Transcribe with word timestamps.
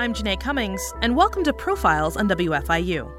I'm 0.00 0.14
Janae 0.14 0.40
Cummings, 0.40 0.94
and 1.02 1.14
welcome 1.14 1.44
to 1.44 1.52
Profiles 1.52 2.16
on 2.16 2.26
WFIU. 2.26 3.12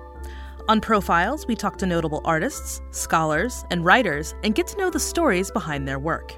On 0.67 0.81
Profiles, 0.81 1.45
we 1.45 1.55
talk 1.55 1.77
to 1.77 1.85
notable 1.85 2.21
artists, 2.25 2.81
scholars, 2.89 3.63
and 3.69 3.85
writers 3.85 4.33
and 4.43 4.55
get 4.55 4.65
to 4.65 4.77
know 4.77 4.89
the 4.89 4.99
stories 4.99 5.51
behind 5.51 5.87
their 5.87 5.99
work. 5.99 6.35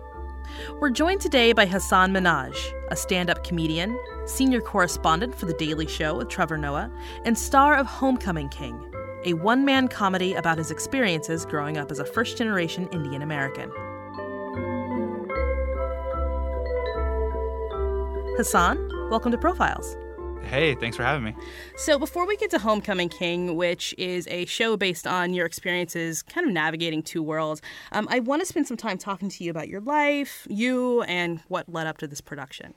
We're 0.82 0.90
joined 0.90 1.22
today 1.22 1.54
by 1.54 1.66
Hasan 1.66 2.12
Minhaj, 2.12 2.58
a 2.92 2.96
stand 2.98 3.30
up 3.30 3.46
comedian, 3.46 3.98
senior 4.26 4.60
correspondent 4.60 5.34
for 5.34 5.46
The 5.46 5.54
Daily 5.54 5.88
Show 5.88 6.18
with 6.18 6.28
Trevor 6.28 6.58
Noah, 6.58 6.92
and 7.24 7.40
star 7.40 7.78
of 7.78 7.86
Homecoming 7.86 8.50
King, 8.50 8.94
a 9.24 9.36
one 9.36 9.64
man 9.64 9.88
comedy 9.88 10.34
about 10.34 10.58
his 10.58 10.72
experiences 10.72 11.46
growing 11.46 11.78
up 11.78 11.90
as 11.90 12.00
a 12.00 12.06
first 12.06 12.38
generation 12.38 12.90
Indian 12.92 13.22
American. 13.22 13.72
Hasan, 18.36 19.10
welcome 19.10 19.32
to 19.32 19.38
Profiles. 19.38 19.96
Hey, 20.44 20.76
thanks 20.76 20.96
for 20.96 21.04
having 21.04 21.24
me. 21.24 21.36
So, 21.78 21.98
before 21.98 22.28
we 22.28 22.38
get 22.38 22.52
to 22.52 22.60
Homecoming 22.60 23.10
King, 23.10 23.56
which 23.56 23.96
is 23.98 24.28
a 24.28 24.46
show 24.46 24.78
based 24.78 25.08
on 25.08 25.34
your 25.34 25.46
experiences 25.46 26.22
kind 26.22 26.46
of 26.46 26.54
navigating 26.54 27.02
two 27.02 27.24
worlds, 27.24 27.62
um, 27.92 28.08
I 28.12 28.20
want 28.20 28.42
to 28.42 28.46
spend 28.46 28.68
some 28.68 28.78
time 28.78 28.98
talking 28.98 29.30
to 29.30 29.44
you 29.44 29.50
about 29.50 29.68
your 29.68 29.82
life, 29.82 30.48
you, 30.50 31.02
and 31.04 31.40
what 31.48 31.72
led 31.72 31.88
up 31.88 31.98
to 32.00 32.08
this 32.08 32.22
production. 32.22 32.74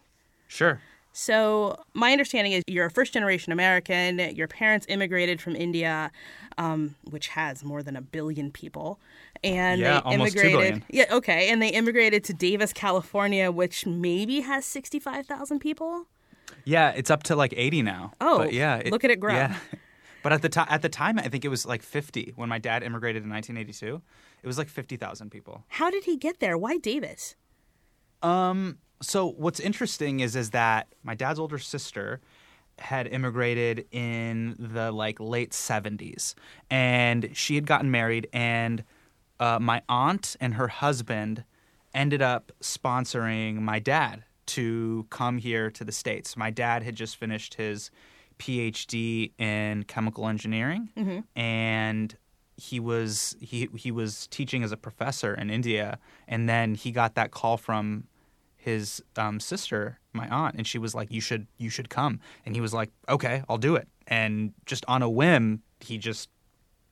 Sure. 0.48 0.80
So, 1.12 1.83
my 1.94 2.12
understanding 2.12 2.53
is 2.53 2.62
you're 2.67 2.87
a 2.87 2.91
first 2.91 3.14
generation 3.14 3.50
American. 3.50 4.19
Your 4.19 4.48
parents 4.48 4.84
immigrated 4.89 5.41
from 5.41 5.56
India, 5.56 6.11
um, 6.59 6.94
which 7.05 7.28
has 7.28 7.64
more 7.64 7.83
than 7.83 7.97
a 7.97 8.03
billion 8.03 8.50
people. 8.50 9.00
And 9.42 9.81
Yeah, 9.81 10.03
they 10.05 10.14
immigrated. 10.14 10.83
Yeah, 10.91 11.06
okay. 11.11 11.48
And 11.48 11.62
they 11.62 11.70
immigrated 11.70 12.22
to 12.25 12.34
Davis, 12.34 12.72
California, 12.72 13.50
which 13.50 13.87
maybe 13.87 14.41
has 14.41 14.67
65,000 14.67 15.59
people. 15.59 16.06
Yeah, 16.64 16.91
it's 16.91 17.11
up 17.11 17.22
to 17.25 17.36
like 17.36 17.55
80 17.56 17.83
now. 17.83 18.12
Oh, 18.20 18.39
but 18.39 18.52
yeah, 18.52 18.83
look 18.86 19.05
at 19.05 19.11
it 19.11 19.20
grow. 19.20 19.34
Yeah. 19.34 19.56
But 20.27 20.33
at 20.33 20.42
the 20.42 20.48
time, 20.48 20.66
at 20.69 20.83
the 20.83 20.88
time, 20.88 21.20
I 21.20 21.28
think 21.28 21.44
it 21.44 21.50
was 21.50 21.64
like 21.64 21.84
50 21.84 22.33
when 22.34 22.48
my 22.48 22.58
dad 22.58 22.83
immigrated 22.83 23.22
in 23.22 23.30
1982. 23.30 24.03
It 24.42 24.47
was 24.48 24.58
like 24.58 24.69
50,000 24.69 25.30
people. 25.30 25.62
How 25.69 25.88
did 25.88 26.03
he 26.03 26.16
get 26.16 26.41
there? 26.41 26.58
Why 26.58 26.78
Davis? 26.78 27.36
Um. 28.25 28.78
So 29.00 29.28
what's 29.30 29.61
interesting 29.61 30.19
is 30.19 30.34
is 30.34 30.50
that 30.50 30.88
my 31.05 31.14
dad's 31.14 31.38
older 31.38 31.58
sister 31.61 32.20
had 32.81 33.06
immigrated 33.06 33.86
in 33.92 34.56
the 34.58 34.91
like 34.91 35.20
late 35.20 35.53
70s, 35.53 36.34
and 36.70 37.31
she 37.33 37.55
had 37.55 37.64
gotten 37.64 37.92
married, 37.92 38.28
and 38.33 38.83
uh, 39.38 39.60
my 39.60 39.83
aunt 39.88 40.34
and 40.41 40.55
her 40.55 40.66
husband 40.66 41.44
ended 41.94 42.20
up 42.20 42.50
sponsoring 42.60 43.60
my 43.60 43.78
dad 43.78 44.25
to 44.47 45.06
come 45.11 45.39
here 45.39 45.70
to 45.70 45.84
the 45.84 45.92
states. 45.92 46.36
My 46.36 46.50
dad 46.50 46.83
had 46.83 46.94
just 46.94 47.16
finished 47.16 47.55
his 47.55 47.91
PhD 48.39 49.33
in 49.38 49.84
chemical 49.84 50.28
engineering, 50.28 50.91
and 51.34 52.16
he 52.56 52.80
was 52.80 53.36
he 53.41 53.69
he 53.77 53.91
was 53.91 54.27
teaching 54.28 54.62
as 54.62 54.72
a 54.72 54.77
professor 54.77 55.34
in 55.34 55.50
India, 55.50 55.98
and 56.28 56.48
then 56.48 56.75
he 56.75 56.91
got 56.91 57.14
that 57.14 57.30
call 57.30 57.56
from 57.56 58.05
his 58.56 59.03
um, 59.16 59.38
sister, 59.41 59.98
my 60.12 60.28
aunt, 60.28 60.55
and 60.56 60.66
she 60.66 60.78
was 60.78 60.94
like, 60.94 61.10
"You 61.12 61.20
should 61.20 61.47
you 61.58 61.70
should 61.70 61.88
come," 61.88 62.20
and 62.44 62.55
he 62.55 62.60
was 62.60 62.75
like, 62.75 62.91
"Okay, 63.08 63.42
I'll 63.48 63.58
do 63.58 63.77
it." 63.77 63.88
And 64.06 64.53
just 64.66 64.84
on 64.86 65.03
a 65.03 65.08
whim, 65.08 65.62
he 65.81 65.98
just 65.98 66.28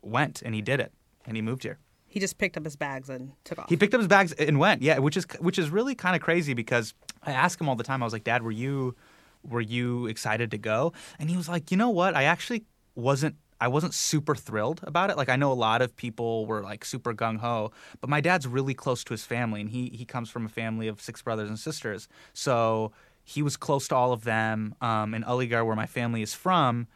went 0.02 0.42
and 0.42 0.54
he 0.54 0.62
did 0.62 0.80
it, 0.80 0.92
and 1.26 1.36
he 1.36 1.42
moved 1.42 1.62
here. 1.62 1.78
He 2.06 2.20
just 2.20 2.38
picked 2.38 2.56
up 2.56 2.64
his 2.64 2.76
bags 2.76 3.08
and 3.10 3.32
took 3.42 3.58
off. 3.58 3.68
He 3.68 3.76
picked 3.76 3.92
up 3.92 4.00
his 4.00 4.06
bags 4.06 4.32
and 4.32 4.58
went. 4.60 4.82
Yeah, 4.82 4.98
which 4.98 5.16
is 5.16 5.26
which 5.40 5.58
is 5.58 5.68
really 5.70 5.96
kind 5.96 6.14
of 6.14 6.22
crazy 6.22 6.54
because 6.54 6.94
I 7.26 7.32
ask 7.32 7.60
him 7.60 7.68
all 7.68 7.76
the 7.76 7.84
time. 7.84 8.02
I 8.02 8.06
was 8.06 8.12
like, 8.12 8.24
"Dad, 8.24 8.42
were 8.42 8.50
you 8.50 8.94
were 9.42 9.60
you 9.60 10.06
excited 10.06 10.50
to 10.52 10.58
go?" 10.58 10.92
And 11.18 11.30
he 11.30 11.36
was 11.36 11.48
like, 11.48 11.70
"You 11.70 11.76
know 11.76 11.90
what? 11.90 12.14
I 12.14 12.24
actually 12.24 12.64
wasn't 12.94 13.36
I 13.60 13.68
wasn't 13.68 13.94
super 13.94 14.34
thrilled 14.34 14.80
about 14.82 15.10
it. 15.10 15.16
Like 15.16 15.28
I 15.28 15.36
know 15.36 15.50
a 15.50 15.54
lot 15.54 15.80
of 15.80 15.96
people 15.96 16.46
were 16.46 16.62
like 16.62 16.84
super 16.84 17.14
gung 17.14 17.38
ho, 17.38 17.72
but 18.00 18.10
my 18.10 18.20
dad's 18.20 18.46
really 18.46 18.74
close 18.74 19.04
to 19.04 19.14
his 19.14 19.24
family 19.24 19.60
and 19.60 19.70
he 19.70 19.90
he 19.90 20.04
comes 20.04 20.28
from 20.28 20.44
a 20.44 20.48
family 20.48 20.88
of 20.88 21.00
six 21.00 21.22
brothers 21.22 21.48
and 21.48 21.58
sisters. 21.58 22.08
So 22.32 22.92
he 23.22 23.42
was 23.42 23.56
close 23.56 23.88
to 23.88 23.94
all 23.94 24.12
of 24.12 24.24
them. 24.24 24.74
Um, 24.80 25.14
in 25.14 25.22
Aligarh, 25.22 25.64
where 25.64 25.76
my 25.76 25.86
family 25.86 26.20
is 26.20 26.34
from, 26.34 26.88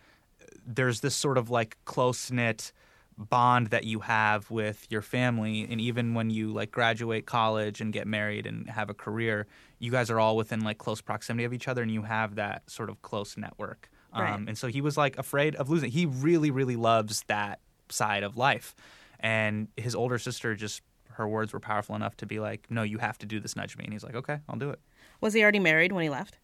there's 0.66 1.00
this 1.00 1.14
sort 1.14 1.38
of 1.38 1.48
like 1.48 1.78
close 1.84 2.30
knit 2.30 2.72
bond 3.16 3.68
that 3.68 3.84
you 3.84 4.00
have 4.00 4.50
with 4.50 4.86
your 4.90 5.02
family 5.02 5.66
and 5.68 5.80
even 5.80 6.14
when 6.14 6.30
you 6.30 6.52
like 6.52 6.70
graduate 6.70 7.26
college 7.26 7.80
and 7.80 7.92
get 7.92 8.06
married 8.06 8.46
and 8.46 8.68
have 8.70 8.90
a 8.90 8.94
career 8.94 9.46
you 9.78 9.90
guys 9.90 10.10
are 10.10 10.18
all 10.20 10.36
within 10.36 10.60
like 10.60 10.78
close 10.78 11.00
proximity 11.00 11.44
of 11.44 11.52
each 11.52 11.68
other 11.68 11.82
and 11.82 11.90
you 11.90 12.02
have 12.02 12.34
that 12.36 12.68
sort 12.70 12.90
of 12.90 13.00
close 13.02 13.36
network 13.36 13.90
Right. 14.16 14.32
um, 14.32 14.48
and 14.48 14.56
so 14.56 14.68
he 14.68 14.80
was 14.80 14.96
like 14.96 15.18
afraid 15.18 15.54
of 15.56 15.68
losing 15.70 15.90
he 15.90 16.06
really 16.06 16.50
really 16.50 16.76
loves 16.76 17.24
that 17.28 17.60
side 17.90 18.22
of 18.22 18.36
life 18.36 18.74
and 19.20 19.68
his 19.76 19.94
older 19.94 20.18
sister 20.18 20.54
just 20.54 20.82
her 21.12 21.28
words 21.28 21.52
were 21.52 21.60
powerful 21.60 21.94
enough 21.94 22.16
to 22.18 22.26
be 22.26 22.38
like 22.40 22.66
no 22.70 22.82
you 22.82 22.98
have 22.98 23.18
to 23.18 23.26
do 23.26 23.38
this 23.40 23.54
nudge 23.56 23.76
me 23.76 23.84
and 23.84 23.92
he's 23.92 24.02
like 24.04 24.14
okay 24.14 24.38
i'll 24.48 24.56
do 24.58 24.70
it 24.70 24.80
Was 25.20 25.34
he 25.34 25.42
already 25.42 25.58
married 25.58 25.92
when 25.92 26.02
he 26.04 26.10
left? 26.10 26.38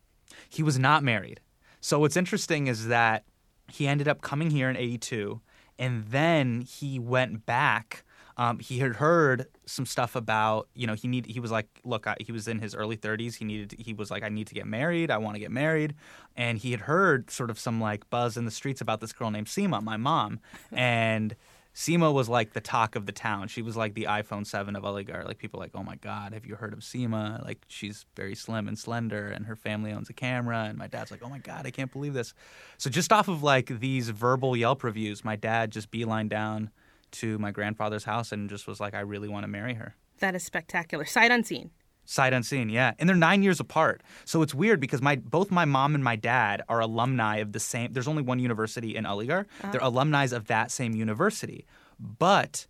he 0.48 0.62
was 0.62 0.78
not 0.78 1.02
married. 1.04 1.40
So 1.80 1.98
what's 2.00 2.16
interesting 2.16 2.66
is 2.66 2.88
that 2.88 3.24
he 3.70 3.86
ended 3.86 4.08
up 4.08 4.20
coming 4.20 4.50
here 4.50 4.68
in 4.70 4.76
'82, 4.76 5.40
and 5.78 6.04
then 6.06 6.60
he 6.62 6.98
went 6.98 7.46
back. 7.46 8.04
Um, 8.36 8.58
he 8.58 8.78
had 8.78 8.96
heard 8.96 9.46
some 9.66 9.86
stuff 9.86 10.16
about, 10.16 10.68
you 10.74 10.86
know, 10.86 10.94
he 10.94 11.06
need. 11.06 11.26
He 11.26 11.40
was 11.40 11.50
like, 11.50 11.80
look, 11.84 12.06
I, 12.06 12.16
he 12.18 12.32
was 12.32 12.48
in 12.48 12.58
his 12.58 12.74
early 12.74 12.96
30s. 12.96 13.36
He 13.36 13.44
needed. 13.44 13.76
He 13.78 13.92
was 13.92 14.10
like, 14.10 14.22
I 14.22 14.28
need 14.28 14.48
to 14.48 14.54
get 14.54 14.66
married. 14.66 15.10
I 15.10 15.18
want 15.18 15.36
to 15.36 15.40
get 15.40 15.50
married, 15.52 15.94
and 16.36 16.58
he 16.58 16.72
had 16.72 16.80
heard 16.80 17.30
sort 17.30 17.50
of 17.50 17.58
some 17.58 17.80
like 17.80 18.08
buzz 18.10 18.36
in 18.36 18.44
the 18.44 18.50
streets 18.50 18.80
about 18.80 19.00
this 19.00 19.12
girl 19.12 19.30
named 19.30 19.46
Seema, 19.46 19.82
my 19.82 19.96
mom, 19.96 20.40
and. 20.72 21.36
Seema 21.76 22.14
was 22.14 22.28
like 22.28 22.52
the 22.52 22.60
talk 22.60 22.94
of 22.94 23.04
the 23.04 23.10
town. 23.10 23.48
She 23.48 23.60
was 23.60 23.76
like 23.76 23.94
the 23.94 24.04
iPhone 24.04 24.46
7 24.46 24.76
of 24.76 24.84
Aligarh. 24.84 25.26
Like 25.26 25.38
people 25.38 25.58
were 25.58 25.64
like, 25.64 25.72
oh 25.74 25.82
my 25.82 25.96
God, 25.96 26.32
have 26.32 26.46
you 26.46 26.54
heard 26.54 26.72
of 26.72 26.78
Seema? 26.78 27.44
Like 27.44 27.64
she's 27.66 28.06
very 28.14 28.36
slim 28.36 28.68
and 28.68 28.78
slender 28.78 29.26
and 29.26 29.46
her 29.46 29.56
family 29.56 29.90
owns 29.90 30.08
a 30.08 30.12
camera. 30.12 30.66
And 30.68 30.78
my 30.78 30.86
dad's 30.86 31.10
like, 31.10 31.24
oh 31.24 31.28
my 31.28 31.38
God, 31.38 31.66
I 31.66 31.72
can't 31.72 31.92
believe 31.92 32.14
this. 32.14 32.32
So 32.78 32.90
just 32.90 33.12
off 33.12 33.26
of 33.26 33.42
like 33.42 33.80
these 33.80 34.10
verbal 34.10 34.56
Yelp 34.56 34.84
reviews, 34.84 35.24
my 35.24 35.34
dad 35.34 35.72
just 35.72 35.90
beeline 35.90 36.28
down 36.28 36.70
to 37.14 37.38
my 37.38 37.50
grandfather's 37.50 38.04
house 38.04 38.32
and 38.32 38.48
just 38.48 38.66
was 38.66 38.80
like, 38.80 38.94
I 38.94 39.00
really 39.00 39.28
want 39.28 39.44
to 39.44 39.48
marry 39.48 39.74
her. 39.74 39.94
That 40.18 40.34
is 40.34 40.44
spectacular. 40.44 41.04
Sight 41.04 41.30
unseen. 41.30 41.70
Sight 42.04 42.32
unseen, 42.34 42.68
yeah. 42.68 42.92
And 42.98 43.08
they're 43.08 43.16
nine 43.16 43.42
years 43.42 43.60
apart. 43.60 44.02
So 44.24 44.42
it's 44.42 44.54
weird 44.54 44.78
because 44.78 45.00
my 45.00 45.16
both 45.16 45.50
my 45.50 45.64
mom 45.64 45.94
and 45.94 46.04
my 46.04 46.16
dad 46.16 46.62
are 46.68 46.80
alumni 46.80 47.36
of 47.36 47.52
the 47.52 47.60
same 47.60 47.92
there's 47.92 48.08
only 48.08 48.22
one 48.22 48.38
university 48.38 48.94
in 48.94 49.04
Aligarh. 49.04 49.46
Ah. 49.62 49.70
They're 49.70 49.80
alumni 49.80 50.24
of 50.24 50.46
that 50.48 50.70
same 50.70 50.94
university. 50.94 51.66
But 51.98 52.66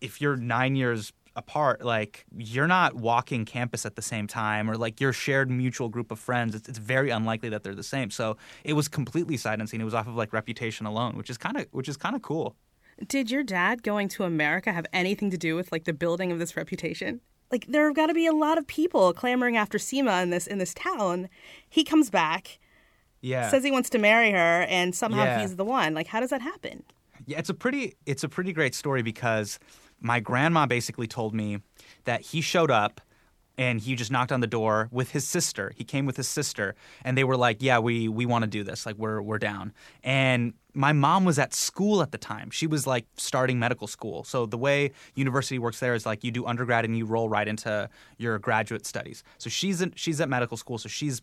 if 0.00 0.20
you're 0.20 0.36
nine 0.36 0.76
years 0.76 1.12
apart, 1.34 1.84
like 1.84 2.24
you're 2.36 2.66
not 2.66 2.94
walking 2.94 3.44
campus 3.44 3.84
at 3.84 3.96
the 3.96 4.02
same 4.02 4.26
time 4.26 4.70
or 4.70 4.76
like 4.76 5.00
your 5.00 5.12
shared 5.12 5.50
mutual 5.50 5.88
group 5.88 6.10
of 6.10 6.18
friends, 6.18 6.54
it's, 6.54 6.68
it's 6.68 6.78
very 6.78 7.10
unlikely 7.10 7.48
that 7.50 7.62
they're 7.62 7.74
the 7.74 7.82
same. 7.82 8.10
So 8.10 8.36
it 8.64 8.72
was 8.72 8.88
completely 8.88 9.36
sight 9.36 9.60
unseen. 9.60 9.80
It 9.80 9.84
was 9.84 9.94
off 9.94 10.06
of 10.06 10.14
like 10.14 10.32
reputation 10.32 10.86
alone, 10.86 11.16
which 11.16 11.28
is 11.28 11.36
kind 11.38 11.56
of 11.56 11.66
which 11.72 11.88
is 11.88 11.96
kind 11.96 12.14
of 12.14 12.22
cool. 12.22 12.56
Did 13.06 13.30
your 13.30 13.42
dad 13.42 13.82
going 13.82 14.08
to 14.10 14.24
America 14.24 14.72
have 14.72 14.86
anything 14.92 15.30
to 15.30 15.36
do 15.36 15.54
with 15.54 15.70
like 15.72 15.84
the 15.84 15.92
building 15.92 16.32
of 16.32 16.38
this 16.38 16.56
reputation? 16.56 17.20
Like 17.52 17.66
there 17.68 17.86
have 17.86 17.94
got 17.96 18.06
to 18.06 18.14
be 18.14 18.26
a 18.26 18.32
lot 18.32 18.58
of 18.58 18.66
people 18.66 19.12
clamoring 19.12 19.56
after 19.56 19.78
Seema 19.78 20.22
in 20.22 20.30
this 20.30 20.46
in 20.46 20.58
this 20.58 20.74
town. 20.74 21.28
He 21.68 21.84
comes 21.84 22.10
back, 22.10 22.58
Yeah. 23.20 23.50
says 23.50 23.62
he 23.64 23.70
wants 23.70 23.90
to 23.90 23.98
marry 23.98 24.30
her, 24.32 24.62
and 24.68 24.94
somehow 24.94 25.24
Yeah. 25.24 25.40
he's 25.42 25.56
the 25.56 25.64
one. 25.64 25.94
Like 25.94 26.06
how 26.08 26.20
does 26.20 26.30
that 26.30 26.40
happen? 26.40 26.82
Yeah, 27.26 27.38
it's 27.38 27.50
a 27.50 27.54
pretty 27.54 27.94
it's 28.06 28.24
a 28.24 28.28
pretty 28.28 28.52
great 28.52 28.74
story 28.74 29.02
because 29.02 29.58
my 30.00 30.18
grandma 30.20 30.66
basically 30.66 31.06
told 31.06 31.34
me 31.34 31.58
that 32.04 32.20
he 32.22 32.40
showed 32.40 32.70
up 32.70 33.00
and 33.58 33.80
he 33.80 33.94
just 33.94 34.10
knocked 34.10 34.32
on 34.32 34.40
the 34.40 34.46
door 34.46 34.88
with 34.90 35.10
his 35.12 35.26
sister. 35.26 35.72
He 35.76 35.84
came 35.84 36.06
with 36.06 36.16
his 36.16 36.28
sister 36.28 36.74
and 37.04 37.16
they 37.16 37.24
were 37.24 37.36
like, 37.36 37.58
"Yeah, 37.60 37.78
we 37.78 38.08
we 38.08 38.26
want 38.26 38.42
to 38.42 38.50
do 38.50 38.62
this. 38.62 38.86
Like 38.86 38.96
we're 38.96 39.20
we're 39.22 39.38
down." 39.38 39.72
And 40.02 40.54
my 40.74 40.92
mom 40.92 41.24
was 41.24 41.38
at 41.38 41.54
school 41.54 42.02
at 42.02 42.12
the 42.12 42.18
time. 42.18 42.50
She 42.50 42.66
was 42.66 42.86
like 42.86 43.06
starting 43.16 43.58
medical 43.58 43.86
school. 43.86 44.24
So 44.24 44.44
the 44.44 44.58
way 44.58 44.92
university 45.14 45.58
works 45.58 45.80
there 45.80 45.94
is 45.94 46.04
like 46.04 46.22
you 46.22 46.30
do 46.30 46.44
undergrad 46.44 46.84
and 46.84 46.96
you 46.96 47.06
roll 47.06 47.28
right 47.28 47.48
into 47.48 47.88
your 48.18 48.38
graduate 48.38 48.84
studies. 48.84 49.24
So 49.38 49.48
she's 49.48 49.80
in, 49.80 49.92
she's 49.96 50.20
at 50.20 50.28
medical 50.28 50.58
school, 50.58 50.76
so 50.76 50.88
she's 50.88 51.22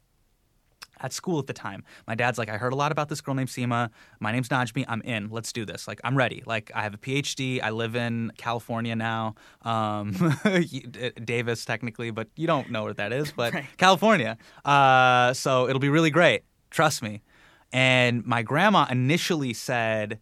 at 1.01 1.13
school 1.13 1.39
at 1.39 1.47
the 1.47 1.53
time. 1.53 1.83
My 2.07 2.15
dad's 2.15 2.37
like, 2.37 2.49
I 2.49 2.57
heard 2.57 2.73
a 2.73 2.75
lot 2.75 2.91
about 2.91 3.09
this 3.09 3.21
girl 3.21 3.33
named 3.35 3.49
Seema. 3.49 3.89
My 4.19 4.31
name's 4.31 4.49
Najmi. 4.49 4.85
I'm 4.87 5.01
in. 5.01 5.29
Let's 5.29 5.51
do 5.51 5.65
this. 5.65 5.87
Like, 5.87 5.99
I'm 6.03 6.17
ready. 6.17 6.43
Like, 6.45 6.71
I 6.75 6.83
have 6.83 6.93
a 6.93 6.97
PhD. 6.97 7.61
I 7.61 7.71
live 7.71 7.95
in 7.95 8.31
California 8.37 8.95
now. 8.95 9.35
Um, 9.63 10.13
Davis, 11.23 11.65
technically, 11.65 12.11
but 12.11 12.27
you 12.35 12.47
don't 12.47 12.71
know 12.71 12.83
what 12.83 12.97
that 12.97 13.11
is, 13.13 13.31
but 13.35 13.53
Right. 13.53 13.65
California. 13.77 14.37
Uh, 14.65 15.33
so 15.33 15.67
it'll 15.67 15.79
be 15.79 15.89
really 15.89 16.11
great. 16.11 16.43
Trust 16.69 17.01
me. 17.03 17.21
And 17.71 18.25
my 18.25 18.41
grandma 18.43 18.85
initially 18.89 19.53
said, 19.53 20.19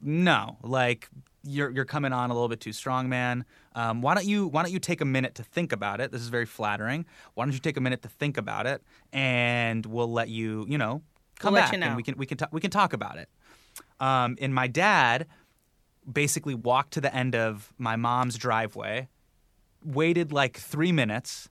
no, 0.00 0.58
like 0.62 1.08
you're 1.42 1.70
you're 1.70 1.84
coming 1.84 2.12
on 2.12 2.30
a 2.30 2.32
little 2.34 2.48
bit 2.48 2.60
too 2.60 2.72
strong, 2.72 3.08
man. 3.08 3.44
Um, 3.74 4.02
why 4.02 4.14
don't 4.14 4.26
you 4.26 4.46
why 4.46 4.62
don't 4.62 4.72
you 4.72 4.78
take 4.78 5.00
a 5.00 5.04
minute 5.04 5.34
to 5.36 5.42
think 5.42 5.72
about 5.72 6.00
it? 6.00 6.12
This 6.12 6.22
is 6.22 6.28
very 6.28 6.46
flattering. 6.46 7.06
Why 7.34 7.44
don't 7.44 7.52
you 7.52 7.58
take 7.60 7.76
a 7.76 7.80
minute 7.80 8.02
to 8.02 8.08
think 8.08 8.36
about 8.36 8.66
it, 8.66 8.82
and 9.12 9.84
we'll 9.84 10.12
let 10.12 10.28
you 10.28 10.64
you 10.68 10.78
know 10.78 11.02
come 11.38 11.54
We'll 11.54 11.62
back 11.62 11.72
you 11.72 11.78
know. 11.78 11.86
and 11.88 11.96
we 11.96 12.02
can 12.02 12.16
we 12.16 12.26
can 12.26 12.38
we 12.52 12.60
can 12.60 12.70
talk 12.70 12.92
about 12.92 13.18
it. 13.18 13.28
Um, 13.98 14.36
and 14.40 14.54
my 14.54 14.66
dad 14.68 15.26
basically 16.10 16.54
walked 16.54 16.92
to 16.92 17.00
the 17.00 17.14
end 17.14 17.34
of 17.34 17.72
my 17.78 17.96
mom's 17.96 18.36
driveway, 18.36 19.08
waited 19.84 20.32
like 20.32 20.56
three 20.56 20.92
minutes, 20.92 21.48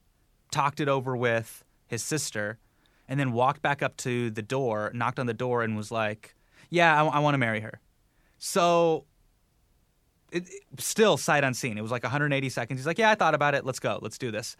talked 0.50 0.80
it 0.80 0.88
over 0.88 1.16
with 1.16 1.64
his 1.86 2.02
sister, 2.02 2.58
and 3.08 3.20
then 3.20 3.32
walked 3.32 3.60
back 3.60 3.82
up 3.82 3.96
to 3.98 4.30
the 4.30 4.42
door, 4.42 4.90
knocked 4.94 5.18
on 5.18 5.26
the 5.26 5.34
door, 5.34 5.62
and 5.62 5.76
was 5.76 5.90
like, 5.90 6.34
"Yeah, 6.70 7.02
I, 7.02 7.18
want 7.18 7.34
to 7.34 7.38
marry 7.38 7.60
her." 7.60 7.80
So. 8.38 9.04
It, 10.34 10.48
it- 10.48 10.80
still 10.80 11.16
sight 11.16 11.44
unseen. 11.44 11.78
It 11.78 11.82
was 11.82 11.90
like 11.90 12.02
180 12.02 12.48
seconds. 12.50 12.80
He's 12.80 12.86
like, 12.86 12.98
"Yeah, 12.98 13.10
I 13.10 13.14
thought 13.14 13.34
about 13.34 13.54
it. 13.54 13.64
Let's 13.64 13.80
go. 13.80 13.98
Let's 14.02 14.18
do 14.18 14.30
this." 14.30 14.56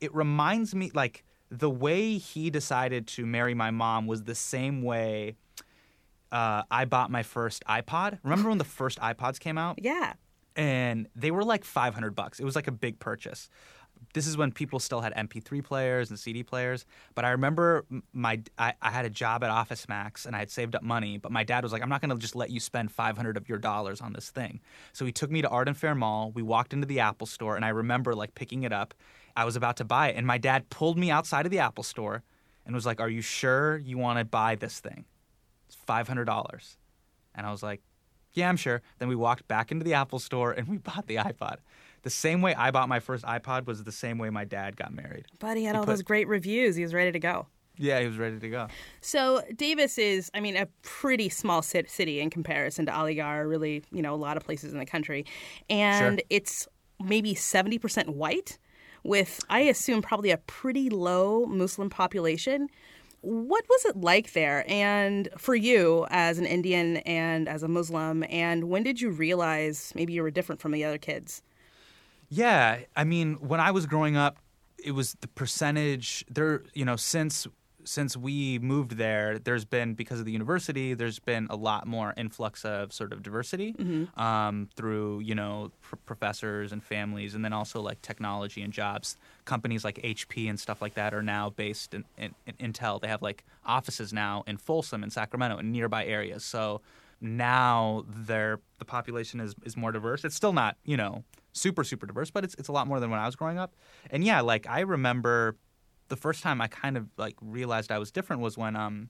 It 0.00 0.14
reminds 0.14 0.74
me 0.74 0.90
like 0.94 1.24
the 1.50 1.68
way 1.68 2.16
he 2.16 2.48
decided 2.48 3.06
to 3.08 3.26
marry 3.26 3.52
my 3.54 3.70
mom 3.70 4.06
was 4.06 4.22
the 4.22 4.34
same 4.34 4.82
way 4.82 5.36
uh, 6.32 6.62
I 6.70 6.84
bought 6.84 7.10
my 7.10 7.22
first 7.24 7.64
iPod. 7.68 8.18
Remember 8.22 8.48
when 8.48 8.58
the 8.58 8.64
first 8.64 8.98
iPods 9.00 9.38
came 9.40 9.58
out? 9.58 9.78
Yeah. 9.82 10.12
and 10.56 11.08
they 11.16 11.30
were 11.30 11.44
like 11.44 11.64
500 11.64 12.14
bucks. 12.14 12.38
It 12.40 12.44
was 12.44 12.54
like 12.56 12.68
a 12.68 12.72
big 12.72 12.98
purchase. 13.00 13.48
This 14.12 14.26
is 14.26 14.36
when 14.36 14.52
people 14.52 14.78
still 14.78 15.00
had 15.00 15.14
MP3 15.14 15.62
players 15.62 16.10
and 16.10 16.18
CD 16.18 16.42
players. 16.42 16.84
But 17.14 17.24
I 17.24 17.30
remember 17.30 17.84
my 18.12 18.40
I, 18.58 18.74
I 18.80 18.90
had 18.90 19.04
a 19.04 19.10
job 19.10 19.44
at 19.44 19.50
Office 19.50 19.88
Max 19.88 20.26
and 20.26 20.34
I 20.34 20.40
had 20.40 20.50
saved 20.50 20.74
up 20.74 20.82
money. 20.82 21.18
But 21.18 21.32
my 21.32 21.44
dad 21.44 21.62
was 21.62 21.72
like, 21.72 21.82
"I'm 21.82 21.88
not 21.88 22.00
going 22.00 22.10
to 22.10 22.16
just 22.16 22.36
let 22.36 22.50
you 22.50 22.60
spend 22.60 22.90
500 22.90 23.36
of 23.36 23.48
your 23.48 23.58
dollars 23.58 24.00
on 24.00 24.12
this 24.12 24.30
thing." 24.30 24.60
So 24.92 25.04
he 25.04 25.12
took 25.12 25.30
me 25.30 25.42
to 25.42 25.48
Arden 25.48 25.74
Fair 25.74 25.94
Mall. 25.94 26.32
We 26.32 26.42
walked 26.42 26.72
into 26.72 26.86
the 26.86 27.00
Apple 27.00 27.26
Store, 27.26 27.56
and 27.56 27.64
I 27.64 27.70
remember 27.70 28.14
like 28.14 28.34
picking 28.34 28.62
it 28.62 28.72
up. 28.72 28.94
I 29.36 29.44
was 29.44 29.56
about 29.56 29.76
to 29.76 29.84
buy 29.84 30.08
it, 30.08 30.16
and 30.16 30.26
my 30.26 30.38
dad 30.38 30.70
pulled 30.70 30.98
me 30.98 31.10
outside 31.10 31.46
of 31.46 31.52
the 31.52 31.60
Apple 31.60 31.84
Store 31.84 32.22
and 32.66 32.74
was 32.74 32.86
like, 32.86 33.00
"Are 33.00 33.10
you 33.10 33.22
sure 33.22 33.78
you 33.78 33.98
want 33.98 34.18
to 34.18 34.24
buy 34.24 34.54
this 34.56 34.80
thing? 34.80 35.04
It's 35.66 35.76
five 35.76 36.08
hundred 36.08 36.24
dollars." 36.24 36.76
And 37.34 37.46
I 37.46 37.52
was 37.52 37.62
like, 37.62 37.80
yeah, 38.32 38.48
I'm 38.48 38.56
sure. 38.56 38.82
Then 38.98 39.08
we 39.08 39.16
walked 39.16 39.48
back 39.48 39.72
into 39.72 39.84
the 39.84 39.94
Apple 39.94 40.18
store 40.18 40.52
and 40.52 40.68
we 40.68 40.78
bought 40.78 41.06
the 41.06 41.16
iPod. 41.16 41.56
The 42.02 42.10
same 42.10 42.40
way 42.42 42.54
I 42.54 42.70
bought 42.70 42.88
my 42.88 43.00
first 43.00 43.24
iPod 43.24 43.66
was 43.66 43.84
the 43.84 43.92
same 43.92 44.18
way 44.18 44.30
my 44.30 44.44
dad 44.44 44.76
got 44.76 44.92
married. 44.92 45.26
But 45.38 45.56
he 45.56 45.64
had 45.64 45.74
He 45.74 45.78
all 45.78 45.84
put- 45.84 45.90
those 45.92 46.02
great 46.02 46.28
reviews. 46.28 46.76
He 46.76 46.82
was 46.82 46.94
ready 46.94 47.12
to 47.12 47.18
go. 47.18 47.46
Yeah, 47.76 48.00
he 48.00 48.06
was 48.06 48.18
ready 48.18 48.38
to 48.38 48.48
go. 48.50 48.68
So 49.00 49.42
Davis 49.56 49.96
is, 49.96 50.30
I 50.34 50.40
mean, 50.40 50.56
a 50.56 50.66
pretty 50.82 51.28
small 51.30 51.62
city 51.62 52.20
in 52.20 52.28
comparison 52.28 52.84
to 52.86 52.92
Aligarh, 52.92 53.48
really, 53.48 53.82
you 53.90 54.02
know, 54.02 54.14
a 54.14 54.16
lot 54.16 54.36
of 54.36 54.44
places 54.44 54.72
in 54.72 54.78
the 54.78 54.84
country. 54.86 55.24
And 55.70 56.18
Sure. 56.18 56.26
it's 56.28 56.68
maybe 57.02 57.34
70% 57.34 58.10
white 58.10 58.58
with, 59.02 59.40
I 59.48 59.60
assume, 59.60 60.02
probably 60.02 60.30
a 60.30 60.36
pretty 60.36 60.90
low 60.90 61.46
Muslim 61.46 61.88
population. 61.88 62.68
What 63.22 63.64
was 63.68 63.84
it 63.86 63.96
like 63.96 64.32
there? 64.34 64.64
And 64.68 65.28
for 65.38 65.54
you 65.54 66.06
as 66.10 66.38
an 66.38 66.44
Indian 66.46 66.98
and 66.98 67.48
as 67.48 67.62
a 67.62 67.68
Muslim, 67.68 68.24
and 68.28 68.64
when 68.64 68.82
did 68.82 69.00
you 69.00 69.08
realize 69.10 69.92
maybe 69.94 70.12
you 70.12 70.22
were 70.22 70.30
different 70.30 70.60
from 70.60 70.72
the 70.72 70.84
other 70.84 70.98
kids? 70.98 71.42
Yeah, 72.30 72.80
I 72.96 73.04
mean, 73.04 73.34
when 73.34 73.60
I 73.60 73.72
was 73.72 73.86
growing 73.86 74.16
up, 74.16 74.38
it 74.82 74.92
was 74.92 75.16
the 75.20 75.28
percentage 75.28 76.24
there. 76.30 76.62
You 76.74 76.84
know, 76.84 76.96
since 76.96 77.46
since 77.84 78.16
we 78.16 78.58
moved 78.60 78.92
there, 78.92 79.38
there's 79.38 79.64
been 79.64 79.94
because 79.94 80.20
of 80.20 80.26
the 80.26 80.32
university, 80.32 80.94
there's 80.94 81.18
been 81.18 81.46
a 81.50 81.56
lot 81.56 81.86
more 81.86 82.14
influx 82.16 82.64
of 82.64 82.92
sort 82.92 83.12
of 83.12 83.22
diversity 83.22 83.74
um, 84.16 84.68
through 84.76 85.20
you 85.20 85.34
know 85.34 85.72
pr- 85.82 85.96
professors 86.06 86.72
and 86.72 86.82
families, 86.84 87.34
and 87.34 87.44
then 87.44 87.52
also 87.52 87.80
like 87.80 88.00
technology 88.00 88.62
and 88.62 88.72
jobs. 88.72 89.16
Companies 89.44 89.84
like 89.84 89.96
HP 89.96 90.48
and 90.48 90.58
stuff 90.58 90.80
like 90.80 90.94
that 90.94 91.12
are 91.12 91.22
now 91.22 91.50
based 91.50 91.94
in, 91.94 92.04
in, 92.16 92.34
in 92.46 92.72
Intel. 92.72 93.00
They 93.00 93.08
have 93.08 93.22
like 93.22 93.44
offices 93.66 94.12
now 94.12 94.44
in 94.46 94.56
Folsom 94.56 95.02
and 95.02 95.12
Sacramento 95.12 95.58
and 95.58 95.72
nearby 95.72 96.06
areas. 96.06 96.44
So 96.44 96.80
now 97.20 98.04
their 98.08 98.60
the 98.78 98.84
population 98.84 99.40
is, 99.40 99.54
is 99.64 99.76
more 99.76 99.92
diverse. 99.92 100.24
It's 100.24 100.36
still 100.36 100.52
not, 100.52 100.76
you 100.84 100.96
know, 100.96 101.24
super, 101.52 101.84
super 101.84 102.06
diverse, 102.06 102.30
but 102.30 102.44
it's 102.44 102.54
it's 102.54 102.68
a 102.68 102.72
lot 102.72 102.86
more 102.86 103.00
than 103.00 103.10
when 103.10 103.20
I 103.20 103.26
was 103.26 103.36
growing 103.36 103.58
up. 103.58 103.74
And 104.10 104.24
yeah, 104.24 104.40
like 104.40 104.66
I 104.68 104.80
remember 104.80 105.56
the 106.08 106.16
first 106.16 106.42
time 106.42 106.60
I 106.60 106.66
kind 106.66 106.96
of 106.96 107.06
like 107.16 107.36
realized 107.40 107.90
I 107.90 107.98
was 107.98 108.10
different 108.10 108.42
was 108.42 108.58
when 108.58 108.76
um 108.76 109.08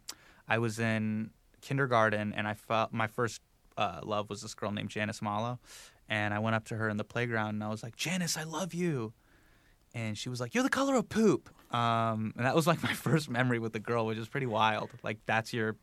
I 0.48 0.58
was 0.58 0.78
in 0.78 1.30
kindergarten 1.60 2.32
and 2.34 2.46
I 2.48 2.54
felt 2.54 2.92
my 2.92 3.06
first 3.06 3.40
uh, 3.76 4.00
love 4.02 4.28
was 4.28 4.42
this 4.42 4.54
girl 4.54 4.72
named 4.72 4.90
Janice 4.90 5.22
Malo. 5.22 5.58
And 6.08 6.34
I 6.34 6.40
went 6.40 6.56
up 6.56 6.64
to 6.66 6.76
her 6.76 6.88
in 6.88 6.96
the 6.96 7.04
playground 7.04 7.50
and 7.50 7.64
I 7.64 7.68
was 7.68 7.82
like, 7.82 7.94
Janice, 7.96 8.36
I 8.36 8.42
love 8.42 8.74
you. 8.74 9.12
And 9.94 10.18
she 10.18 10.28
was 10.28 10.40
like, 10.40 10.54
You're 10.54 10.64
the 10.64 10.70
color 10.70 10.96
of 10.96 11.08
poop. 11.08 11.48
Um, 11.74 12.34
and 12.36 12.44
that 12.46 12.54
was 12.54 12.66
like 12.66 12.82
my 12.90 12.92
first 12.92 13.30
memory 13.30 13.58
with 13.58 13.72
the 13.72 13.80
girl, 13.80 14.06
which 14.06 14.18
is 14.18 14.28
pretty 14.28 14.46
wild. 14.46 14.90
Like 15.02 15.18
that's 15.26 15.52
your 15.52 15.76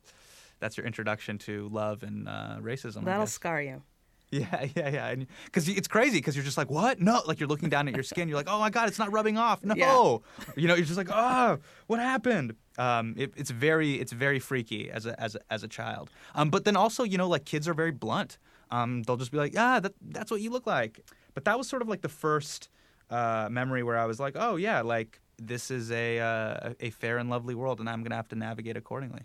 that's 0.60 0.76
your 0.78 0.86
introduction 0.86 1.38
to 1.40 1.70
love 1.70 2.04
and 2.04 2.28
uh, 2.28 2.58
racism. 2.60 3.06
That'll 3.06 3.28
scar 3.28 3.62
you. 3.62 3.82
Yeah, 4.32 4.66
yeah, 4.76 4.90
yeah. 4.90 5.16
Because 5.46 5.70
it's 5.70 5.88
crazy 5.88 6.18
because 6.18 6.36
you're 6.36 6.44
just 6.44 6.58
like, 6.58 6.70
what? 6.70 7.00
No. 7.00 7.22
Like 7.26 7.40
you're 7.40 7.48
looking 7.48 7.70
down 7.70 7.88
at 7.88 7.94
your 7.94 8.04
skin. 8.12 8.28
You're 8.28 8.38
like, 8.38 8.50
oh 8.50 8.60
my 8.60 8.70
God, 8.70 8.90
it's 8.90 9.00
not 9.00 9.12
rubbing 9.12 9.38
off. 9.38 9.64
No. 9.64 9.74
Yeah. 9.76 10.54
You 10.58 10.68
know, 10.68 10.76
you're 10.76 10.86
just 10.86 10.98
like, 10.98 11.10
oh, 11.10 11.60
what 11.88 12.00
happened? 12.00 12.56
Um, 12.78 13.16
it, 13.18 13.32
it's 13.38 13.52
very, 13.52 13.96
it's 13.96 14.12
very 14.12 14.40
freaky 14.40 14.92
as 14.92 15.06
a, 15.06 15.20
as 15.22 15.36
a, 15.36 15.40
as 15.50 15.64
a 15.64 15.68
child. 15.68 16.10
Um, 16.36 16.50
but 16.50 16.66
then 16.66 16.76
also, 16.76 17.04
you 17.04 17.18
know, 17.18 17.28
like 17.30 17.46
kids 17.46 17.70
are 17.70 17.74
very 17.74 17.92
blunt. 17.92 18.38
Um, 18.70 19.04
they'll 19.04 19.16
just 19.16 19.32
be 19.32 19.38
like, 19.38 19.54
ah, 19.58 19.80
that, 19.80 19.94
that's 20.02 20.30
what 20.30 20.42
you 20.42 20.50
look 20.50 20.68
like. 20.68 21.00
But 21.34 21.46
that 21.46 21.58
was 21.58 21.70
sort 21.70 21.82
of 21.82 21.88
like 21.88 22.02
the 22.02 22.10
first 22.10 22.70
uh, 23.10 23.48
memory 23.50 23.82
where 23.82 23.98
I 23.98 24.06
was 24.06 24.20
like, 24.20 24.36
oh 24.38 24.58
yeah, 24.58 24.82
like 24.82 25.22
this 25.38 25.72
is 25.72 25.90
a, 25.92 26.20
uh, 26.20 26.74
a 26.82 26.90
fair 26.90 27.18
and 27.18 27.30
lovely 27.30 27.56
world 27.56 27.80
and 27.80 27.90
I'm 27.90 28.02
going 28.02 28.10
to 28.10 28.18
have 28.18 28.28
to 28.30 28.36
navigate 28.36 28.76
accordingly. 28.76 29.22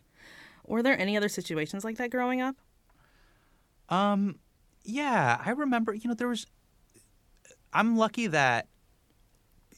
Were 0.65 0.83
there 0.83 0.97
any 0.97 1.17
other 1.17 1.29
situations 1.29 1.83
like 1.83 1.97
that 1.97 2.11
growing 2.11 2.41
up? 2.41 2.55
Um, 3.89 4.39
yeah, 4.85 5.41
I 5.45 5.51
remember. 5.51 5.95
You 5.95 6.09
know, 6.09 6.15
there 6.15 6.29
was. 6.29 6.47
I'm 7.73 7.97
lucky 7.97 8.27
that. 8.29 8.69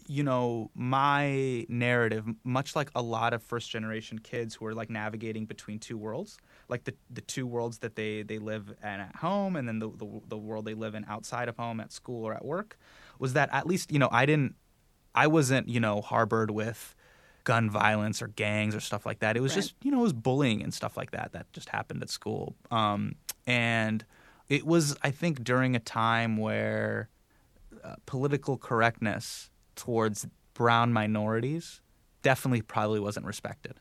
You 0.06 0.22
know, 0.22 0.70
my 0.74 1.64
narrative, 1.70 2.26
much 2.44 2.76
like 2.76 2.90
a 2.94 3.00
lot 3.00 3.32
of 3.32 3.42
first 3.42 3.70
generation 3.70 4.18
kids 4.18 4.54
who 4.54 4.66
are 4.66 4.74
like 4.74 4.90
navigating 4.90 5.46
between 5.46 5.78
two 5.78 5.96
worlds, 5.96 6.36
like 6.68 6.84
the 6.84 6.94
the 7.08 7.22
two 7.22 7.46
worlds 7.46 7.78
that 7.78 7.96
they 7.96 8.22
they 8.22 8.38
live 8.38 8.68
in 8.82 8.86
at 8.86 9.16
home, 9.16 9.56
and 9.56 9.66
then 9.66 9.78
the 9.78 9.88
the, 9.88 10.20
the 10.28 10.36
world 10.36 10.66
they 10.66 10.74
live 10.74 10.94
in 10.94 11.06
outside 11.08 11.48
of 11.48 11.56
home, 11.56 11.80
at 11.80 11.90
school 11.90 12.22
or 12.26 12.34
at 12.34 12.44
work, 12.44 12.76
was 13.18 13.32
that 13.32 13.48
at 13.50 13.66
least 13.66 13.90
you 13.90 13.98
know 13.98 14.10
I 14.12 14.26
didn't, 14.26 14.56
I 15.14 15.26
wasn't 15.26 15.70
you 15.70 15.80
know 15.80 16.02
harbored 16.02 16.50
with 16.50 16.94
gun 17.44 17.70
violence 17.70 18.20
or 18.20 18.28
gangs 18.28 18.74
or 18.74 18.80
stuff 18.80 19.06
like 19.06 19.20
that. 19.20 19.38
It 19.38 19.40
was 19.40 19.52
Right. 19.52 19.62
just 19.62 19.74
you 19.82 19.90
know 19.90 20.00
it 20.00 20.02
was 20.02 20.12
bullying 20.12 20.62
and 20.62 20.74
stuff 20.74 20.98
like 20.98 21.12
that 21.12 21.32
that 21.32 21.50
just 21.54 21.70
happened 21.70 22.02
at 22.02 22.10
school. 22.10 22.56
Um, 22.70 23.14
and 23.46 24.04
it 24.48 24.66
was 24.66 24.96
I 25.02 25.10
think 25.10 25.42
during 25.44 25.74
a 25.74 25.80
time 25.80 26.36
where 26.36 27.08
uh, 27.82 27.96
political 28.06 28.56
correctness 28.56 29.50
towards 29.76 30.26
brown 30.54 30.92
minorities 30.92 31.80
definitely 32.22 32.62
probably 32.62 33.00
wasn't 33.00 33.26
respected. 33.26 33.80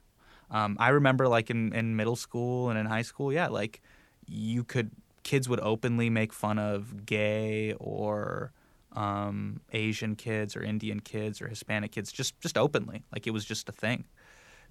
Um, 0.52 0.78
I 0.80 0.90
remember 0.90 1.28
like 1.28 1.50
in, 1.50 1.74
in 1.74 1.96
middle 1.96 2.16
school 2.16 2.70
and 2.70 2.78
in 2.78 2.86
high 2.86 3.02
school, 3.02 3.32
yeah, 3.34 3.48
like 3.48 3.82
you 4.28 4.64
could 4.64 4.92
kids 5.24 5.48
would 5.48 5.60
openly 5.62 6.10
make 6.10 6.34
fun 6.34 6.60
of 6.60 7.06
gay 7.06 7.74
or 7.80 8.52
um, 8.92 9.62
Asian 9.72 10.16
kids 10.16 10.56
or 10.56 10.64
Indian 10.64 11.00
kids 11.00 11.42
or 11.42 11.48
Hispanic 11.48 11.92
kids 11.92 12.12
just 12.12 12.40
just 12.40 12.58
openly, 12.58 13.04
like 13.12 13.26
it 13.26 13.32
was 13.32 13.46
just 13.46 13.68
a 13.70 13.72
thing. 13.72 14.06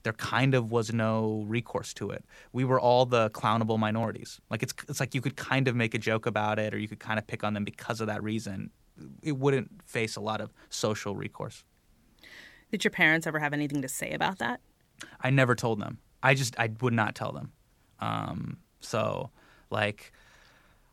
There 0.03 0.13
kind 0.13 0.55
of 0.55 0.71
was 0.71 0.93
no 0.93 1.45
recourse 1.47 1.95
to 1.95 2.11
it. 2.11 2.25
We 2.53 2.65
were 2.65 2.81
all 2.81 3.07
the 3.07 3.31
clownable 3.31 3.79
minorities. 3.79 4.41
Like 4.51 4.63
it's 4.63 4.75
it's 4.89 5.01
like 5.01 5.15
you 5.15 5.21
could 5.21 5.37
kind 5.37 5.69
of 5.69 5.77
make 5.77 5.95
a 5.95 5.99
joke 5.99 6.27
about 6.27 6.59
it 6.59 6.75
or 6.75 6.79
you 6.79 6.89
could 6.89 7.01
kind 7.01 7.19
of 7.19 7.27
pick 7.27 7.45
on 7.45 7.55
them 7.55 7.65
because 7.65 8.01
of 8.01 8.09
that 8.09 8.23
reason. 8.23 8.71
It 9.23 9.39
wouldn't 9.39 9.83
face 9.85 10.17
a 10.17 10.21
lot 10.21 10.41
of 10.41 10.53
social 10.69 11.17
recourse. 11.17 11.65
Did 12.71 12.85
your 12.85 12.91
parents 12.91 13.27
ever 13.27 13.39
have 13.39 13.53
anything 13.53 13.83
to 13.83 13.89
say 13.89 14.13
about 14.13 14.39
that? 14.39 14.61
I 15.21 15.31
never 15.31 15.55
told 15.55 15.81
them. 15.81 15.99
I 16.23 16.35
just 16.35 16.59
I 16.59 16.71
would 16.81 16.93
not 16.95 17.15
tell 17.15 17.33
them. 17.33 17.53
Um, 18.01 18.59
so 18.81 19.31
like 19.71 20.13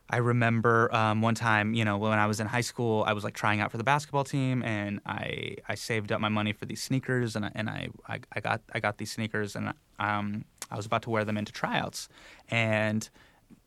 I 0.09 0.17
remember 0.17 0.93
um, 0.93 1.21
one 1.21 1.35
time, 1.35 1.73
you 1.73 1.85
know, 1.85 1.97
when 1.97 2.17
I 2.17 2.25
was 2.25 2.39
in 2.39 2.47
high 2.47 2.61
school, 2.61 3.03
I 3.05 3.13
was 3.13 3.23
like 3.23 3.35
trying 3.35 3.59
out 3.59 3.71
for 3.71 3.77
the 3.77 3.83
basketball 3.83 4.23
team, 4.23 4.63
and 4.63 4.99
I 5.05 5.57
I 5.67 5.75
saved 5.75 6.11
up 6.11 6.19
my 6.19 6.29
money 6.29 6.51
for 6.53 6.65
these 6.65 6.81
sneakers, 6.81 7.35
and 7.35 7.45
I, 7.45 7.51
and 7.53 7.69
I, 7.69 7.89
I 8.07 8.19
I 8.33 8.39
got 8.39 8.61
I 8.73 8.79
got 8.79 8.97
these 8.97 9.11
sneakers, 9.11 9.55
and 9.55 9.73
um 9.99 10.45
I 10.71 10.75
was 10.75 10.85
about 10.85 11.03
to 11.03 11.09
wear 11.09 11.25
them 11.25 11.37
into 11.37 11.51
tryouts, 11.51 12.09
and 12.49 13.07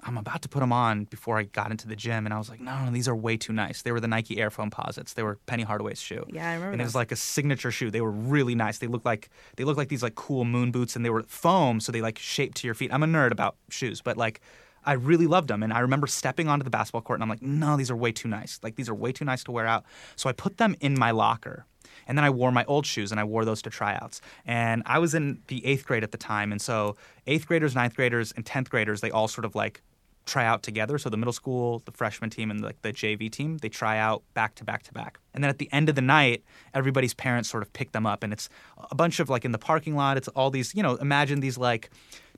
I'm 0.04 0.18
about 0.18 0.42
to 0.42 0.48
put 0.48 0.60
them 0.60 0.72
on 0.72 1.04
before 1.04 1.38
I 1.38 1.44
got 1.44 1.70
into 1.70 1.86
the 1.86 1.96
gym, 1.96 2.24
and 2.26 2.34
I 2.34 2.38
was 2.38 2.48
like, 2.48 2.60
no, 2.60 2.84
no, 2.84 2.90
these 2.90 3.08
are 3.08 3.14
way 3.14 3.36
too 3.36 3.52
nice. 3.52 3.82
They 3.82 3.92
were 3.92 4.00
the 4.00 4.08
Nike 4.08 4.38
Air 4.40 4.50
Foamposites. 4.50 5.14
They 5.14 5.22
were 5.22 5.38
Penny 5.46 5.62
Hardaway's 5.62 6.00
shoe. 6.00 6.24
Yeah, 6.28 6.48
I 6.48 6.54
remember 6.54 6.72
And 6.72 6.80
it 6.80 6.84
was 6.84 6.94
like 6.94 7.12
a 7.12 7.16
signature 7.16 7.70
shoe. 7.70 7.90
They 7.90 8.00
were 8.00 8.10
really 8.10 8.54
nice. 8.54 8.78
They 8.78 8.88
looked 8.88 9.06
like 9.06 9.30
they 9.56 9.64
looked 9.64 9.78
like 9.78 9.88
these 9.88 10.02
like 10.02 10.16
cool 10.16 10.44
moon 10.44 10.72
boots, 10.72 10.96
and 10.96 11.04
they 11.04 11.10
were 11.10 11.22
foam, 11.24 11.78
so 11.78 11.92
they 11.92 12.00
like 12.00 12.18
shaped 12.18 12.56
to 12.58 12.66
your 12.66 12.74
feet. 12.74 12.92
I'm 12.92 13.02
a 13.04 13.06
nerd 13.06 13.30
about 13.30 13.56
shoes, 13.70 14.00
but 14.00 14.16
like 14.16 14.40
I 14.84 14.94
really 14.94 15.26
loved 15.26 15.48
them, 15.48 15.62
and 15.62 15.72
I 15.72 15.80
remember 15.80 16.06
stepping 16.06 16.48
onto 16.48 16.64
the 16.64 16.70
basketball 16.70 17.02
court, 17.02 17.18
and 17.18 17.22
I'm 17.22 17.28
like, 17.28 17.42
no, 17.42 17.76
these 17.76 17.90
are 17.90 17.96
way 17.96 18.12
too 18.12 18.28
nice. 18.28 18.58
Like 18.62 18.76
these 18.76 18.88
are 18.88 18.94
way 18.94 19.12
too 19.12 19.24
nice 19.24 19.44
to 19.44 19.52
wear 19.52 19.66
out. 19.66 19.84
So 20.16 20.28
I 20.28 20.32
put 20.32 20.56
them 20.58 20.74
in 20.80 20.98
my 20.98 21.10
locker, 21.10 21.66
And 22.06 22.16
then 22.18 22.24
I 22.24 22.30
wore 22.30 22.52
my 22.52 22.64
old 22.64 22.86
shoes 22.86 23.10
and 23.10 23.20
I 23.20 23.24
wore 23.24 23.44
those 23.44 23.62
to 23.62 23.70
tryouts. 23.70 24.20
And 24.46 24.82
I 24.86 24.98
was 24.98 25.14
in 25.14 25.40
the 25.48 25.64
eighth 25.64 25.86
grade 25.86 26.02
at 26.02 26.12
the 26.12 26.18
time. 26.18 26.52
And 26.52 26.60
so 26.60 26.96
eighth 27.26 27.46
graders, 27.46 27.74
ninth 27.74 27.96
graders, 27.96 28.32
and 28.32 28.44
10th 28.44 28.68
graders, 28.70 29.00
they 29.00 29.10
all 29.10 29.28
sort 29.28 29.44
of 29.44 29.54
like 29.54 29.82
try 30.24 30.44
out 30.44 30.62
together. 30.62 30.98
So 30.98 31.10
the 31.10 31.16
middle 31.16 31.32
school, 31.32 31.82
the 31.84 31.92
freshman 31.92 32.30
team, 32.30 32.50
and 32.50 32.62
like 32.62 32.80
the 32.82 32.92
JV 32.92 33.30
team, 33.30 33.58
they 33.58 33.68
try 33.68 33.98
out 33.98 34.22
back 34.34 34.54
to 34.56 34.64
back 34.64 34.82
to 34.84 34.92
back. 34.92 35.18
And 35.34 35.42
then 35.42 35.48
at 35.50 35.58
the 35.58 35.68
end 35.72 35.88
of 35.88 35.94
the 35.94 36.02
night, 36.02 36.44
everybody's 36.74 37.14
parents 37.14 37.48
sort 37.48 37.62
of 37.62 37.72
pick 37.72 37.92
them 37.92 38.06
up, 38.06 38.22
and 38.22 38.32
it's 38.32 38.48
a 38.90 38.94
bunch 38.94 39.18
of 39.20 39.28
like 39.28 39.44
in 39.44 39.52
the 39.52 39.58
parking 39.58 39.96
lot. 39.96 40.16
It's 40.16 40.28
all 40.28 40.50
these, 40.50 40.74
you 40.74 40.82
know, 40.82 40.94
imagine 40.96 41.40
these 41.40 41.58
like 41.58 41.90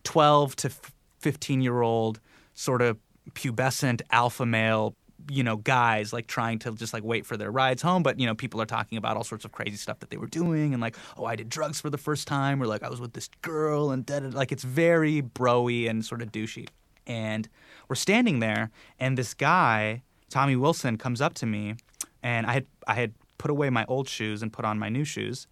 twelve 0.03 0.57
to 0.57 0.71
fifteen 1.19 1.61
year 1.61 1.83
old 1.83 2.21
sort 2.55 2.83
of 2.83 2.99
pubescent 3.33 4.03
alpha 4.11 4.47
male 4.47 4.95
you 5.31 5.43
know 5.43 5.57
guys 5.57 6.13
like 6.13 6.27
trying 6.27 6.59
to 6.59 6.73
just 6.73 6.93
like 6.93 7.03
wait 7.03 7.25
for 7.25 7.37
their 7.37 7.51
rides 7.51 7.81
home 7.81 8.03
but 8.03 8.21
you 8.21 8.27
know 8.27 8.35
people 8.35 8.61
are 8.61 8.67
talking 8.67 8.99
about 8.99 9.17
all 9.17 9.25
sorts 9.25 9.45
of 9.45 9.53
crazy 9.53 9.77
stuff 9.77 9.99
that 10.01 10.11
they 10.11 10.19
were 10.19 10.27
doing 10.27 10.75
and 10.75 10.83
like 10.83 10.97
oh 11.17 11.25
i 11.25 11.35
did 11.35 11.49
drugs 11.49 11.81
for 11.81 11.89
the 11.89 11.97
first 11.97 12.29
time 12.29 12.63
or 12.63 12.67
like 12.67 12.83
i 12.83 12.91
was 12.91 13.01
with 13.01 13.15
this 13.15 13.31
girl 13.41 13.91
and 13.91 14.05
da, 14.05 14.21
da, 14.21 14.29
like 14.29 14.53
it's 14.53 14.65
very 14.65 15.23
broy 15.23 15.89
and 15.89 16.05
sort 16.05 16.21
of 16.21 16.31
douchey. 16.31 16.69
And 17.07 17.49
we're 17.89 17.97
standing 17.97 18.39
there, 18.41 18.71
and 18.99 19.19
this 19.19 19.35
guy, 19.35 20.03
Tommy 20.31 20.57
Wilson, 20.57 20.97
comes 20.97 21.21
up 21.21 21.35
to 21.35 21.47
me, 21.47 21.75
and 22.23 22.47
I 22.47 22.53
had 22.55 22.67
I 22.87 22.95
had 22.95 23.13
put 23.37 23.51
away 23.51 23.69
my 23.71 23.85
old 23.89 24.09
shoes 24.09 24.43
and 24.43 24.53
put 24.53 24.65
on 24.65 24.79
my 24.79 24.89
new 24.89 25.05
shoes, 25.05 25.47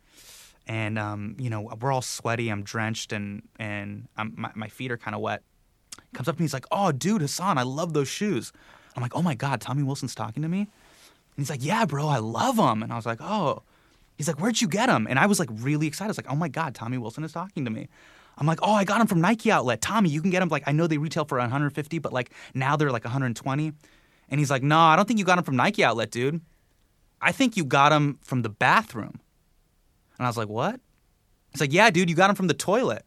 and 0.66 0.99
um, 0.99 1.37
you 1.38 1.50
know 1.50 1.61
we're 1.80 1.92
all 1.92 2.00
sweaty, 2.00 2.49
I'm 2.49 2.62
drenched, 2.62 3.12
and 3.12 3.42
and 3.59 4.09
I'm, 4.16 4.32
my 4.37 4.50
my 4.54 4.68
feet 4.68 4.90
are 4.90 4.97
kind 4.97 5.14
of 5.14 5.21
wet. 5.21 5.42
Comes 6.14 6.28
up 6.28 6.37
to 6.37 6.40
me, 6.40 6.45
he's 6.45 6.52
like, 6.52 6.66
"Oh, 6.71 6.92
dude, 6.92 7.23
Hasan, 7.23 7.59
I 7.59 7.62
love 7.62 7.92
those 7.95 8.09
shoes." 8.09 8.52
I'm 8.95 9.02
like, 9.02 9.14
"Oh 9.14 9.23
my 9.23 9.35
god, 9.35 9.61
Tommy 9.61 9.83
Wilson's 9.83 10.14
talking 10.14 10.42
to 10.42 10.49
me," 10.49 10.61
and 10.61 10.69
he's 11.37 11.50
like, 11.50 11.64
"Yeah, 11.64 11.85
bro, 11.87 12.07
I 12.07 12.19
love 12.19 12.57
them," 12.57 12.83
and 12.83 12.92
I 12.92 12.97
was 12.97 13.07
like, 13.07 13.21
"Oh." 13.21 13.62
He's 14.16 14.28
like, 14.28 14.38
"Where'd 14.38 14.61
you 14.61 14.69
get 14.69 14.87
them?" 14.87 15.07
And 15.09 15.19
I 15.19 15.26
was 15.26 15.40
like 15.40 15.49
really 15.50 15.87
excited. 15.87 16.09
I 16.09 16.12
was 16.12 16.19
like, 16.19 16.31
"Oh 16.31 16.37
my 16.37 16.49
god, 16.49 16.75
Tommy 16.75 16.99
Wilson 16.99 17.25
is 17.25 17.33
talking 17.33 17.64
to 17.64 17.71
me." 17.71 17.88
I'm 18.38 18.47
like, 18.47 18.61
oh, 18.62 18.73
I 18.73 18.85
got 18.85 18.99
them 18.99 19.07
from 19.07 19.21
Nike 19.21 19.50
Outlet. 19.50 19.81
Tommy, 19.81 20.09
you 20.09 20.21
can 20.21 20.31
get 20.31 20.40
them. 20.40 20.49
Like, 20.49 20.64
I 20.66 20.73
know 20.73 20.87
they 20.87 20.99
retail 20.99 21.25
for 21.25 21.38
150, 21.38 21.99
but 21.99 22.12
like 22.12 22.31
now 22.54 22.76
they're 22.76 22.90
like 22.90 23.04
120. 23.04 23.73
And 24.28 24.40
he's 24.40 24.50
like, 24.50 24.62
no, 24.62 24.78
I 24.78 24.97
don't 24.97 25.07
think 25.07 25.19
you 25.19 25.25
got 25.25 25.37
them 25.37 25.45
from 25.45 25.57
Nike 25.57 25.85
Outlet, 25.85 26.11
dude. 26.11 26.40
I 27.21 27.33
think 27.33 27.57
you 27.57 27.64
got 27.64 27.90
them 27.90 28.19
from 28.23 28.42
the 28.42 28.49
bathroom. 28.49 29.21
And 30.19 30.26
I 30.26 30.28
was 30.28 30.37
like, 30.37 30.49
what? 30.49 30.81
He's 31.50 31.61
like, 31.61 31.73
yeah, 31.73 31.90
dude, 31.90 32.09
you 32.09 32.16
got 32.16 32.28
them 32.28 32.37
from 32.37 32.49
the 32.49 32.54
toilet. 32.54 33.04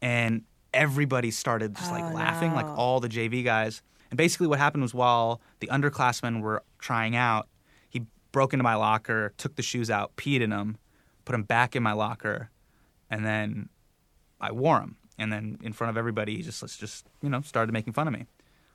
And 0.00 0.44
everybody 0.76 1.30
started 1.30 1.74
just 1.74 1.90
like 1.90 2.04
oh, 2.04 2.14
laughing, 2.14 2.50
no. 2.50 2.56
like 2.56 2.66
all 2.66 3.00
the 3.00 3.08
JV 3.08 3.42
guys. 3.42 3.82
And 4.10 4.18
basically, 4.18 4.46
what 4.46 4.58
happened 4.58 4.82
was 4.82 4.94
while 4.94 5.40
the 5.58 5.66
underclassmen 5.68 6.42
were 6.42 6.62
trying 6.78 7.16
out, 7.16 7.48
he 7.88 8.02
broke 8.30 8.52
into 8.52 8.62
my 8.62 8.74
locker, 8.74 9.32
took 9.36 9.56
the 9.56 9.62
shoes 9.62 9.90
out, 9.90 10.14
peed 10.16 10.40
in 10.40 10.50
them, 10.50 10.76
put 11.24 11.32
them 11.32 11.42
back 11.42 11.74
in 11.74 11.82
my 11.82 11.92
locker, 11.92 12.50
and 13.10 13.24
then 13.24 13.68
I 14.40 14.52
wore 14.52 14.78
them. 14.78 14.96
And 15.18 15.32
then 15.32 15.58
in 15.62 15.72
front 15.72 15.90
of 15.90 15.96
everybody, 15.96 16.36
he 16.36 16.42
just 16.42 16.60
just 16.78 17.06
you 17.22 17.30
know 17.30 17.40
started 17.40 17.72
making 17.72 17.94
fun 17.94 18.06
of 18.06 18.14
me. 18.14 18.26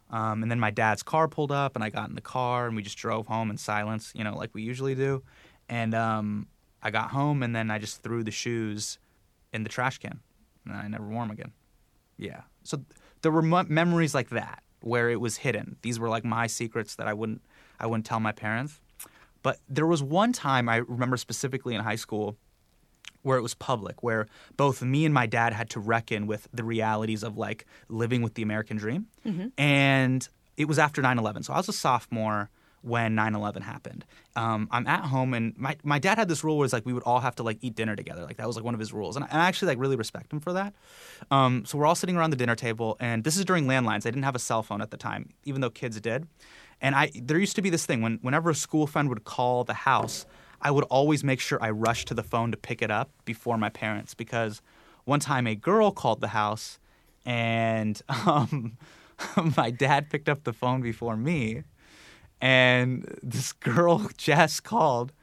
Um, 0.10 0.43
and 0.43 0.51
then 0.51 0.60
my 0.60 0.72
dad's 0.72 1.03
car 1.03 1.29
pulled 1.29 1.51
up, 1.53 1.75
and 1.75 1.84
I 1.84 1.89
got 1.89 2.10
in 2.10 2.15
the 2.15 2.22
car, 2.22 2.67
and 2.67 2.75
we 2.75 2.81
just 2.81 2.98
drove 2.98 3.27
home 3.27 3.50
in 3.50 3.58
silence, 3.58 4.12
you 4.13 4.25
know, 4.25 4.36
like 4.36 4.50
we 4.53 4.62
usually 4.62 4.93
do. 4.93 5.24
And 5.70 5.96
um, 5.96 6.48
I 6.84 6.91
got 6.91 7.12
home, 7.12 7.43
and 7.43 7.55
then 7.55 7.72
I 7.72 7.77
just 7.77 8.03
threw 8.03 8.22
the 8.22 8.31
shoes 8.31 9.00
in 9.53 9.63
the 9.63 9.70
trash 9.70 10.00
can, 10.00 10.20
and 10.65 10.75
I 10.75 10.88
never 10.89 11.05
wore 11.05 11.24
them 11.24 11.31
again. 11.31 11.53
Yeah. 12.22 12.42
So 12.63 12.86
there 13.22 13.32
were 13.32 13.44
m- 13.44 13.74
memories 13.74 14.13
like 14.16 14.30
that 14.30 14.63
where 14.82 15.10
it 15.10 15.20
was 15.20 15.38
hidden. 15.38 15.75
These 15.82 16.00
were 16.00 16.08
like 16.08 16.24
my 16.24 16.48
secrets 16.48 16.96
that 16.96 17.08
I 17.08 17.13
wouldn't 17.13 17.42
I 17.80 17.88
wouldn't 17.88 18.06
tell 18.06 18.20
my 18.20 18.32
parents. 18.32 18.80
But 19.44 19.60
there 19.68 19.88
was 19.88 20.04
one 20.04 20.34
time 20.34 20.70
I 20.70 20.78
remember 20.78 21.18
specifically 21.18 21.74
in 21.74 21.82
high 21.82 21.96
school 21.96 22.38
where 23.24 23.38
it 23.38 23.42
was 23.42 23.54
public, 23.54 24.04
where 24.04 24.28
both 24.56 24.82
me 24.82 25.04
and 25.06 25.13
my 25.13 25.25
dad 25.25 25.54
had 25.54 25.70
to 25.72 25.80
reckon 25.80 26.28
with 26.28 26.48
the 26.54 26.63
realities 26.63 27.24
of 27.24 27.38
like 27.38 27.66
living 27.90 28.22
with 28.22 28.36
the 28.36 28.44
American 28.44 28.78
dream. 28.78 29.08
Mm-hmm. 29.25 29.48
And 29.58 30.28
it 30.58 30.66
was 30.66 30.78
after 30.78 31.01
9 31.01 31.18
11. 31.18 31.44
So 31.44 31.54
I 31.54 31.58
was 31.58 31.70
a 31.70 31.74
sophomore 31.74 32.50
when 32.81 33.15
9-11 33.15 33.61
happened. 33.61 34.05
Um, 34.35 34.67
i'm 34.71 34.88
at 34.88 35.05
home 35.05 35.33
and 35.33 35.57
my, 35.57 35.75
my 35.83 36.00
dad 36.00 36.17
had 36.17 36.27
this 36.27 36.43
rule 36.43 36.57
where 36.57 36.65
it's 36.65 36.73
like 36.73 36.85
we 36.85 36.93
would 36.93 37.03
all 37.03 37.19
have 37.19 37.35
to 37.35 37.43
like 37.43 37.57
eat 37.61 37.75
dinner 37.75 37.95
together. 37.95 38.23
Like 38.23 38.38
that 38.38 38.47
was 38.47 38.55
like 38.55 38.65
one 38.65 38.73
of 38.73 38.79
his 38.79 38.93
rules 38.93 39.15
and 39.15 39.25
i, 39.25 39.27
and 39.29 39.41
I 39.41 39.47
actually 39.47 39.69
like 39.69 39.79
really 39.79 39.95
respect 39.95 40.31
him 40.31 40.39
for 40.39 40.53
that. 40.53 40.73
Um, 41.29 41.65
so 41.65 41.77
we're 41.77 41.85
all 41.85 41.95
sitting 41.95 42.15
around 42.15 42.31
the 42.31 42.38
dinner 42.38 42.55
table 42.55 42.97
and 43.00 43.23
this 43.23 43.38
is 43.38 43.45
during 43.45 43.65
landlines. 43.65 44.05
I 44.05 44.11
didn't 44.11 44.23
have 44.23 44.35
a 44.35 44.39
cell 44.39 44.63
phone 44.63 44.81
at 44.81 44.91
the 44.91 44.97
time 44.97 45.29
even 45.43 45.61
though 45.61 45.69
kids 45.69 46.00
did. 46.00 46.27
And 46.81 46.95
i 46.95 47.11
there 47.15 47.38
used 47.38 47.55
to 47.57 47.61
be 47.61 47.69
this 47.69 47.85
thing 47.85 48.01
when 48.01 48.19
whenever 48.21 48.50
a 48.50 48.55
school 48.55 48.88
friend 48.88 49.09
would 49.09 49.23
call 49.23 49.63
the 49.63 49.73
house 49.73 50.25
I 50.61 50.71
would 50.71 50.83
always 50.85 51.23
make 51.23 51.39
sure 51.39 51.57
I 51.61 51.71
rushed 51.71 52.07
to 52.09 52.13
the 52.13 52.23
phone 52.23 52.51
to 52.51 52.57
pick 52.57 52.81
it 52.81 52.91
up 52.91 53.09
before 53.25 53.57
my 53.57 53.69
parents 53.69 54.13
because 54.13 54.61
one 55.05 55.19
time 55.19 55.47
a 55.47 55.55
girl 55.55 55.91
called 55.91 56.21
the 56.21 56.29
house 56.29 56.79
and 57.25 58.01
um, 58.25 58.77
my 59.57 59.71
dad 59.71 60.09
picked 60.09 60.29
up 60.29 60.43
the 60.43 60.53
phone 60.53 60.81
before 60.81 61.17
me. 61.17 61.63
And 62.41 63.17
this 63.24 63.53
girl, 63.53 64.10
Jess, 64.17 64.60
called 64.60 65.13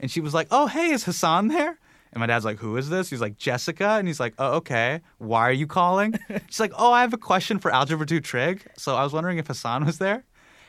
and 0.00 0.10
she 0.10 0.20
was 0.20 0.34
like, 0.34 0.48
Oh, 0.50 0.66
hey, 0.66 0.90
is 0.90 1.04
Hasan 1.04 1.48
there? 1.48 1.78
And 2.12 2.20
my 2.20 2.26
dad's 2.26 2.44
like, 2.44 2.58
Who 2.58 2.76
is 2.76 2.90
this? 2.90 3.10
He's 3.10 3.20
like, 3.20 3.38
Jessica. 3.38 3.90
And 3.90 4.06
he's 4.06 4.20
like, 4.20 4.34
Oh, 4.38 4.56
okay. 4.56 5.00
Why 5.18 5.42
are 5.48 5.52
you 5.52 5.66
calling? 5.66 6.18
She's 6.48 6.60
like, 6.60 6.72
Oh, 6.76 6.92
I 6.92 7.00
have 7.00 7.14
a 7.14 7.18
question 7.18 7.58
for 7.58 7.70
Algebra 7.72 8.06
2 8.06 8.20
Trig. 8.20 8.66
So 8.76 8.96
I 8.96 9.02
was 9.02 9.12
wondering 9.12 9.38
if 9.38 9.46
Hasan 9.46 9.84
was 9.84 9.98
there. 9.98 10.24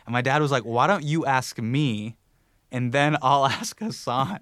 And 0.05 0.13
my 0.13 0.21
dad 0.21 0.41
was 0.41 0.51
like, 0.51 0.63
Why 0.63 0.87
don't 0.87 1.03
you 1.03 1.25
ask 1.25 1.59
me 1.59 2.15
and 2.71 2.91
then 2.91 3.17
I'll 3.21 3.45
ask 3.59 3.79
Hasan. 3.79 4.39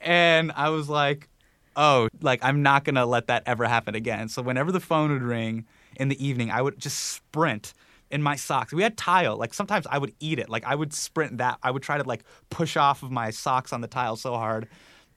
and 0.00 0.52
I 0.52 0.68
was 0.70 0.88
like, 0.88 1.28
oh, 1.76 2.08
like 2.20 2.40
I'm 2.42 2.62
not 2.62 2.84
gonna 2.84 3.06
let 3.06 3.28
that 3.28 3.44
ever 3.46 3.66
happen 3.66 3.94
again. 3.94 4.28
So 4.28 4.42
whenever 4.42 4.72
the 4.72 4.80
phone 4.80 5.12
would 5.12 5.22
ring 5.22 5.66
in 5.96 6.08
the 6.08 6.24
evening, 6.24 6.50
I 6.50 6.60
would 6.60 6.78
just 6.78 6.98
sprint 6.98 7.74
in 8.10 8.22
my 8.22 8.36
socks. 8.36 8.72
We 8.72 8.82
had 8.82 8.96
tile. 8.96 9.36
Like 9.36 9.54
sometimes 9.54 9.86
I 9.90 9.98
would 9.98 10.12
eat 10.20 10.38
it. 10.38 10.48
Like 10.48 10.64
I 10.64 10.74
would 10.74 10.92
sprint 10.92 11.38
that. 11.38 11.58
I 11.62 11.70
would 11.70 11.82
try 11.82 11.98
to 11.98 12.04
like 12.04 12.24
push 12.50 12.76
off 12.76 13.02
of 13.02 13.10
my 13.10 13.30
socks 13.30 13.72
on 13.72 13.80
the 13.80 13.88
tile 13.88 14.16
so 14.16 14.34
hard 14.34 14.68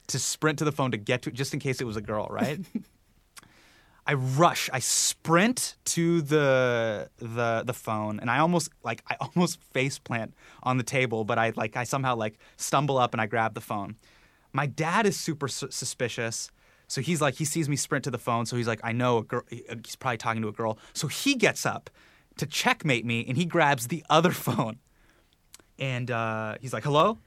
to 0.08 0.20
sprint 0.20 0.60
to 0.60 0.66
the 0.66 0.72
phone 0.72 0.92
to 0.92 0.98
get 0.98 1.22
to 1.24 1.30
it, 1.30 1.36
just 1.36 1.54
in 1.54 1.60
case 1.60 1.80
it 1.82 1.86
was 1.86 1.96
a 1.96 2.02
girl, 2.02 2.28
right? 2.30 2.60
I 4.06 4.16
rush, 4.16 4.70
I 4.74 4.80
sprint 4.80 5.76
to 5.86 6.22
the 6.22 7.10
the 7.20 7.64
the 7.66 7.74
phone, 7.74 8.20
and 8.20 8.30
I 8.30 8.40
almost 8.40 8.70
like 8.84 9.04
I 9.08 9.16
almost 9.36 9.62
face 9.62 10.00
plant 10.00 10.34
on 10.64 10.78
the 10.78 10.84
table, 10.84 11.24
but 11.24 11.38
I 11.38 11.54
like 11.56 11.78
I 11.78 11.84
somehow 11.84 12.16
like 12.16 12.40
stumble 12.58 12.98
up 12.98 13.14
and 13.14 13.22
I 13.22 13.28
grab 13.28 13.54
the 13.54 13.62
phone. 13.62 13.96
My 14.54 14.66
dad 14.66 15.06
is 15.06 15.18
super 15.18 15.48
su- 15.48 15.72
suspicious, 15.72 16.52
so 16.88 17.00
he's 17.00 17.22
like 17.22 17.36
he 17.36 17.46
sees 17.46 17.70
me 17.70 17.76
sprint 17.76 18.04
to 18.06 18.12
the 18.12 18.18
phone, 18.18 18.46
so 18.46 18.58
he's 18.58 18.68
like 18.68 18.82
I 18.84 18.92
know 18.92 19.20
a 19.20 19.24
girl. 19.24 19.44
He's 19.50 19.96
probably 19.96 20.18
talking 20.18 20.42
to 20.42 20.48
a 20.48 20.54
girl, 20.54 20.80
so 20.94 21.08
he 21.08 21.36
gets 21.36 21.66
up 21.66 21.90
to 22.38 22.46
checkmate 22.46 23.06
me, 23.06 23.26
and 23.28 23.38
he 23.38 23.46
grabs 23.46 23.88
the 23.88 24.04
other 24.10 24.32
phone, 24.46 24.78
and 25.80 26.10
uh, 26.10 26.56
he's 26.62 26.74
like, 26.74 26.84
"Hello." 26.84 27.20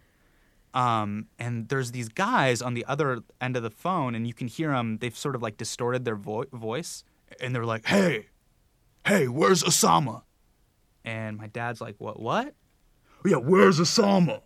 Um, 0.73 1.29
and 1.39 1.69
there's 1.69 1.93
these 1.93 2.09
guys 2.09 2.61
on 2.61 2.75
the 2.75 2.85
other 2.87 3.21
end 3.41 3.57
of 3.57 3.63
the 3.63 3.71
phone, 3.71 4.17
and 4.17 4.27
you 4.27 4.35
can 4.35 4.49
hear 4.49 4.71
them. 4.71 4.99
They've 4.99 5.17
sort 5.17 5.37
of 5.37 5.43
like 5.43 5.57
distorted 5.57 6.05
their 6.05 6.17
vo- 6.17 6.47
voice, 6.53 7.05
and 7.41 7.55
they're 7.55 7.65
like, 7.65 7.87
"Hey, 7.87 8.27
hey, 9.07 9.29
where's 9.29 9.63
Osama?" 9.63 10.23
And 11.05 11.37
my 11.37 11.47
dad's 11.47 11.81
like, 11.81 11.97
"What? 11.99 12.19
What?" 12.21 12.55
Yeah, 13.25 13.37
where's 13.37 13.81
Osama? 13.81 14.43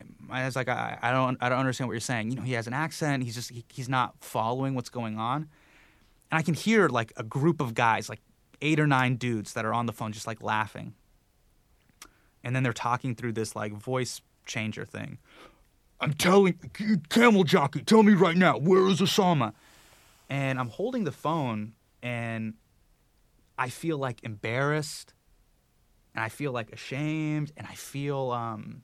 And 0.00 0.14
my 0.18 0.40
dad's 0.40 0.56
like, 0.56 0.68
I, 0.68 0.98
I 1.00 1.12
don't, 1.12 1.38
I 1.40 1.48
don't 1.48 1.58
understand 1.58 1.88
what 1.88 1.92
you're 1.92 2.00
saying. 2.00 2.30
You 2.30 2.36
know, 2.36 2.42
he 2.42 2.52
has 2.54 2.66
an 2.66 2.72
accent. 2.72 3.22
He's 3.22 3.36
just, 3.36 3.50
he, 3.50 3.64
he's 3.72 3.88
not 3.88 4.14
following 4.20 4.74
what's 4.74 4.90
going 4.90 5.18
on. 5.18 5.48
And 6.30 6.38
I 6.38 6.42
can 6.42 6.54
hear 6.54 6.88
like 6.88 7.12
a 7.16 7.22
group 7.22 7.60
of 7.60 7.74
guys, 7.74 8.08
like 8.08 8.20
eight 8.60 8.80
or 8.80 8.86
nine 8.86 9.16
dudes 9.16 9.52
that 9.54 9.64
are 9.64 9.74
on 9.74 9.86
the 9.86 9.92
phone, 9.92 10.12
just 10.12 10.26
like 10.26 10.42
laughing. 10.42 10.94
And 12.42 12.54
then 12.54 12.62
they're 12.62 12.72
talking 12.72 13.14
through 13.14 13.32
this 13.32 13.56
like 13.56 13.72
voice 13.72 14.20
changer 14.46 14.84
thing. 14.84 15.18
I'm 16.00 16.12
telling 16.12 16.58
camel 17.08 17.44
jockey, 17.44 17.82
tell 17.82 18.02
me 18.02 18.12
right 18.12 18.36
now, 18.36 18.58
where 18.58 18.86
is 18.88 19.00
Osama? 19.00 19.54
And 20.28 20.58
I'm 20.58 20.68
holding 20.68 21.04
the 21.04 21.12
phone 21.12 21.72
and 22.02 22.54
I 23.56 23.70
feel 23.70 23.96
like 23.96 24.22
embarrassed 24.22 25.14
and 26.14 26.22
I 26.22 26.28
feel 26.28 26.52
like 26.52 26.72
ashamed 26.72 27.52
and 27.56 27.66
I 27.66 27.74
feel 27.74 28.30
um, 28.32 28.82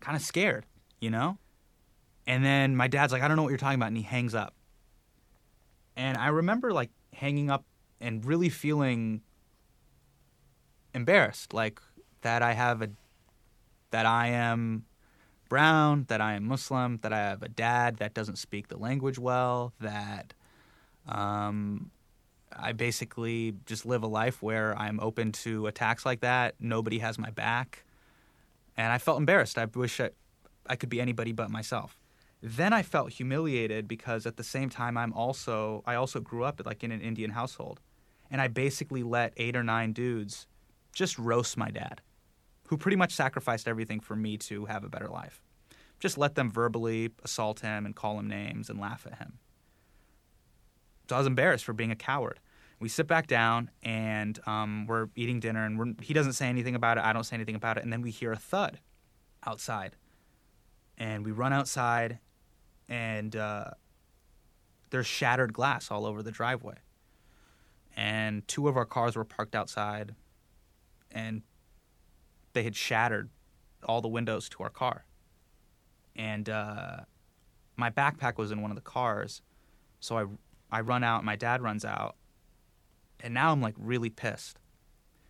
kind 0.00 0.16
of 0.16 0.22
scared, 0.22 0.66
you 1.00 1.10
know? 1.10 1.38
And 2.26 2.44
then 2.44 2.76
my 2.76 2.88
dad's 2.88 3.12
like, 3.12 3.22
I 3.22 3.28
don't 3.28 3.36
know 3.36 3.42
what 3.42 3.48
you're 3.48 3.58
talking 3.58 3.78
about. 3.78 3.88
And 3.88 3.96
he 3.96 4.02
hangs 4.02 4.34
up. 4.34 4.54
And 5.96 6.16
I 6.16 6.28
remember 6.28 6.72
like 6.72 6.90
hanging 7.12 7.50
up 7.50 7.64
and 8.02 8.24
really 8.24 8.48
feeling 8.48 9.22
embarrassed, 10.94 11.54
like 11.54 11.80
that 12.20 12.42
I 12.42 12.52
have 12.52 12.82
a 12.82 12.90
that 13.90 14.06
I 14.06 14.28
am 14.28 14.84
brown, 15.48 16.06
that 16.08 16.20
I 16.20 16.34
am 16.34 16.44
Muslim, 16.44 16.98
that 17.02 17.12
I 17.12 17.18
have 17.18 17.42
a 17.42 17.48
dad 17.48 17.98
that 17.98 18.14
doesn't 18.14 18.36
speak 18.36 18.68
the 18.68 18.78
language 18.78 19.18
well, 19.18 19.74
that 19.80 20.32
um, 21.06 21.90
I 22.56 22.72
basically 22.72 23.54
just 23.66 23.84
live 23.84 24.02
a 24.02 24.06
life 24.06 24.42
where 24.42 24.76
I'm 24.78 24.98
open 25.00 25.30
to 25.32 25.66
attacks 25.66 26.06
like 26.06 26.20
that. 26.20 26.54
Nobody 26.58 27.00
has 27.00 27.18
my 27.18 27.30
back. 27.30 27.84
And 28.78 28.90
I 28.90 28.98
felt 28.98 29.18
embarrassed. 29.18 29.58
I 29.58 29.66
wish 29.66 30.00
I, 30.00 30.10
I 30.66 30.76
could 30.76 30.88
be 30.88 31.00
anybody 31.00 31.32
but 31.32 31.50
myself. 31.50 31.98
Then 32.42 32.72
I 32.72 32.82
felt 32.82 33.12
humiliated 33.12 33.86
because 33.86 34.26
at 34.26 34.36
the 34.36 34.42
same 34.42 34.68
time 34.68 34.96
I'm 34.96 35.12
also 35.12 35.82
I 35.86 35.94
also 35.94 36.18
grew 36.18 36.44
up 36.44 36.60
like 36.64 36.82
in 36.82 36.90
an 36.90 37.00
Indian 37.00 37.30
household. 37.30 37.80
And 38.32 38.40
I 38.40 38.48
basically 38.48 39.04
let 39.04 39.34
eight 39.36 39.54
or 39.54 39.62
nine 39.62 39.92
dudes 39.92 40.48
just 40.92 41.18
roast 41.18 41.56
my 41.56 41.70
dad, 41.70 42.00
who 42.68 42.78
pretty 42.78 42.96
much 42.96 43.14
sacrificed 43.14 43.68
everything 43.68 44.00
for 44.00 44.16
me 44.16 44.38
to 44.38 44.64
have 44.64 44.82
a 44.82 44.88
better 44.88 45.06
life. 45.06 45.42
Just 46.00 46.16
let 46.16 46.34
them 46.34 46.50
verbally 46.50 47.10
assault 47.22 47.60
him 47.60 47.86
and 47.86 47.94
call 47.94 48.18
him 48.18 48.26
names 48.26 48.70
and 48.70 48.80
laugh 48.80 49.06
at 49.06 49.18
him. 49.18 49.38
So 51.08 51.16
I 51.16 51.18
was 51.18 51.26
embarrassed 51.26 51.64
for 51.64 51.74
being 51.74 51.90
a 51.90 51.96
coward. 51.96 52.40
We 52.80 52.88
sit 52.88 53.06
back 53.06 53.26
down 53.26 53.70
and 53.82 54.40
um, 54.46 54.86
we're 54.88 55.08
eating 55.14 55.38
dinner, 55.38 55.64
and 55.66 56.00
he 56.00 56.14
doesn't 56.14 56.32
say 56.32 56.48
anything 56.48 56.74
about 56.74 56.96
it. 56.96 57.04
I 57.04 57.12
don't 57.12 57.24
say 57.24 57.36
anything 57.36 57.54
about 57.54 57.76
it. 57.76 57.84
And 57.84 57.92
then 57.92 58.00
we 58.00 58.10
hear 58.10 58.32
a 58.32 58.36
thud 58.36 58.80
outside. 59.46 59.94
And 60.96 61.24
we 61.24 61.32
run 61.32 61.52
outside, 61.52 62.18
and 62.88 63.36
uh, 63.36 63.72
there's 64.90 65.06
shattered 65.06 65.52
glass 65.52 65.90
all 65.90 66.06
over 66.06 66.22
the 66.22 66.30
driveway. 66.30 66.76
And 67.96 68.46
two 68.48 68.68
of 68.68 68.76
our 68.76 68.86
cars 68.86 69.16
were 69.16 69.24
parked 69.24 69.54
outside, 69.54 70.14
and 71.10 71.42
they 72.54 72.62
had 72.62 72.74
shattered 72.74 73.28
all 73.84 74.00
the 74.00 74.08
windows 74.08 74.48
to 74.50 74.62
our 74.62 74.70
car. 74.70 75.04
And 76.16 76.48
uh, 76.48 76.98
my 77.76 77.90
backpack 77.90 78.38
was 78.38 78.50
in 78.50 78.62
one 78.62 78.70
of 78.70 78.76
the 78.76 78.82
cars, 78.82 79.42
so 80.00 80.18
I 80.18 80.24
I 80.70 80.80
run 80.80 81.04
out. 81.04 81.22
My 81.24 81.36
dad 81.36 81.62
runs 81.62 81.84
out, 81.84 82.16
and 83.20 83.34
now 83.34 83.52
I'm 83.52 83.60
like 83.60 83.74
really 83.76 84.10
pissed. 84.10 84.58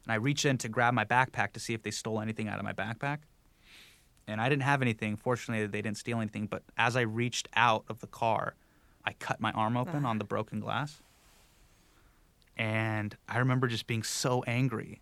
And 0.04 0.12
I 0.12 0.16
reach 0.16 0.44
in 0.44 0.58
to 0.58 0.68
grab 0.68 0.94
my 0.94 1.04
backpack 1.04 1.52
to 1.52 1.60
see 1.60 1.74
if 1.74 1.82
they 1.82 1.90
stole 1.90 2.20
anything 2.20 2.48
out 2.48 2.58
of 2.58 2.64
my 2.64 2.72
backpack. 2.72 3.18
And 4.26 4.40
I 4.40 4.48
didn't 4.48 4.62
have 4.62 4.82
anything. 4.82 5.16
Fortunately, 5.16 5.66
they 5.66 5.82
didn't 5.82 5.98
steal 5.98 6.18
anything. 6.18 6.46
But 6.46 6.62
as 6.76 6.96
I 6.96 7.02
reached 7.02 7.48
out 7.54 7.84
of 7.88 8.00
the 8.00 8.06
car, 8.06 8.54
I 9.04 9.12
cut 9.14 9.40
my 9.40 9.50
arm 9.52 9.76
open 9.76 10.04
on 10.04 10.18
the 10.18 10.24
broken 10.24 10.60
glass. 10.60 11.00
And 12.56 13.16
I 13.28 13.38
remember 13.38 13.66
just 13.66 13.86
being 13.86 14.02
so 14.02 14.42
angry. 14.46 15.00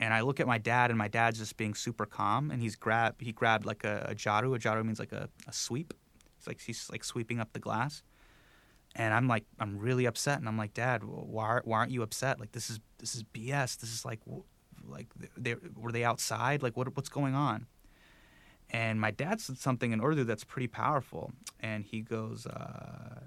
And 0.00 0.12
I 0.12 0.20
look 0.22 0.40
at 0.40 0.46
my 0.46 0.58
dad, 0.58 0.90
and 0.90 0.98
my 0.98 1.08
dad's 1.08 1.38
just 1.38 1.56
being 1.56 1.74
super 1.74 2.06
calm. 2.06 2.50
And 2.50 2.60
he's 2.60 2.76
grab 2.76 3.20
he 3.20 3.32
grabbed 3.32 3.64
like 3.64 3.84
a, 3.84 4.06
a 4.10 4.14
jaru. 4.14 4.54
A 4.54 4.58
jaru 4.58 4.84
means 4.84 4.98
like 4.98 5.12
a, 5.12 5.28
a 5.46 5.52
sweep. 5.52 5.94
It's 6.38 6.46
like 6.46 6.60
he's 6.60 6.88
like 6.90 7.04
sweeping 7.04 7.40
up 7.40 7.52
the 7.52 7.60
glass 7.60 8.02
and 8.96 9.12
I'm 9.12 9.26
like, 9.26 9.44
I'm 9.58 9.78
really 9.78 10.04
upset, 10.06 10.38
and 10.38 10.48
I'm 10.48 10.56
like, 10.56 10.74
Dad, 10.74 11.02
why 11.04 11.60
why 11.64 11.78
aren't 11.78 11.90
you 11.90 12.02
upset? 12.02 12.38
Like 12.38 12.52
this 12.52 12.70
is 12.70 12.80
this 12.98 13.14
is 13.14 13.24
BS. 13.24 13.78
This 13.78 13.92
is 13.92 14.04
like, 14.04 14.20
like 14.86 15.08
they 15.36 15.56
were 15.76 15.92
they 15.92 16.04
outside? 16.04 16.62
Like 16.62 16.76
what 16.76 16.96
what's 16.96 17.08
going 17.08 17.34
on? 17.34 17.66
And 18.70 19.00
my 19.00 19.10
dad 19.10 19.40
said 19.40 19.58
something 19.58 19.92
in 19.92 20.00
Urdu 20.00 20.24
that's 20.24 20.44
pretty 20.44 20.68
powerful, 20.68 21.32
and 21.60 21.84
he 21.84 22.00
goes, 22.00 22.46
uh, 22.46 23.24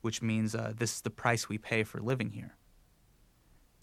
Which 0.00 0.20
means 0.20 0.54
uh, 0.54 0.72
this 0.76 0.96
is 0.96 1.00
the 1.02 1.10
price 1.10 1.48
we 1.48 1.58
pay 1.58 1.84
for 1.84 2.00
living 2.00 2.30
here. 2.30 2.56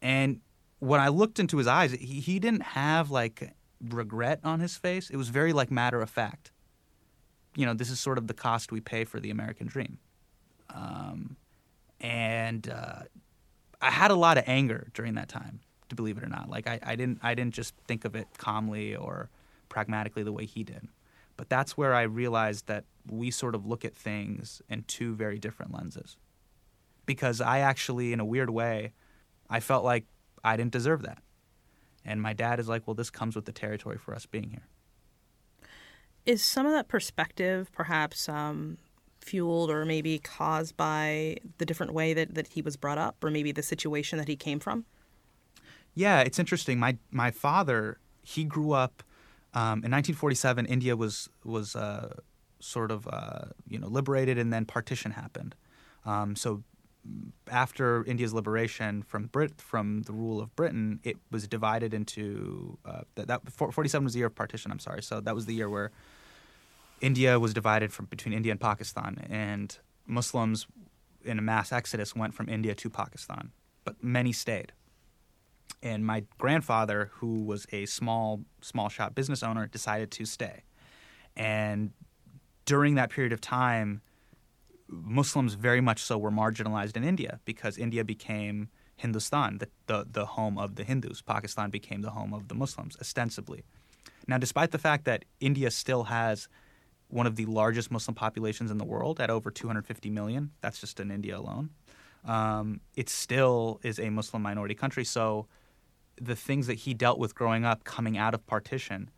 And 0.01 0.41
when 0.79 0.99
I 0.99 1.07
looked 1.07 1.39
into 1.39 1.57
his 1.57 1.67
eyes, 1.67 1.91
he, 1.91 2.19
he 2.19 2.39
didn't 2.39 2.63
have 2.63 3.09
like 3.09 3.53
regret 3.81 4.39
on 4.43 4.59
his 4.59 4.75
face. 4.75 5.09
It 5.09 5.17
was 5.17 5.29
very 5.29 5.53
like 5.53 5.71
matter 5.71 6.01
of 6.01 6.09
fact 6.09 6.51
you 7.55 7.65
know, 7.65 7.73
this 7.73 7.89
is 7.89 7.99
sort 7.99 8.17
of 8.17 8.27
the 8.27 8.33
cost 8.33 8.71
we 8.71 8.79
pay 8.79 9.03
for 9.03 9.19
the 9.19 9.29
American 9.29 9.67
dream. 9.67 9.99
Um, 10.73 11.35
and 11.99 12.69
uh, 12.69 13.03
I 13.81 13.91
had 13.91 14.11
a 14.11 14.15
lot 14.15 14.37
of 14.37 14.43
anger 14.47 14.87
during 14.93 15.15
that 15.15 15.29
time, 15.29 15.59
to 15.89 15.95
believe 15.95 16.17
it 16.17 16.23
or 16.23 16.29
not. 16.29 16.49
Like 16.49 16.67
I, 16.67 16.79
I 16.83 16.95
didn't, 16.95 17.19
I 17.23 17.33
didn't 17.33 17.53
just 17.53 17.73
think 17.87 18.05
of 18.05 18.15
it 18.15 18.27
calmly 18.37 18.95
or 18.95 19.29
pragmatically 19.67 20.23
the 20.23 20.31
way 20.31 20.45
he 20.45 20.63
did. 20.63 20.87
But 21.39 21.47
that's 21.47 21.77
where 21.77 21.95
I 21.95 22.01
realized 22.01 22.67
that 22.67 22.83
we 23.09 23.31
sort 23.31 23.55
of 23.55 23.65
look 23.65 23.85
at 23.85 23.95
things 23.95 24.61
in 24.67 24.83
two 24.83 25.15
very 25.15 25.39
different 25.39 25.73
lenses. 25.73 26.17
Because 27.05 27.39
I 27.39 27.59
actually, 27.59 28.11
in 28.11 28.19
a 28.19 28.25
weird 28.25 28.49
way, 28.49 28.91
I 29.49 29.61
felt 29.61 29.85
like 29.85 30.03
I 30.43 30.57
didn't 30.57 30.73
deserve 30.73 31.01
that. 31.03 31.23
And 32.03 32.21
my 32.21 32.33
dad 32.33 32.59
is 32.59 32.67
like, 32.67 32.85
well, 32.85 32.93
this 32.93 33.09
comes 33.09 33.37
with 33.37 33.45
the 33.45 33.53
territory 33.53 33.97
for 33.97 34.13
us 34.13 34.25
being 34.25 34.49
here. 34.49 34.67
Is 36.25 36.43
some 36.43 36.65
of 36.65 36.73
that 36.73 36.89
perspective 36.89 37.71
perhaps 37.71 38.27
um, 38.27 38.77
fueled 39.21 39.71
or 39.71 39.85
maybe 39.85 40.19
caused 40.19 40.75
by 40.75 41.37
the 41.57 41.65
different 41.65 41.93
way 41.93 42.13
that, 42.13 42.35
that 42.35 42.47
he 42.47 42.61
was 42.61 42.75
brought 42.75 42.97
up 42.97 43.23
or 43.23 43.31
maybe 43.31 43.53
the 43.53 43.63
situation 43.63 44.19
that 44.19 44.27
he 44.27 44.35
came 44.35 44.59
from? 44.59 44.83
Yeah, 45.95 46.19
it's 46.19 46.37
interesting. 46.37 46.79
My 46.79 46.97
my 47.11 47.31
father, 47.31 47.97
he 48.23 48.43
grew 48.43 48.73
up 48.73 49.03
um, 49.53 49.83
in 49.83 49.91
1947. 49.91 50.65
India 50.65 50.95
was 50.95 51.29
was 51.43 51.75
uh, 51.75 52.13
sort 52.59 52.91
of 52.91 53.07
uh, 53.07 53.45
you 53.67 53.79
know 53.79 53.87
liberated, 53.87 54.37
and 54.37 54.51
then 54.51 54.65
partition 54.65 55.11
happened. 55.11 55.55
Um, 56.05 56.35
so 56.35 56.63
after 57.49 58.03
India's 58.05 58.33
liberation 58.33 59.03
from 59.03 59.27
Brit 59.27 59.61
from 59.61 60.03
the 60.03 60.13
rule 60.13 60.39
of 60.39 60.55
Britain, 60.55 60.99
it 61.03 61.17
was 61.31 61.47
divided 61.47 61.93
into 61.93 62.77
uh, 62.85 63.01
that, 63.15 63.27
that 63.27 63.41
47 63.51 64.03
was 64.03 64.13
the 64.13 64.19
year 64.19 64.27
of 64.27 64.35
partition. 64.35 64.71
I'm 64.71 64.79
sorry, 64.79 65.01
so 65.01 65.21
that 65.21 65.35
was 65.35 65.45
the 65.45 65.53
year 65.53 65.69
where 65.69 65.91
India 67.01 67.39
was 67.39 67.53
divided 67.53 67.93
from 67.93 68.05
between 68.05 68.33
India 68.33 68.51
and 68.51 68.59
Pakistan, 68.59 69.25
and 69.29 69.77
Muslims 70.05 70.67
in 71.23 71.39
a 71.39 71.41
mass 71.41 71.71
exodus 71.71 72.15
went 72.15 72.33
from 72.33 72.49
India 72.49 72.75
to 72.75 72.89
Pakistan, 72.89 73.51
but 73.83 74.03
many 74.03 74.31
stayed. 74.31 74.73
And 75.81 76.05
my 76.05 76.23
grandfather, 76.37 77.11
who 77.15 77.43
was 77.43 77.65
a 77.71 77.85
small 77.85 78.41
small 78.61 78.89
shop 78.89 79.15
business 79.15 79.43
owner, 79.43 79.67
decided 79.67 80.11
to 80.11 80.25
stay. 80.25 80.63
And 81.35 81.91
during 82.65 82.95
that 82.95 83.09
period 83.09 83.31
of 83.31 83.41
time, 83.41 84.01
Muslims 84.87 85.53
very 85.53 85.81
much 85.81 86.01
so 86.01 86.17
were 86.17 86.31
marginalized 86.31 86.97
in 86.97 87.03
India 87.03 87.39
because 87.45 87.77
India 87.77 88.03
became 88.03 88.69
Hindustan, 88.95 89.59
the, 89.59 89.69
the, 89.87 90.05
the 90.11 90.25
home 90.25 90.57
of 90.57 90.75
the 90.75 90.83
Hindus. 90.83 91.21
Pakistan 91.21 91.69
became 91.69 92.01
the 92.01 92.11
home 92.11 92.33
of 92.33 92.49
the 92.49 92.55
Muslims, 92.55 92.97
ostensibly. 92.99 93.63
Now, 94.27 94.37
despite 94.37 94.71
the 94.71 94.77
fact 94.77 95.05
that 95.05 95.23
India 95.39 95.71
still 95.71 96.05
has 96.05 96.49
one 97.09 97.25
of 97.25 97.35
the 97.35 97.45
largest 97.45 97.91
Muslim 97.91 98.15
populations 98.15 98.71
in 98.71 98.77
the 98.77 98.85
world 98.85 99.19
at 99.19 99.29
over 99.29 99.51
250 99.51 100.09
million. 100.09 100.51
That's 100.61 100.79
just 100.79 100.99
in 100.99 101.11
India 101.11 101.37
alone. 101.37 101.71
Um, 102.23 102.81
it 102.95 103.09
still 103.09 103.79
is 103.83 103.99
a 103.99 104.09
Muslim 104.09 104.43
minority 104.43 104.75
country. 104.75 105.03
So 105.03 105.47
the 106.21 106.35
things 106.35 106.67
that 106.67 106.79
he 106.79 106.93
dealt 106.93 107.19
with 107.19 107.35
growing 107.35 107.65
up 107.65 107.83
coming 107.83 108.17
out 108.17 108.33
of 108.33 108.45
partition, 108.45 109.09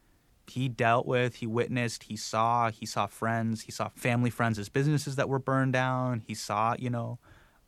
he 0.47 0.67
dealt 0.67 1.05
with, 1.05 1.35
he 1.35 1.47
witnessed, 1.47 2.03
he 2.03 2.15
saw, 2.15 2.69
he 2.71 2.85
saw 2.85 3.07
friends, 3.07 3.61
he 3.61 3.71
saw 3.71 3.89
family 3.95 4.29
friends 4.29 4.59
as 4.59 4.69
businesses 4.69 5.15
that 5.15 5.29
were 5.29 5.39
burned 5.39 5.73
down. 5.73 6.21
He 6.27 6.33
saw, 6.33 6.75
you 6.77 6.89
know, 6.89 7.19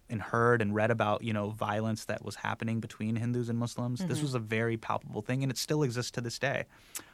and 0.10 0.22
heard 0.22 0.62
and 0.62 0.76
read 0.76 0.92
about 0.92 1.24
you 1.24 1.34
know 1.34 1.50
violence 1.50 2.06
that 2.06 2.24
was 2.24 2.36
happening 2.36 2.80
between 2.80 3.16
Hindus 3.16 3.50
and 3.50 3.58
Muslims. 3.58 4.00
Mm-hmm. 4.00 4.10
This 4.10 4.22
was 4.22 4.36
a 4.36 4.40
very 4.40 4.78
palpable 4.78 5.22
thing, 5.22 5.44
and 5.44 5.52
it 5.52 5.58
still 5.58 5.84
exists 5.84 6.12
to 6.12 6.22
this 6.22 6.38
day. 6.38 6.66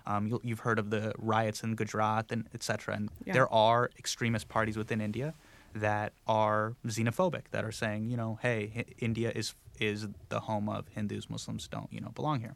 Um, 0.06 0.28
you, 0.28 0.40
have 0.50 0.60
heard 0.60 0.80
of 0.80 0.90
the 0.90 1.14
riots 1.18 1.64
in 1.64 1.76
Gujarat 1.76 2.32
and 2.32 2.48
etc. 2.54 2.96
And 2.96 3.10
yeah. 3.26 3.34
there 3.34 3.54
are 3.54 3.90
extremist 3.98 4.50
parties 4.50 4.76
within 4.76 5.02
India 5.02 5.34
that 5.76 6.14
are 6.28 6.74
xenophobic, 6.88 7.44
that 7.52 7.64
are 7.64 7.72
saying, 7.72 8.10
you 8.10 8.18
know, 8.18 8.40
hey, 8.42 8.86
India 8.98 9.32
is 9.34 9.54
is 9.80 10.08
the 10.30 10.42
home 10.42 10.70
of 10.70 10.88
Hindus, 10.90 11.30
Muslims 11.30 11.68
don't 11.68 11.92
you 11.92 12.02
know 12.02 12.10
belong 12.10 12.40
here. 12.40 12.56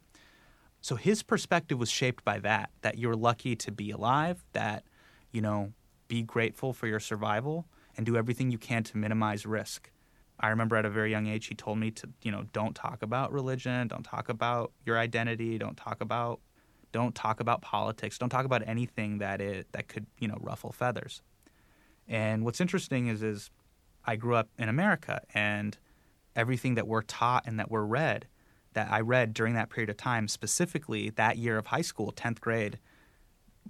So 0.81 0.95
his 0.95 1.23
perspective 1.23 1.79
was 1.79 1.89
shaped 1.89 2.25
by 2.25 2.39
that. 2.39 2.71
That 2.81 2.97
you're 2.97 3.15
lucky 3.15 3.55
to 3.55 3.71
be 3.71 3.91
alive. 3.91 4.43
That 4.53 4.83
you 5.33 5.41
know, 5.41 5.73
be 6.07 6.21
grateful 6.21 6.71
for 6.71 6.88
your 6.88 7.01
survival 7.01 7.65
and 7.97 8.05
do 8.05 8.15
everything 8.15 8.51
you 8.51 8.57
can 8.57 8.83
to 8.83 8.97
minimize 8.97 9.45
risk. 9.45 9.91
I 10.39 10.49
remember 10.49 10.75
at 10.77 10.86
a 10.86 10.89
very 10.89 11.12
young 11.12 11.27
age, 11.27 11.47
he 11.47 11.55
told 11.55 11.77
me 11.77 11.91
to, 11.91 12.09
you 12.21 12.31
know, 12.31 12.43
don't 12.53 12.75
talk 12.75 13.01
about 13.01 13.31
religion, 13.31 13.88
don't 13.88 14.03
talk 14.03 14.29
about 14.29 14.71
your 14.86 14.97
identity, 14.97 15.57
don't 15.57 15.77
talk 15.77 16.01
about, 16.01 16.39
don't 16.91 17.13
talk 17.13 17.39
about 17.39 17.62
politics, 17.62 18.17
don't 18.17 18.29
talk 18.29 18.45
about 18.45 18.67
anything 18.67 19.19
that 19.19 19.41
it 19.41 19.67
that 19.73 19.88
could, 19.88 20.05
you 20.19 20.27
know, 20.27 20.38
ruffle 20.39 20.71
feathers. 20.71 21.21
And 22.07 22.43
what's 22.43 22.62
interesting 22.62 23.07
is, 23.07 23.23
is 23.23 23.51
I 24.05 24.15
grew 24.15 24.36
up 24.36 24.49
in 24.57 24.69
America, 24.69 25.21
and 25.33 25.77
everything 26.36 26.76
that 26.76 26.88
we're 26.88 27.02
taught 27.02 27.43
and 27.46 27.60
that 27.60 27.69
we're 27.69 27.86
read, 27.86 28.28
that 28.74 28.91
I 28.91 29.02
read 29.02 29.34
during 29.34 29.54
that 29.56 29.69
period 29.69 29.89
of 29.89 29.98
time, 29.98 30.28
specifically 30.28 31.10
that 31.12 31.38
year 31.38 31.58
of 31.58 31.67
high 31.67 31.82
school, 31.82 32.12
tenth 32.12 32.41
grade, 32.41 32.80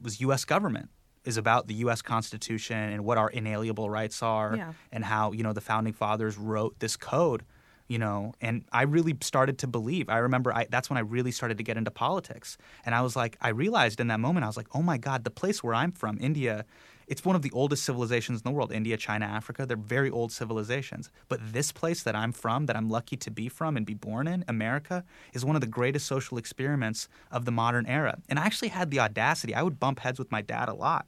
was 0.01 0.21
U.S. 0.21 0.45
government 0.45 0.89
is 1.25 1.37
about 1.37 1.67
the 1.67 1.75
U.S. 1.75 2.01
Constitution 2.01 2.77
and 2.77 3.05
what 3.05 3.17
our 3.17 3.29
inalienable 3.29 3.89
rights 3.89 4.21
are, 4.21 4.55
yeah. 4.55 4.73
and 4.91 5.05
how 5.05 5.31
you 5.31 5.43
know 5.43 5.53
the 5.53 5.61
founding 5.61 5.93
fathers 5.93 6.37
wrote 6.37 6.79
this 6.79 6.97
code. 6.97 7.43
You 7.89 7.99
know, 7.99 8.33
and 8.41 8.63
I 8.71 8.83
really 8.83 9.15
started 9.21 9.59
to 9.59 9.67
believe. 9.67 10.09
I 10.09 10.19
remember 10.19 10.53
I, 10.53 10.67
that's 10.69 10.89
when 10.89 10.97
I 10.97 11.01
really 11.01 11.31
started 11.31 11.57
to 11.57 11.63
get 11.63 11.77
into 11.77 11.91
politics, 11.91 12.57
and 12.85 12.95
I 12.95 13.01
was 13.01 13.15
like, 13.15 13.37
I 13.41 13.49
realized 13.49 13.99
in 13.99 14.07
that 14.07 14.19
moment, 14.19 14.45
I 14.45 14.47
was 14.47 14.57
like, 14.57 14.67
oh 14.73 14.81
my 14.81 14.97
God, 14.97 15.23
the 15.23 15.29
place 15.29 15.63
where 15.63 15.75
I'm 15.75 15.91
from, 15.91 16.17
India, 16.19 16.65
it's 17.07 17.25
one 17.25 17.35
of 17.35 17.41
the 17.41 17.51
oldest 17.51 17.83
civilizations 17.83 18.41
in 18.41 18.43
the 18.43 18.51
world. 18.51 18.71
India, 18.71 18.97
China, 18.97 19.25
Africa, 19.25 19.65
they're 19.65 19.77
very 19.77 20.09
old 20.09 20.31
civilizations. 20.31 21.09
But 21.27 21.39
this 21.53 21.71
place 21.71 22.03
that 22.03 22.15
I'm 22.15 22.31
from, 22.31 22.65
that 22.67 22.75
I'm 22.75 22.89
lucky 22.89 23.17
to 23.17 23.31
be 23.31 23.49
from 23.49 23.77
and 23.77 23.85
be 23.85 23.93
born 23.93 24.27
in, 24.27 24.43
America, 24.47 25.03
is 25.33 25.45
one 25.45 25.55
of 25.55 25.61
the 25.61 25.67
greatest 25.67 26.05
social 26.05 26.37
experiments 26.37 27.07
of 27.31 27.45
the 27.45 27.51
modern 27.51 27.85
era. 27.85 28.19
And 28.29 28.39
I 28.39 28.45
actually 28.45 28.69
had 28.69 28.91
the 28.91 28.99
audacity, 28.99 29.53
I 29.53 29.63
would 29.63 29.79
bump 29.79 29.99
heads 29.99 30.19
with 30.19 30.31
my 30.31 30.41
dad 30.41 30.69
a 30.69 30.73
lot. 30.73 31.05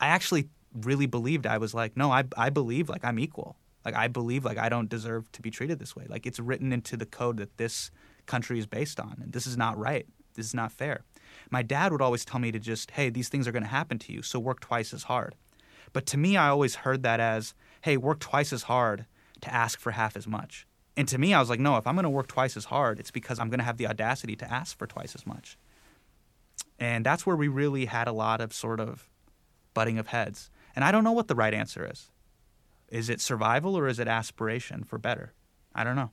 I 0.00 0.08
actually 0.08 0.48
really 0.72 1.06
believed 1.06 1.46
I 1.46 1.58
was 1.58 1.72
like, 1.74 1.96
no, 1.96 2.10
I, 2.10 2.24
I 2.36 2.50
believe 2.50 2.88
like 2.88 3.04
I'm 3.04 3.18
equal. 3.18 3.56
Like 3.84 3.94
I 3.94 4.08
believe 4.08 4.44
like 4.44 4.58
I 4.58 4.68
don't 4.68 4.88
deserve 4.88 5.30
to 5.32 5.42
be 5.42 5.50
treated 5.50 5.78
this 5.78 5.94
way. 5.94 6.06
Like 6.08 6.26
it's 6.26 6.40
written 6.40 6.72
into 6.72 6.96
the 6.96 7.06
code 7.06 7.36
that 7.36 7.56
this 7.58 7.90
country 8.26 8.58
is 8.58 8.66
based 8.66 8.98
on. 8.98 9.18
And 9.22 9.32
this 9.32 9.46
is 9.46 9.56
not 9.56 9.78
right. 9.78 10.06
This 10.34 10.46
is 10.46 10.54
not 10.54 10.72
fair. 10.72 11.02
My 11.50 11.62
dad 11.62 11.92
would 11.92 12.02
always 12.02 12.24
tell 12.24 12.40
me 12.40 12.52
to 12.52 12.58
just, 12.58 12.92
hey, 12.92 13.10
these 13.10 13.28
things 13.28 13.46
are 13.46 13.52
going 13.52 13.62
to 13.62 13.68
happen 13.68 13.98
to 14.00 14.12
you, 14.12 14.22
so 14.22 14.38
work 14.38 14.60
twice 14.60 14.92
as 14.92 15.04
hard. 15.04 15.34
But 15.92 16.06
to 16.06 16.16
me, 16.16 16.36
I 16.36 16.48
always 16.48 16.76
heard 16.76 17.02
that 17.02 17.20
as, 17.20 17.54
hey, 17.82 17.96
work 17.96 18.18
twice 18.18 18.52
as 18.52 18.64
hard 18.64 19.06
to 19.40 19.54
ask 19.54 19.78
for 19.78 19.92
half 19.92 20.16
as 20.16 20.26
much. 20.26 20.66
And 20.96 21.08
to 21.08 21.18
me, 21.18 21.34
I 21.34 21.40
was 21.40 21.50
like, 21.50 21.60
no, 21.60 21.76
if 21.76 21.86
I'm 21.86 21.94
going 21.94 22.04
to 22.04 22.10
work 22.10 22.28
twice 22.28 22.56
as 22.56 22.66
hard, 22.66 23.00
it's 23.00 23.10
because 23.10 23.38
I'm 23.38 23.48
going 23.48 23.58
to 23.58 23.64
have 23.64 23.78
the 23.78 23.86
audacity 23.86 24.36
to 24.36 24.52
ask 24.52 24.76
for 24.78 24.86
twice 24.86 25.14
as 25.14 25.26
much. 25.26 25.58
And 26.78 27.04
that's 27.04 27.26
where 27.26 27.36
we 27.36 27.48
really 27.48 27.86
had 27.86 28.08
a 28.08 28.12
lot 28.12 28.40
of 28.40 28.52
sort 28.52 28.80
of 28.80 29.08
butting 29.74 29.98
of 29.98 30.08
heads. 30.08 30.50
And 30.74 30.84
I 30.84 30.92
don't 30.92 31.04
know 31.04 31.12
what 31.12 31.28
the 31.28 31.34
right 31.34 31.54
answer 31.54 31.88
is. 31.90 32.10
Is 32.88 33.08
it 33.08 33.20
survival 33.20 33.76
or 33.76 33.88
is 33.88 33.98
it 33.98 34.08
aspiration 34.08 34.84
for 34.84 34.98
better? 34.98 35.32
I 35.74 35.84
don't 35.84 35.96
know. 35.96 36.10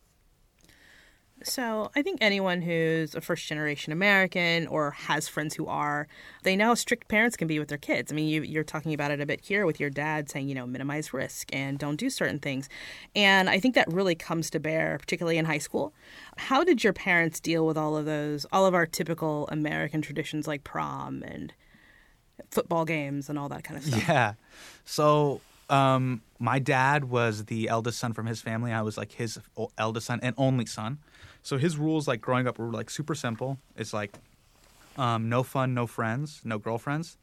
So, 1.43 1.91
I 1.95 2.01
think 2.01 2.19
anyone 2.21 2.61
who's 2.61 3.15
a 3.15 3.21
first 3.21 3.47
generation 3.47 3.91
American 3.91 4.67
or 4.67 4.91
has 4.91 5.27
friends 5.27 5.55
who 5.55 5.67
are, 5.67 6.07
they 6.43 6.55
know 6.55 6.67
how 6.67 6.73
strict 6.75 7.07
parents 7.07 7.35
can 7.35 7.47
be 7.47 7.59
with 7.59 7.67
their 7.69 7.77
kids. 7.77 8.11
I 8.11 8.15
mean, 8.15 8.27
you, 8.27 8.41
you're 8.43 8.63
talking 8.63 8.93
about 8.93 9.11
it 9.11 9.19
a 9.19 9.25
bit 9.25 9.41
here 9.41 9.65
with 9.65 9.79
your 9.79 9.89
dad 9.89 10.29
saying, 10.29 10.49
you 10.49 10.55
know, 10.55 10.67
minimize 10.67 11.13
risk 11.13 11.53
and 11.53 11.79
don't 11.79 11.95
do 11.95 12.09
certain 12.09 12.39
things. 12.39 12.69
And 13.15 13.49
I 13.49 13.59
think 13.59 13.75
that 13.75 13.91
really 13.91 14.15
comes 14.15 14.49
to 14.51 14.59
bear, 14.59 14.97
particularly 14.99 15.37
in 15.37 15.45
high 15.45 15.57
school. 15.57 15.93
How 16.37 16.63
did 16.63 16.83
your 16.83 16.93
parents 16.93 17.39
deal 17.39 17.65
with 17.65 17.77
all 17.77 17.97
of 17.97 18.05
those, 18.05 18.45
all 18.51 18.65
of 18.65 18.73
our 18.73 18.85
typical 18.85 19.47
American 19.51 20.01
traditions 20.01 20.47
like 20.47 20.63
prom 20.63 21.23
and 21.23 21.53
football 22.49 22.85
games 22.85 23.29
and 23.29 23.39
all 23.39 23.49
that 23.49 23.63
kind 23.63 23.77
of 23.77 23.83
stuff? 23.83 24.07
Yeah. 24.07 24.33
So, 24.85 25.41
um, 25.71 26.21
my 26.37 26.59
dad 26.59 27.05
was 27.05 27.45
the 27.45 27.69
eldest 27.69 27.97
son 27.97 28.13
from 28.13 28.25
his 28.25 28.41
family. 28.41 28.73
I 28.73 28.81
was 28.81 28.97
like 28.97 29.13
his 29.13 29.39
eldest 29.77 30.07
son 30.07 30.19
and 30.21 30.35
only 30.37 30.65
son. 30.65 30.99
So 31.43 31.57
his 31.57 31.77
rules, 31.77 32.07
like 32.07 32.21
growing 32.21 32.47
up, 32.47 32.59
were 32.59 32.71
like 32.71 32.89
super 32.89 33.15
simple. 33.15 33.57
It's 33.75 33.93
like 33.93 34.11
um, 34.97 35.29
no 35.29 35.43
fun, 35.43 35.73
no 35.73 35.87
friends, 35.87 36.41
no 36.43 36.59
girlfriends. 36.59 37.17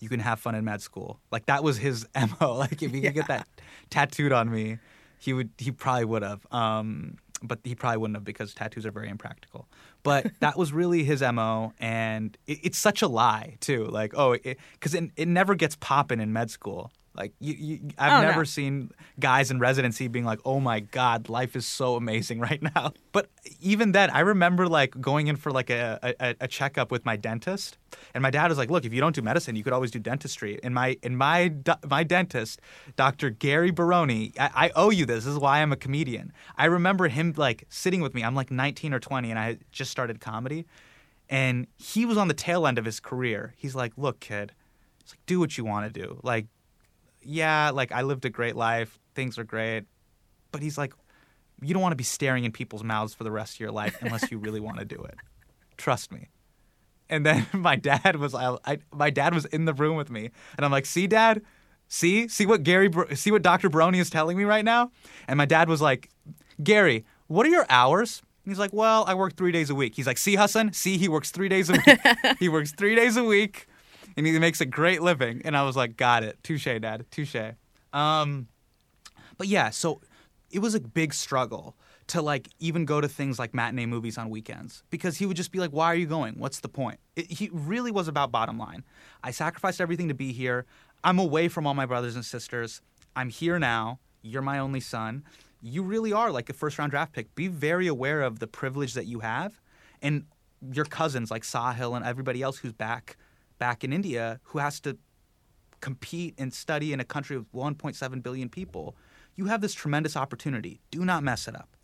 You 0.00 0.08
can 0.08 0.20
have 0.20 0.40
fun 0.40 0.54
in 0.54 0.64
med 0.64 0.82
school. 0.82 1.20
Like 1.30 1.46
that 1.46 1.62
was 1.62 1.78
his 1.78 2.06
mo. 2.40 2.54
Like 2.54 2.82
if 2.82 2.92
he 2.92 3.00
could 3.00 3.14
get 3.14 3.28
that 3.28 3.46
tattooed 3.90 4.32
on 4.32 4.50
me, 4.50 4.78
he 5.18 5.32
would. 5.32 5.50
He 5.58 5.70
probably 5.70 6.04
would 6.04 6.22
have. 6.22 6.46
Um, 6.50 7.18
but 7.42 7.58
he 7.64 7.74
probably 7.74 7.98
wouldn't 7.98 8.16
have 8.16 8.24
because 8.24 8.54
tattoos 8.54 8.86
are 8.86 8.90
very 8.90 9.08
impractical. 9.08 9.68
But 10.02 10.30
that 10.40 10.56
was 10.56 10.72
really 10.72 11.04
his 11.04 11.22
mo, 11.22 11.72
and 11.78 12.36
it, 12.46 12.58
it's 12.62 12.78
such 12.78 13.02
a 13.02 13.08
lie 13.08 13.56
too. 13.60 13.86
Like 13.86 14.12
oh, 14.16 14.36
because 14.36 14.94
it, 14.94 15.04
it, 15.04 15.10
it 15.16 15.28
never 15.28 15.54
gets 15.54 15.76
popping 15.76 16.20
in 16.20 16.32
med 16.32 16.50
school. 16.50 16.90
Like 17.14 17.32
you, 17.40 17.54
you 17.54 17.80
I've 17.98 18.24
oh, 18.24 18.26
never 18.26 18.40
no. 18.40 18.44
seen 18.44 18.90
guys 19.20 19.50
in 19.50 19.58
residency 19.58 20.08
being 20.08 20.24
like, 20.24 20.40
"Oh 20.46 20.60
my 20.60 20.80
god, 20.80 21.28
life 21.28 21.54
is 21.54 21.66
so 21.66 21.96
amazing 21.96 22.40
right 22.48 22.62
now." 22.74 22.92
But 23.12 23.28
even 23.60 23.92
then, 23.92 24.08
I 24.10 24.20
remember 24.20 24.66
like 24.66 24.98
going 25.00 25.26
in 25.26 25.36
for 25.36 25.52
like 25.52 25.68
a, 25.68 26.14
a, 26.18 26.34
a 26.40 26.48
checkup 26.48 26.90
with 26.90 27.04
my 27.04 27.16
dentist, 27.16 27.76
and 28.14 28.22
my 28.22 28.30
dad 28.30 28.48
was 28.48 28.56
like, 28.56 28.70
"Look, 28.70 28.86
if 28.86 28.94
you 28.94 29.00
don't 29.00 29.14
do 29.14 29.20
medicine, 29.20 29.56
you 29.56 29.62
could 29.62 29.74
always 29.74 29.90
do 29.90 29.98
dentistry." 29.98 30.58
And 30.62 30.74
my 30.74 30.96
in 31.02 31.16
my 31.16 31.52
my 31.86 32.02
dentist, 32.02 32.60
Dr. 32.96 33.28
Gary 33.28 33.70
Baroni, 33.70 34.32
I, 34.38 34.50
I 34.54 34.70
owe 34.74 34.90
you 34.90 35.04
this. 35.04 35.24
This 35.24 35.34
is 35.34 35.38
why 35.38 35.60
I'm 35.60 35.72
a 35.72 35.76
comedian. 35.76 36.32
I 36.56 36.64
remember 36.64 37.08
him 37.08 37.34
like 37.36 37.64
sitting 37.68 38.00
with 38.00 38.14
me. 38.14 38.24
I'm 38.24 38.34
like 38.34 38.50
19 38.50 38.94
or 38.94 39.00
20, 39.00 39.28
and 39.28 39.38
I 39.38 39.58
just 39.70 39.90
started 39.90 40.18
comedy, 40.18 40.64
and 41.28 41.66
he 41.76 42.06
was 42.06 42.16
on 42.16 42.28
the 42.28 42.34
tail 42.34 42.66
end 42.66 42.78
of 42.78 42.86
his 42.86 43.00
career. 43.00 43.52
He's 43.58 43.74
like, 43.74 43.92
"Look, 43.98 44.20
kid." 44.20 44.52
It's 45.02 45.12
like, 45.12 45.26
do 45.26 45.40
what 45.40 45.58
you 45.58 45.64
want 45.64 45.92
to 45.92 46.00
do. 46.00 46.20
Like, 46.22 46.46
yeah, 47.24 47.70
like 47.70 47.92
I 47.92 48.02
lived 48.02 48.24
a 48.24 48.30
great 48.30 48.56
life, 48.56 48.98
things 49.14 49.38
are 49.38 49.44
great, 49.44 49.84
but 50.50 50.62
he's 50.62 50.78
like, 50.78 50.92
you 51.60 51.72
don't 51.72 51.82
want 51.82 51.92
to 51.92 51.96
be 51.96 52.04
staring 52.04 52.44
in 52.44 52.52
people's 52.52 52.82
mouths 52.82 53.14
for 53.14 53.24
the 53.24 53.30
rest 53.30 53.54
of 53.54 53.60
your 53.60 53.70
life 53.70 53.96
unless 54.00 54.30
you 54.30 54.38
really 54.38 54.60
want 54.60 54.78
to 54.78 54.84
do 54.84 55.00
it. 55.02 55.14
Trust 55.76 56.12
me. 56.12 56.28
And 57.08 57.24
then 57.24 57.46
my 57.52 57.76
dad 57.76 58.16
was, 58.16 58.34
I, 58.34 58.56
I, 58.64 58.78
my 58.92 59.10
dad 59.10 59.34
was 59.34 59.44
in 59.46 59.64
the 59.64 59.74
room 59.74 59.96
with 59.96 60.10
me, 60.10 60.30
and 60.56 60.64
I'm 60.64 60.72
like, 60.72 60.86
see, 60.86 61.06
dad, 61.06 61.42
see, 61.88 62.28
see 62.28 62.46
what 62.46 62.62
Gary, 62.62 62.90
see 63.14 63.30
what 63.30 63.42
Dr. 63.42 63.68
Baroni 63.68 63.98
is 63.98 64.10
telling 64.10 64.36
me 64.36 64.44
right 64.44 64.64
now. 64.64 64.90
And 65.28 65.38
my 65.38 65.46
dad 65.46 65.68
was 65.68 65.80
like, 65.80 66.08
Gary, 66.62 67.04
what 67.28 67.46
are 67.46 67.50
your 67.50 67.66
hours? 67.68 68.22
And 68.44 68.52
he's 68.52 68.58
like, 68.58 68.72
well, 68.72 69.04
I 69.06 69.14
work 69.14 69.36
three 69.36 69.52
days 69.52 69.70
a 69.70 69.74
week. 69.74 69.94
He's 69.94 70.06
like, 70.06 70.18
see, 70.18 70.36
Hasan, 70.36 70.72
see, 70.72 70.98
he 70.98 71.08
works 71.08 71.30
three 71.30 71.48
days 71.48 71.70
a 71.70 71.74
week. 71.74 72.00
he 72.40 72.48
works 72.48 72.72
three 72.72 72.96
days 72.96 73.16
a 73.16 73.22
week 73.22 73.68
and 74.16 74.26
he 74.26 74.38
makes 74.38 74.60
a 74.60 74.66
great 74.66 75.02
living. 75.02 75.42
And 75.44 75.56
I 75.56 75.62
was 75.62 75.76
like, 75.76 75.96
got 75.96 76.22
it. 76.22 76.38
Touche, 76.42 76.64
dad. 76.64 77.06
Touche. 77.10 77.36
Um, 77.92 78.48
but 79.38 79.48
yeah, 79.48 79.70
so 79.70 80.00
it 80.50 80.60
was 80.60 80.74
a 80.74 80.80
big 80.80 81.14
struggle 81.14 81.76
to 82.08 82.20
like 82.20 82.48
even 82.58 82.84
go 82.84 83.00
to 83.00 83.08
things 83.08 83.38
like 83.38 83.54
matinee 83.54 83.86
movies 83.86 84.18
on 84.18 84.28
weekends 84.28 84.82
because 84.90 85.16
he 85.16 85.26
would 85.26 85.36
just 85.36 85.52
be 85.52 85.58
like, 85.58 85.70
why 85.70 85.86
are 85.86 85.94
you 85.94 86.06
going? 86.06 86.34
What's 86.38 86.60
the 86.60 86.68
point? 86.68 86.98
It, 87.16 87.30
he 87.30 87.48
really 87.52 87.90
was 87.90 88.08
about 88.08 88.30
bottom 88.30 88.58
line. 88.58 88.84
I 89.22 89.30
sacrificed 89.30 89.80
everything 89.80 90.08
to 90.08 90.14
be 90.14 90.32
here. 90.32 90.66
I'm 91.04 91.18
away 91.18 91.48
from 91.48 91.66
all 91.66 91.74
my 91.74 91.86
brothers 91.86 92.14
and 92.14 92.24
sisters. 92.24 92.80
I'm 93.16 93.30
here 93.30 93.58
now. 93.58 93.98
You're 94.22 94.42
my 94.42 94.58
only 94.58 94.80
son. 94.80 95.24
You 95.62 95.82
really 95.82 96.12
are 96.12 96.30
like 96.30 96.50
a 96.50 96.52
first 96.52 96.78
round 96.78 96.90
draft 96.90 97.12
pick. 97.12 97.34
Be 97.34 97.48
very 97.48 97.86
aware 97.86 98.22
of 98.22 98.40
the 98.40 98.46
privilege 98.46 98.94
that 98.94 99.06
you 99.06 99.20
have 99.20 99.60
and 100.00 100.24
your 100.72 100.84
cousins 100.84 101.30
like 101.30 101.42
Sahil 101.42 101.96
and 101.96 102.04
everybody 102.04 102.42
else 102.42 102.58
who's 102.58 102.72
back 102.72 103.16
back 103.62 103.84
in 103.84 103.92
India 103.92 104.40
who 104.42 104.58
has 104.58 104.80
to 104.80 104.98
compete 105.80 106.34
and 106.36 106.52
study 106.52 106.92
in 106.92 106.98
a 106.98 107.04
country 107.04 107.36
of 107.36 107.46
1.7 107.52 108.20
billion 108.20 108.48
people, 108.48 108.96
you 109.36 109.44
have 109.46 109.60
this 109.60 109.72
tremendous 109.72 110.16
opportunity. 110.16 110.80
Do 110.90 111.04
not 111.04 111.22
mess 111.22 111.46
it 111.46 111.54
up. 111.54 111.76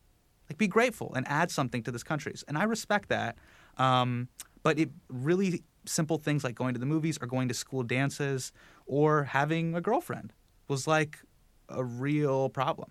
Like, 0.51 0.59
be 0.59 0.67
grateful 0.67 1.14
and 1.14 1.25
add 1.29 1.53
something 1.53 1.85
to 1.85 1.93
this 1.93 2.03
country. 2.03 2.35
And 2.49 2.59
I 2.59 2.64
respect 2.64 3.11
that. 3.11 3.37
Um, 3.77 4.27
but 4.64 4.77
it 4.81 4.91
really 5.09 5.62
simple 5.85 6.19
things 6.19 6.43
like 6.43 6.57
going 6.57 6.75
to 6.75 6.81
the 6.81 6.87
movies 6.95 7.17
or 7.23 7.29
going 7.29 7.47
to 7.47 7.55
school 7.55 7.85
dances 7.85 8.51
or 8.85 9.23
having 9.23 9.77
a 9.77 9.81
girlfriend 9.81 10.33
was 10.67 10.88
like 10.88 11.21
a 11.69 11.85
real 11.85 12.49
problem. 12.49 12.91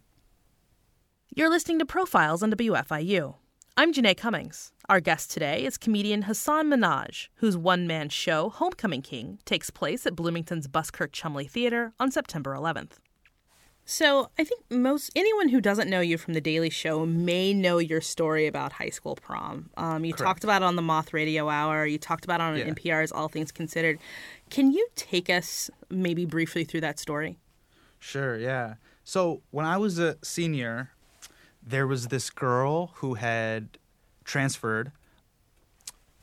You're 1.35 1.49
listening 1.49 1.79
to 1.79 1.85
Profiles 1.85 2.41
on 2.41 2.53
WFIU. 2.53 3.35
I'm 3.79 3.93
Janae 3.93 4.17
Cummings. 4.17 4.71
Our 4.89 4.99
guest 4.99 5.29
today 5.29 5.63
is 5.63 5.77
comedian 5.77 6.23
Hasan 6.23 6.67
Minhaj, 6.67 7.27
whose 7.35 7.55
one 7.55 7.85
man 7.85 8.09
show, 8.09 8.49
Homecoming 8.49 9.03
King, 9.03 9.37
takes 9.45 9.69
place 9.69 10.07
at 10.07 10.15
Bloomington's 10.15 10.67
Buskirk 10.67 11.11
Chumley 11.11 11.45
Theater 11.45 11.93
on 11.99 12.09
September 12.09 12.55
11th. 12.55 12.93
So, 13.85 14.31
I 14.39 14.45
think 14.45 14.63
most 14.71 15.11
anyone 15.15 15.49
who 15.49 15.61
doesn't 15.61 15.91
know 15.91 15.99
you 15.99 16.17
from 16.17 16.33
The 16.33 16.41
Daily 16.41 16.71
Show 16.71 17.05
may 17.05 17.53
know 17.53 17.77
your 17.77 18.01
story 18.01 18.47
about 18.47 18.71
high 18.71 18.89
school 18.89 19.15
prom. 19.15 19.69
Um, 19.77 20.03
you 20.03 20.11
Correct. 20.11 20.27
talked 20.27 20.43
about 20.43 20.63
it 20.63 20.65
on 20.65 20.75
the 20.75 20.81
Moth 20.81 21.13
Radio 21.13 21.47
Hour, 21.47 21.85
you 21.85 21.99
talked 21.99 22.25
about 22.25 22.41
it 22.41 22.45
on 22.45 22.57
yeah. 22.57 22.69
NPR's 22.69 23.11
All 23.11 23.29
Things 23.29 23.51
Considered. 23.51 23.99
Can 24.49 24.71
you 24.71 24.87
take 24.95 25.29
us 25.29 25.69
maybe 25.91 26.25
briefly 26.25 26.63
through 26.63 26.81
that 26.81 26.97
story? 26.97 27.37
Sure, 27.99 28.39
yeah. 28.39 28.73
So, 29.03 29.43
when 29.51 29.67
I 29.67 29.77
was 29.77 29.99
a 29.99 30.17
senior, 30.23 30.89
there 31.67 31.85
was 31.85 32.07
this 32.07 32.29
girl 32.29 32.91
who 32.95 33.15
had 33.15 33.77
transferred 34.23 34.91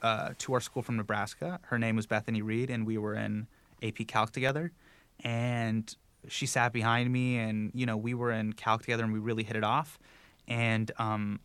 uh, 0.02 0.30
to 0.38 0.54
our 0.54 0.60
school 0.60 0.82
from 0.82 0.96
Nebraska. 0.96 1.60
Her 1.64 1.78
name 1.78 1.96
was 1.96 2.06
Bethany 2.06 2.40
Reed, 2.40 2.70
and 2.70 2.86
we 2.86 2.96
were 2.96 3.14
in 3.14 3.46
AP 3.82 4.06
Calc 4.06 4.30
together. 4.30 4.72
And 5.20 5.94
she 6.28 6.46
sat 6.46 6.72
behind 6.72 7.12
me, 7.12 7.36
and 7.36 7.70
you 7.74 7.84
know 7.84 7.96
we 7.96 8.14
were 8.14 8.32
in 8.32 8.54
Calc 8.54 8.82
together, 8.82 9.04
and 9.04 9.12
we 9.12 9.18
really 9.18 9.42
hit 9.42 9.56
it 9.56 9.64
off. 9.64 9.98
And 10.48 10.90
um, 10.98 11.40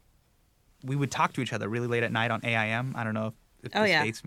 we 0.83 0.95
would 0.95 1.11
talk 1.11 1.33
to 1.33 1.41
each 1.41 1.51
other 1.51 1.67
really 1.67 1.87
late 1.87 2.03
at 2.03 2.11
night 2.11 2.31
on 2.31 2.43
AIM. 2.43 2.93
I 2.95 3.03
don't 3.03 3.13
know 3.13 3.27
if, 3.27 3.33
if 3.63 3.71
oh, 3.75 3.83
the 3.83 3.89
yeah. 3.89 4.01
states 4.01 4.21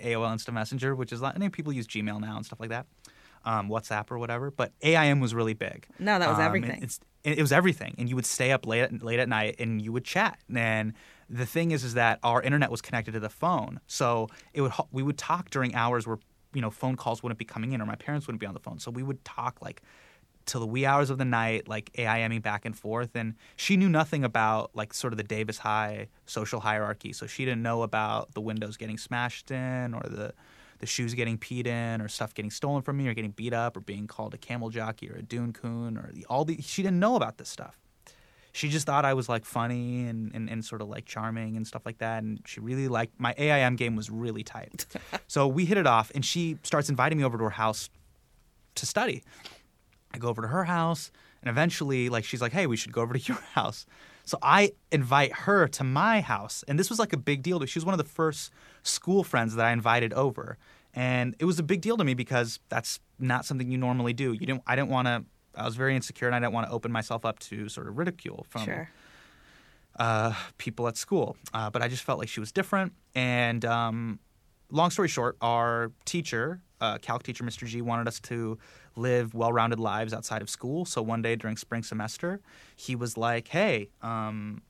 AOL 0.00 0.32
Instant 0.32 0.54
Messenger, 0.54 0.94
which 0.94 1.12
is 1.12 1.22
I 1.22 1.36
mean 1.36 1.50
people 1.50 1.72
use 1.72 1.86
Gmail 1.86 2.18
now 2.20 2.36
and 2.36 2.46
stuff 2.46 2.60
like 2.60 2.70
that, 2.70 2.86
um, 3.44 3.68
WhatsApp 3.68 4.10
or 4.10 4.18
whatever. 4.18 4.50
But 4.50 4.72
AIM 4.82 5.20
was 5.20 5.34
really 5.34 5.54
big. 5.54 5.86
No, 5.98 6.18
that 6.18 6.28
was 6.28 6.38
um, 6.38 6.44
everything. 6.44 6.82
It, 6.82 7.38
it 7.38 7.40
was 7.40 7.52
everything, 7.52 7.94
and 7.98 8.08
you 8.08 8.16
would 8.16 8.26
stay 8.26 8.52
up 8.52 8.66
late 8.66 8.82
at, 8.82 9.02
late 9.02 9.20
at 9.20 9.28
night 9.28 9.56
and 9.58 9.80
you 9.80 9.92
would 9.92 10.04
chat. 10.04 10.38
And 10.54 10.94
the 11.30 11.46
thing 11.46 11.70
is, 11.70 11.84
is 11.84 11.94
that 11.94 12.18
our 12.22 12.42
internet 12.42 12.70
was 12.70 12.82
connected 12.82 13.12
to 13.12 13.20
the 13.20 13.28
phone, 13.28 13.80
so 13.86 14.28
it 14.52 14.60
would 14.60 14.72
we 14.90 15.02
would 15.02 15.18
talk 15.18 15.50
during 15.50 15.74
hours 15.74 16.06
where 16.06 16.18
you 16.52 16.60
know 16.60 16.70
phone 16.70 16.96
calls 16.96 17.22
wouldn't 17.22 17.38
be 17.38 17.44
coming 17.44 17.72
in 17.72 17.80
or 17.80 17.86
my 17.86 17.94
parents 17.94 18.26
wouldn't 18.26 18.40
be 18.40 18.46
on 18.46 18.54
the 18.54 18.60
phone. 18.60 18.78
So 18.78 18.90
we 18.90 19.02
would 19.02 19.24
talk 19.24 19.62
like 19.62 19.82
till 20.46 20.60
the 20.60 20.66
wee 20.66 20.86
hours 20.86 21.10
of 21.10 21.18
the 21.18 21.24
night, 21.24 21.68
like 21.68 21.90
AIMing 21.94 22.40
back 22.40 22.64
and 22.64 22.76
forth. 22.76 23.10
And 23.14 23.34
she 23.56 23.76
knew 23.76 23.88
nothing 23.88 24.24
about 24.24 24.70
like 24.74 24.92
sort 24.94 25.12
of 25.12 25.16
the 25.16 25.24
Davis 25.24 25.58
High 25.58 26.08
social 26.26 26.60
hierarchy, 26.60 27.12
so 27.12 27.26
she 27.26 27.44
didn't 27.44 27.62
know 27.62 27.82
about 27.82 28.34
the 28.34 28.40
windows 28.40 28.76
getting 28.76 28.98
smashed 28.98 29.50
in 29.50 29.94
or 29.94 30.02
the 30.02 30.34
the 30.82 30.86
shoes 30.86 31.14
getting 31.14 31.38
peed 31.38 31.66
in 31.66 32.02
or 32.02 32.08
stuff 32.08 32.34
getting 32.34 32.50
stolen 32.50 32.82
from 32.82 32.98
me 32.98 33.08
or 33.08 33.14
getting 33.14 33.30
beat 33.30 33.54
up 33.54 33.76
or 33.76 33.80
being 33.80 34.06
called 34.06 34.34
a 34.34 34.38
camel 34.38 34.68
jockey 34.68 35.08
or 35.08 35.14
a 35.14 35.22
dune 35.22 35.52
coon 35.52 35.96
or 35.96 36.10
the, 36.12 36.26
all 36.28 36.44
the 36.44 36.60
she 36.60 36.82
didn't 36.82 36.98
know 36.98 37.16
about 37.16 37.38
this 37.38 37.48
stuff 37.48 37.78
she 38.52 38.68
just 38.68 38.86
thought 38.86 39.04
I 39.04 39.14
was 39.14 39.28
like 39.28 39.44
funny 39.44 40.06
and, 40.06 40.30
and, 40.34 40.48
and 40.48 40.64
sort 40.64 40.82
of 40.82 40.88
like 40.88 41.06
charming 41.06 41.56
and 41.56 41.66
stuff 41.66 41.82
like 41.86 41.98
that. 41.98 42.22
And 42.22 42.40
she 42.44 42.60
really 42.60 42.86
liked 42.86 43.18
my 43.18 43.34
AIM 43.38 43.76
game 43.76 43.96
was 43.96 44.10
really 44.10 44.42
tight. 44.42 44.84
so 45.26 45.48
we 45.48 45.64
hit 45.64 45.78
it 45.78 45.86
off 45.86 46.12
and 46.14 46.24
she 46.24 46.58
starts 46.62 46.90
inviting 46.90 47.18
me 47.18 47.24
over 47.24 47.38
to 47.38 47.44
her 47.44 47.50
house 47.50 47.88
to 48.74 48.86
study. 48.86 49.22
I 50.12 50.18
go 50.18 50.28
over 50.28 50.42
to 50.42 50.48
her 50.48 50.64
house 50.64 51.10
and 51.42 51.48
eventually 51.48 52.10
like 52.10 52.24
she's 52.24 52.42
like, 52.42 52.52
Hey, 52.52 52.66
we 52.66 52.76
should 52.76 52.92
go 52.92 53.00
over 53.00 53.14
to 53.14 53.20
your 53.32 53.40
house. 53.54 53.86
So 54.24 54.38
I 54.42 54.72
invite 54.92 55.32
her 55.32 55.66
to 55.68 55.82
my 55.84 56.20
house. 56.20 56.62
And 56.68 56.78
this 56.78 56.90
was 56.90 56.98
like 56.98 57.12
a 57.12 57.16
big 57.16 57.42
deal. 57.42 57.64
She 57.64 57.78
was 57.78 57.86
one 57.86 57.94
of 57.94 57.98
the 57.98 58.04
first 58.04 58.52
school 58.82 59.24
friends 59.24 59.54
that 59.54 59.64
I 59.66 59.72
invited 59.72 60.12
over. 60.12 60.58
And 60.94 61.34
it 61.38 61.44
was 61.46 61.58
a 61.58 61.62
big 61.62 61.80
deal 61.80 61.96
to 61.96 62.04
me 62.04 62.14
because 62.14 62.60
that's 62.68 63.00
not 63.18 63.44
something 63.46 63.70
you 63.70 63.78
normally 63.78 64.12
do. 64.12 64.32
You 64.32 64.46
don't 64.46 64.62
I 64.66 64.76
didn't 64.76 64.90
want 64.90 65.06
to 65.08 65.24
I 65.54 65.64
was 65.64 65.76
very 65.76 65.94
insecure 65.96 66.26
and 66.28 66.34
I 66.34 66.40
didn't 66.40 66.52
want 66.54 66.66
to 66.66 66.72
open 66.72 66.90
myself 66.92 67.24
up 67.24 67.38
to 67.40 67.68
sort 67.68 67.86
of 67.88 67.98
ridicule 67.98 68.46
from 68.48 68.64
Sure. 68.64 68.88
uh, 69.98 70.34
people 70.58 70.88
at 70.88 70.96
school. 70.96 71.36
Uh, 71.52 71.70
but 71.70 71.82
I 71.82 71.88
just 71.88 72.02
felt 72.04 72.18
like 72.18 72.28
she 72.28 72.40
was 72.40 72.52
different. 72.52 72.92
And 73.14 73.64
um, 73.64 74.18
long 74.70 74.90
story 74.90 75.08
short, 75.08 75.36
our 75.40 75.92
teacher, 76.04 76.60
uh, 76.80 76.98
calc 76.98 77.22
teacher 77.22 77.44
Mr. 77.44 77.66
G, 77.66 77.82
wanted 77.82 78.08
us 78.08 78.18
to 78.20 78.58
live 78.96 79.34
well-rounded 79.34 79.78
lives 79.78 80.12
outside 80.12 80.42
of 80.42 80.48
school. 80.50 80.84
So 80.84 81.02
one 81.02 81.22
day 81.22 81.36
during 81.36 81.56
spring 81.56 81.82
semester, 81.82 82.40
he 82.76 82.96
was 82.96 83.16
like, 83.16 83.48
"Hey, 83.48 83.90
um, 84.02 84.62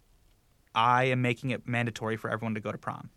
I 0.75 1.05
am 1.05 1.23
making 1.23 1.51
it 1.51 1.67
mandatory 1.67 2.17
for 2.17 2.31
everyone 2.31 2.55
to 2.55 2.61
go 2.61 2.73
to 2.73 2.79
prom." 2.79 3.11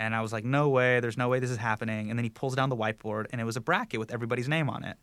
And 0.00 0.14
I 0.14 0.22
was 0.22 0.32
like, 0.32 0.44
"No 0.44 0.68
way! 0.70 0.98
There's 0.98 1.18
no 1.18 1.28
way 1.28 1.38
this 1.38 1.50
is 1.50 1.58
happening." 1.58 2.10
And 2.10 2.18
then 2.18 2.24
he 2.24 2.30
pulls 2.30 2.56
down 2.56 2.70
the 2.70 2.76
whiteboard, 2.76 3.26
and 3.30 3.40
it 3.40 3.44
was 3.44 3.56
a 3.56 3.60
bracket 3.60 4.00
with 4.00 4.10
everybody's 4.10 4.48
name 4.48 4.68
on 4.68 4.82
it. 4.82 4.96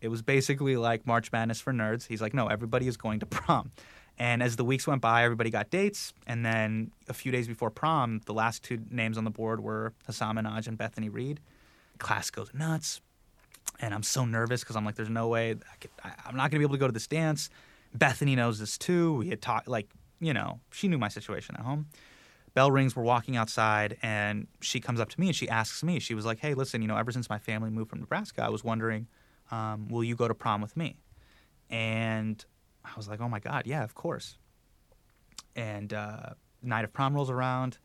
It 0.00 0.08
was 0.08 0.22
basically 0.22 0.76
like 0.76 1.06
March 1.06 1.32
Madness 1.32 1.60
for 1.60 1.72
nerds. 1.72 2.06
He's 2.06 2.22
like, 2.22 2.32
"No, 2.32 2.46
everybody 2.46 2.86
is 2.86 2.96
going 2.96 3.20
to 3.20 3.26
prom." 3.36 3.72
And 4.16 4.42
as 4.42 4.56
the 4.56 4.64
weeks 4.64 4.86
went 4.86 5.02
by, 5.02 5.24
everybody 5.24 5.50
got 5.50 5.70
dates. 5.70 6.12
And 6.26 6.46
then 6.46 6.92
a 7.08 7.12
few 7.14 7.32
days 7.32 7.48
before 7.48 7.70
prom, 7.70 8.20
the 8.26 8.34
last 8.34 8.62
two 8.62 8.78
names 8.90 9.18
on 9.18 9.24
the 9.24 9.30
board 9.30 9.60
were 9.60 9.92
Hasan 10.06 10.36
Minhaj 10.36 10.68
and 10.68 10.78
Bethany 10.78 11.08
Reed. 11.08 11.40
Class 11.98 12.30
goes 12.30 12.50
nuts. 12.54 13.00
And 13.80 13.92
I'm 13.92 14.04
so 14.04 14.24
nervous 14.24 14.60
because 14.60 14.76
I'm 14.76 14.84
like, 14.84 14.94
there's 14.94 15.10
no 15.10 15.26
way 15.26 15.50
I 15.50 15.76
could, 15.80 15.90
I, 16.04 16.12
I'm 16.26 16.36
not 16.36 16.50
going 16.50 16.52
to 16.52 16.58
be 16.60 16.64
able 16.64 16.76
to 16.76 16.78
go 16.78 16.86
to 16.86 16.92
this 16.92 17.08
dance. 17.08 17.50
Bethany 17.92 18.36
knows 18.36 18.60
this 18.60 18.78
too. 18.78 19.14
We 19.14 19.30
had 19.30 19.42
talked, 19.42 19.66
like, 19.66 19.88
you 20.20 20.32
know, 20.32 20.60
she 20.70 20.86
knew 20.86 20.98
my 20.98 21.08
situation 21.08 21.56
at 21.56 21.62
home. 21.62 21.86
Bell 22.54 22.70
rings, 22.70 22.94
we're 22.94 23.02
walking 23.02 23.36
outside, 23.36 23.98
and 24.00 24.46
she 24.60 24.80
comes 24.80 25.00
up 25.00 25.08
to 25.10 25.20
me 25.20 25.26
and 25.26 25.36
she 25.36 25.48
asks 25.48 25.82
me, 25.82 25.98
she 25.98 26.14
was 26.14 26.24
like, 26.24 26.38
hey, 26.38 26.54
listen, 26.54 26.82
you 26.82 26.88
know, 26.88 26.96
ever 26.96 27.10
since 27.10 27.28
my 27.28 27.38
family 27.38 27.68
moved 27.68 27.90
from 27.90 28.00
Nebraska, 28.00 28.44
I 28.44 28.48
was 28.48 28.62
wondering, 28.62 29.08
um, 29.50 29.88
will 29.88 30.04
you 30.04 30.14
go 30.14 30.28
to 30.28 30.34
prom 30.34 30.60
with 30.60 30.76
me? 30.76 30.96
And 31.68 32.44
I 32.84 32.90
was 32.96 33.08
like, 33.08 33.20
oh 33.20 33.28
my 33.28 33.40
God, 33.40 33.66
yeah, 33.66 33.82
of 33.82 33.94
course. 33.94 34.38
And 35.56 35.92
uh, 35.92 36.30
night 36.62 36.84
of 36.84 36.92
prom 36.92 37.14
rolls 37.14 37.30
around. 37.30 37.78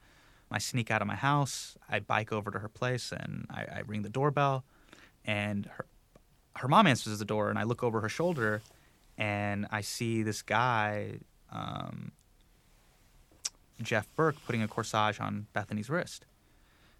I 0.52 0.58
sneak 0.58 0.90
out 0.90 1.02
of 1.02 1.08
my 1.08 1.16
house. 1.16 1.78
I 1.90 2.00
bike 2.00 2.32
over 2.32 2.50
to 2.52 2.60
her 2.60 2.70
place 2.70 3.12
and 3.12 3.46
I, 3.50 3.62
I 3.62 3.82
ring 3.86 4.02
the 4.02 4.10
doorbell. 4.10 4.66
And 5.26 5.68
her, 5.68 5.86
her 6.56 6.68
mom 6.68 6.88
answers 6.88 7.20
the 7.20 7.26
door. 7.26 7.50
And 7.50 7.60
I 7.60 7.64
look 7.64 7.84
over 7.84 8.02
her 8.02 8.10
shoulder 8.10 8.62
and 9.18 9.68
I 9.72 9.82
see 9.82 10.24
this 10.24 10.42
guy, 10.42 11.20
um, 11.52 12.12
Jeff 13.82 14.08
Burke, 14.16 14.36
putting 14.46 14.62
a 14.62 14.68
corsage 14.68 15.20
on 15.20 15.48
Bethany's 15.54 15.90
wrist. 15.90 16.26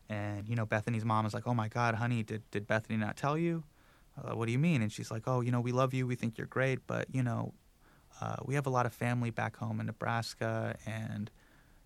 And, 0.08 0.48
you 0.48 0.56
know, 0.56 0.66
Bethany's 0.66 1.06
mom 1.06 1.26
is 1.26 1.34
like, 1.34 1.46
oh 1.46 1.54
my 1.54 1.68
God, 1.68 1.96
honey, 1.96 2.24
did, 2.24 2.50
did 2.52 2.68
Bethany 2.68 2.98
not 2.98 3.16
tell 3.16 3.38
you? 3.38 3.64
Uh, 4.18 4.36
what 4.36 4.48
do 4.48 4.52
you 4.52 4.60
mean? 4.60 4.82
And 4.82 4.92
she's 4.92 5.12
like, 5.12 5.24
oh, 5.28 5.42
you 5.42 5.52
know, 5.52 5.62
we 5.62 5.72
love 5.72 5.94
you. 5.94 6.08
We 6.08 6.16
think 6.16 6.38
you're 6.38 6.48
great. 6.48 6.80
But, 6.88 7.08
you 7.14 7.22
know, 7.22 7.54
uh, 8.22 8.36
we 8.46 8.56
have 8.56 8.66
a 8.66 8.70
lot 8.70 8.86
of 8.86 8.94
family 8.94 9.30
back 9.30 9.58
home 9.58 9.80
in 9.80 9.86
Nebraska, 9.86 10.76
and 10.86 11.32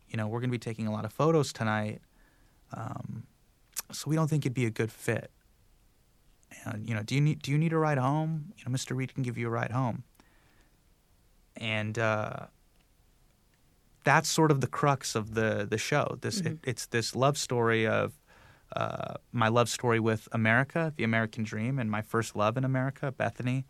you 0.10 0.18
know 0.18 0.28
we're 0.28 0.40
going 0.40 0.50
to 0.50 0.52
be 0.52 0.60
taking 0.60 0.88
a 0.88 0.92
lot 0.92 1.06
of 1.06 1.14
photos 1.14 1.54
tonight. 1.54 2.02
Um, 2.76 3.24
so 3.92 4.10
we 4.10 4.16
don't 4.16 4.30
think 4.30 4.46
it'd 4.46 4.54
be 4.54 4.66
a 4.66 4.72
good 4.72 4.92
fit. 4.92 5.32
And 6.66 6.88
you 6.88 6.96
know, 6.96 7.04
do 7.04 7.16
you 7.16 7.22
need 7.22 7.42
do 7.42 7.52
you 7.52 7.58
need 7.58 7.74
a 7.74 7.78
ride 7.78 7.98
home? 7.98 8.54
You 8.58 8.64
know, 8.66 8.76
Mr. 8.76 8.96
Reed 8.96 9.14
can 9.14 9.24
give 9.24 9.38
you 9.38 9.48
a 9.48 9.52
ride 9.52 9.72
home. 9.72 10.04
And 11.58 12.00
uh, 12.00 12.48
that's 14.04 14.30
sort 14.30 14.52
of 14.52 14.62
the 14.62 14.68
crux 14.68 15.16
of 15.16 15.34
the 15.34 15.68
the 15.70 15.78
show. 15.78 16.18
This 16.22 16.42
it, 16.42 16.60
it's 16.64 16.86
this 16.88 17.16
love 17.16 17.38
story 17.38 17.88
of 17.88 18.14
uh, 18.76 19.16
my 19.32 19.48
love 19.48 19.70
story 19.70 20.00
with 20.00 20.28
America, 20.32 20.94
the 20.96 21.04
American 21.04 21.44
dream, 21.44 21.80
and 21.80 21.90
my 21.90 22.02
first 22.02 22.36
love 22.36 22.58
in 22.58 22.64
America, 22.64 23.12
Bethany, 23.12 23.66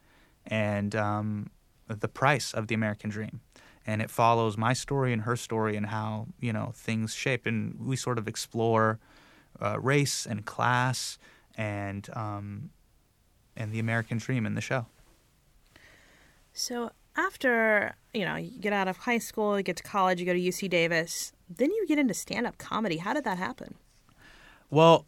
and 0.45 0.95
um, 0.95 1.49
the 1.87 2.07
price 2.07 2.53
of 2.53 2.67
the 2.67 2.75
American 2.75 3.09
dream. 3.09 3.41
And 3.85 4.01
it 4.01 4.09
follows 4.09 4.57
my 4.57 4.71
story 4.71 5.11
and 5.11 5.23
her 5.23 5.35
story 5.35 5.75
and 5.75 5.87
how 5.87 6.27
you 6.39 6.53
know 6.53 6.71
things 6.73 7.13
shape. 7.13 7.45
And 7.45 7.79
we 7.79 7.95
sort 7.95 8.17
of 8.17 8.27
explore 8.27 8.99
uh, 9.61 9.79
race 9.79 10.25
and 10.25 10.45
class 10.45 11.17
and 11.55 12.09
um, 12.13 12.69
and 13.55 13.71
the 13.71 13.79
American 13.79 14.17
dream 14.17 14.45
in 14.45 14.55
the 14.55 14.61
show. 14.61 14.87
So 16.53 16.91
after 17.15 17.95
you 18.13 18.25
know 18.25 18.35
you 18.35 18.59
get 18.59 18.73
out 18.73 18.87
of 18.87 18.97
high 18.97 19.17
school, 19.17 19.57
you 19.57 19.63
get 19.63 19.77
to 19.77 19.83
college, 19.83 20.19
you 20.19 20.25
go 20.25 20.33
to 20.33 20.39
UC 20.39 20.69
Davis, 20.69 21.33
then 21.49 21.69
you 21.71 21.85
get 21.87 21.99
into 21.99 22.13
stand-up 22.13 22.57
comedy. 22.57 22.97
How 22.97 23.13
did 23.13 23.23
that 23.23 23.37
happen? 23.37 23.75
Well, 24.69 25.05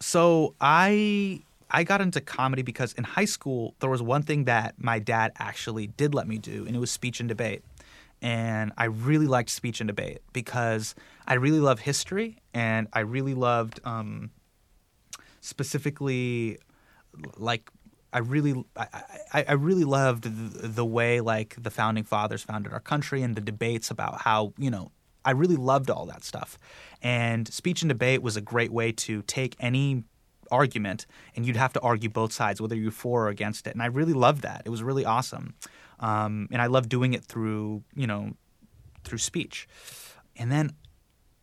so 0.00 0.54
I 0.60 1.42
I 1.70 1.84
got 1.84 2.00
into 2.00 2.20
comedy 2.20 2.62
because 2.62 2.92
in 2.94 3.04
high 3.04 3.24
school 3.24 3.74
there 3.80 3.90
was 3.90 4.02
one 4.02 4.22
thing 4.22 4.44
that 4.44 4.74
my 4.78 4.98
dad 4.98 5.32
actually 5.38 5.88
did 5.88 6.14
let 6.14 6.26
me 6.26 6.38
do, 6.38 6.66
and 6.66 6.74
it 6.74 6.78
was 6.78 6.90
speech 6.90 7.20
and 7.20 7.28
debate. 7.28 7.62
And 8.20 8.72
I 8.78 8.84
really 8.84 9.26
liked 9.26 9.50
speech 9.50 9.80
and 9.80 9.88
debate 9.88 10.20
because 10.32 10.94
I 11.26 11.34
really 11.34 11.58
love 11.58 11.80
history, 11.80 12.38
and 12.54 12.86
I 12.92 13.00
really 13.00 13.34
loved 13.34 13.80
um, 13.84 14.30
specifically 15.40 16.58
like 17.36 17.70
I 18.12 18.18
really 18.18 18.64
I, 18.76 19.44
I, 19.48 19.52
really 19.54 19.84
loved 19.84 20.24
the, 20.24 20.68
the 20.68 20.84
way 20.84 21.20
like 21.20 21.56
the 21.58 21.70
founding 21.70 22.04
fathers 22.04 22.42
founded 22.42 22.72
our 22.72 22.80
country 22.80 23.22
and 23.22 23.34
the 23.34 23.40
debates 23.40 23.90
about 23.90 24.20
how 24.20 24.52
you 24.58 24.70
know 24.70 24.92
I 25.24 25.30
really 25.30 25.56
loved 25.56 25.90
all 25.90 26.06
that 26.06 26.24
stuff. 26.24 26.58
And 27.00 27.48
speech 27.48 27.82
and 27.82 27.88
debate 27.88 28.22
was 28.22 28.36
a 28.36 28.40
great 28.40 28.72
way 28.72 28.92
to 28.92 29.22
take 29.22 29.56
any 29.60 30.04
argument 30.50 31.06
and 31.34 31.46
you'd 31.46 31.56
have 31.56 31.72
to 31.72 31.80
argue 31.80 32.10
both 32.10 32.32
sides, 32.32 32.60
whether 32.60 32.76
you're 32.76 32.90
for 32.90 33.26
or 33.26 33.28
against 33.28 33.66
it. 33.66 33.72
And 33.72 33.82
I 33.82 33.86
really 33.86 34.12
loved 34.12 34.42
that. 34.42 34.62
It 34.64 34.68
was 34.68 34.82
really 34.82 35.04
awesome. 35.04 35.54
Um, 36.00 36.48
and 36.50 36.60
I 36.60 36.66
loved 36.66 36.88
doing 36.88 37.14
it 37.14 37.24
through, 37.24 37.82
you 37.94 38.06
know, 38.06 38.32
through 39.04 39.18
speech. 39.18 39.68
And 40.36 40.50
then 40.50 40.72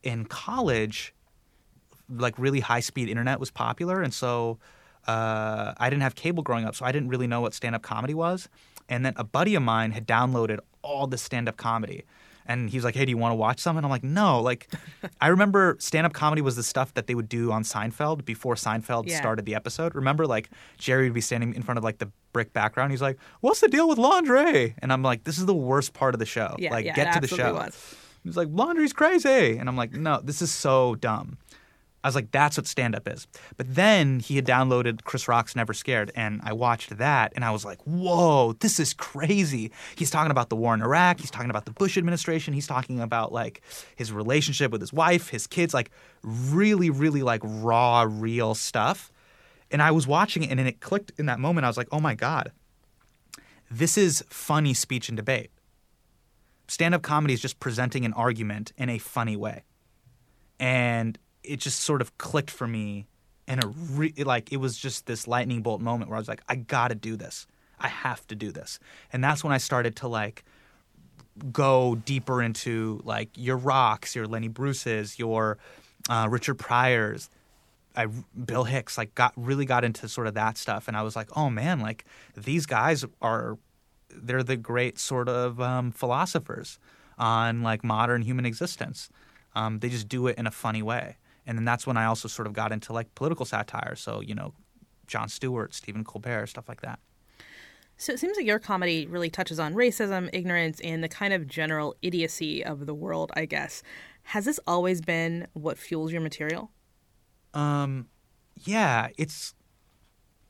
in 0.03 0.25
college, 0.25 1.13
like 2.10 2.38
really 2.38 2.60
high 2.60 2.79
speed 2.79 3.10
internet 3.10 3.39
was 3.39 3.51
popular. 3.51 4.01
And 4.01 4.13
so 4.13 4.60
uh, 5.08 5.74
I 5.78 5.90
didn't 5.90 6.04
have 6.04 6.16
cable 6.16 6.44
growing 6.44 6.66
up, 6.66 6.76
so 6.76 6.86
I 6.86 6.92
didn't 6.92 7.10
really 7.10 7.28
know 7.28 7.42
what 7.42 7.54
stand 7.54 7.76
up 7.76 7.82
comedy 7.82 8.14
was. 8.14 8.50
And 8.88 9.06
then 9.06 9.14
a 9.18 9.24
buddy 9.24 9.56
of 9.56 9.64
mine 9.64 9.92
had 9.92 10.08
downloaded 10.08 10.60
all 10.82 11.08
the 11.08 11.18
stand 11.18 11.48
up 11.48 11.58
comedy 11.58 12.04
and 12.50 12.72
he 12.72 12.78
was 12.78 12.84
like, 12.84 12.96
"Hey, 12.96 13.06
do 13.06 13.12
you 13.12 13.18
want 13.18 13.32
to 13.32 13.36
watch 13.36 13.60
some?" 13.60 13.78
And 13.78 13.86
I'm 13.86 13.92
like, 13.92 14.04
"No." 14.04 14.42
Like, 14.42 14.68
I 15.22 15.28
remember 15.28 15.78
stand-up 15.80 16.14
comedy 16.14 16.42
was 16.42 16.56
the 16.56 16.64
stuff 16.64 16.94
that 16.96 17.06
they 17.06 17.14
would 17.14 17.30
do 17.30 17.52
on 17.52 17.64
Seinfeld 17.64 18.26
before 18.26 18.56
Seinfeld 18.56 19.08
Yeah. 19.08 19.18
started 19.18 19.46
the 19.46 19.54
episode. 19.54 19.94
Remember, 19.94 20.26
like 20.26 20.50
Jerry 20.80 21.04
would 21.06 21.14
be 21.14 21.22
standing 21.22 21.54
in 21.54 21.62
front 21.62 21.78
of 21.78 21.84
like 21.84 22.00
the 22.00 22.10
brick 22.34 22.52
background. 22.52 22.90
He's 22.92 23.04
like, 23.04 23.20
"What's 23.42 23.60
the 23.60 23.68
deal 23.68 23.88
with 23.88 24.00
laundry?" 24.00 24.74
And 24.80 24.92
I'm 24.92 25.04
like, 25.04 25.26
"This 25.26 25.38
is 25.38 25.46
the 25.46 25.54
worst 25.54 25.94
part 25.94 26.16
of 26.16 26.20
the 26.20 26.26
show. 26.26 26.56
Yeah, 26.58 26.72
like, 26.72 26.86
yeah, 26.86 26.96
get 26.96 27.14
to 27.14 27.20
the 27.22 27.28
show." 27.28 27.54
was. 27.54 27.96
He's 28.24 28.36
like, 28.36 28.48
"Laundry's 28.52 28.94
crazy," 28.94 29.58
and 29.58 29.70
I'm 29.70 29.78
like, 29.78 29.92
"No, 29.94 30.20
this 30.24 30.42
is 30.42 30.52
so 30.52 30.96
dumb." 30.96 31.38
I 32.04 32.08
was 32.08 32.16
like, 32.16 32.32
that's 32.32 32.56
what 32.56 32.66
stand 32.66 32.96
up 32.96 33.08
is. 33.08 33.28
But 33.58 33.76
then 33.76 34.22
he 34.22 34.38
had 34.38 34.46
downloaded 34.46 35.04
Chris 35.04 35.28
Rock's 35.28 35.56
Never 35.56 35.74
Scared, 35.74 36.12
and 36.16 36.40
I 36.44 36.54
watched 36.54 36.98
that, 36.98 37.34
and 37.36 37.44
I 37.44 37.52
was 37.52 37.66
like, 37.66 37.82
whoa, 37.82 38.54
this 38.54 38.80
is 38.80 38.94
crazy. 38.94 39.72
He's 39.98 40.10
talking 40.10 40.32
about 40.32 40.50
the 40.50 40.56
war 40.56 40.74
in 40.74 40.82
Iraq, 40.82 41.20
he's 41.20 41.32
talking 41.32 41.50
about 41.50 41.66
the 41.66 41.72
Bush 41.72 41.98
administration, 41.98 42.54
he's 42.54 42.68
talking 42.68 43.02
about 43.02 43.34
like 43.34 43.62
his 43.98 44.14
relationship 44.14 44.72
with 44.72 44.80
his 44.80 44.94
wife, 44.94 45.30
his 45.30 45.46
kids, 45.46 45.74
like 45.74 45.92
really, 46.24 46.90
really 46.90 47.22
like 47.22 47.42
raw, 47.44 48.06
real 48.08 48.56
stuff. 48.56 49.12
And 49.72 49.82
I 49.82 49.92
was 49.92 50.08
watching 50.08 50.44
it, 50.44 50.52
and 50.52 50.60
it 50.62 50.80
clicked 50.80 51.12
in 51.18 51.26
that 51.26 51.40
moment. 51.40 51.66
I 51.66 51.68
was 51.68 51.78
like, 51.78 51.90
oh 51.92 52.00
my 52.00 52.16
God, 52.16 52.54
this 53.70 53.98
is 53.98 54.24
funny 54.30 54.74
speech 54.74 55.10
and 55.10 55.18
debate. 55.18 55.52
Stand 56.70 56.96
up 56.96 57.02
comedy 57.02 57.34
is 57.34 57.42
just 57.42 57.60
presenting 57.60 58.06
an 58.06 58.14
argument 58.14 58.72
in 58.78 58.90
a 58.90 59.00
funny 59.00 59.36
way. 59.36 59.64
And 60.60 61.18
it 61.50 61.60
just 61.60 61.80
sort 61.82 62.02
of 62.02 62.18
clicked 62.18 62.52
for 62.52 62.68
me 62.68 63.08
and 63.48 63.64
a 63.64 63.68
re- 63.68 64.14
like 64.18 64.52
it 64.52 64.58
was 64.58 64.78
just 64.78 65.06
this 65.06 65.28
lightning 65.28 65.62
bolt 65.62 65.82
moment 65.82 66.10
where 66.10 66.18
I 66.18 66.20
was 66.20 66.28
like 66.28 66.42
I 66.48 66.56
got 66.56 66.90
to 66.90 66.96
do 66.96 67.16
this. 67.16 67.48
I 67.80 67.88
have 67.88 68.28
to 68.28 68.36
do 68.36 68.52
this. 68.52 68.80
And 69.14 69.24
that's 69.24 69.44
when 69.44 69.54
I 69.54 69.58
started 69.58 69.96
to 69.98 70.08
like 70.08 70.44
go 71.52 71.96
deeper 71.96 72.42
into 72.42 73.02
like 73.04 73.30
your 73.36 73.58
rocks, 73.58 74.16
your 74.16 74.28
Lenny 74.28 74.50
Bruce's, 74.50 75.18
your 75.18 75.58
uh, 76.10 76.28
Richard 76.30 76.56
Pryor's, 76.56 77.30
I 77.96 78.06
Bill 78.06 78.64
Hicks 78.64 78.98
like 78.98 79.16
got 79.16 79.34
really 79.36 79.66
got 79.66 79.84
into 79.84 80.08
sort 80.08 80.28
of 80.28 80.34
that 80.36 80.58
stuff, 80.58 80.88
and 80.88 80.96
I 80.96 81.02
was 81.02 81.16
like, 81.16 81.36
oh 81.36 81.50
man, 81.50 81.80
like 81.80 82.06
these 82.36 82.66
guys 82.66 83.04
are 83.22 83.58
they're 84.10 84.44
the 84.44 84.58
great 84.58 85.00
sort 85.00 85.30
of 85.30 85.60
um, 85.60 85.92
philosophers 85.92 86.80
on 87.18 87.62
like 87.62 87.84
modern 87.84 88.22
human 88.22 88.46
existence. 88.46 89.10
Um, 89.56 89.80
they 89.80 89.90
just 89.90 90.08
do 90.08 90.28
it 90.28 90.38
in 90.38 90.48
a 90.48 90.52
funny 90.52 90.82
way, 90.82 91.18
and 91.50 91.58
then 91.58 91.66
that's 91.66 91.88
when 91.88 91.98
I 91.98 92.06
also 92.06 92.28
sort 92.28 92.46
of 92.46 92.54
got 92.54 92.72
into 92.72 92.94
like 92.94 93.16
political 93.16 93.44
satire. 93.44 93.96
So 93.96 94.22
you 94.22 94.36
know, 94.36 94.54
Jon 95.08 95.28
Stewart, 95.28 95.74
Stephen 95.74 96.04
Colbert, 96.04 96.46
stuff 96.46 96.70
like 96.70 96.82
that. 96.82 97.00
So 97.98 98.14
it 98.14 98.20
seems 98.20 98.38
like 98.38 98.46
your 98.46 98.60
comedy 98.60 99.08
really 99.08 99.32
touches 99.32 99.60
on 99.60 99.74
racism, 99.74 100.30
ignorance, 100.32 100.80
and 100.82 101.04
the 101.04 101.10
kind 101.10 101.34
of 101.34 101.48
general 101.48 101.96
idiocy 102.04 102.64
of 102.64 102.86
the 102.86 102.94
world. 102.94 103.32
I 103.36 103.46
guess 103.46 103.82
has 104.24 104.46
this 104.46 104.60
always 104.68 105.02
been 105.02 105.48
what 105.54 105.80
fuels 105.80 106.12
your 106.12 106.22
material? 106.22 106.70
Um, 107.56 108.10
yeah, 108.56 109.08
it's. 109.18 109.56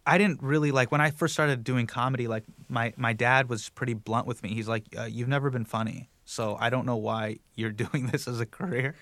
I 0.05 0.17
didn't 0.17 0.43
really 0.43 0.71
like 0.71 0.91
when 0.91 0.99
I 0.99 1.11
first 1.11 1.33
started 1.33 1.63
doing 1.63 1.87
comedy. 1.87 2.27
Like 2.27 2.43
my 2.67 2.93
my 2.97 3.13
dad 3.13 3.47
was 3.47 3.69
pretty 3.69 3.93
blunt 3.93 4.27
with 4.27 4.43
me. 4.43 4.53
He's 4.53 4.67
like, 4.67 4.83
uh, 4.97 5.03
"You've 5.03 5.29
never 5.29 5.49
been 5.49 5.63
funny, 5.63 6.09
so 6.25 6.57
I 6.59 6.69
don't 6.69 6.85
know 6.85 6.97
why 6.97 7.37
you're 7.55 7.71
doing 7.85 8.07
this 8.07 8.27
as 8.27 8.41
a 8.41 8.45
career." 8.45 8.95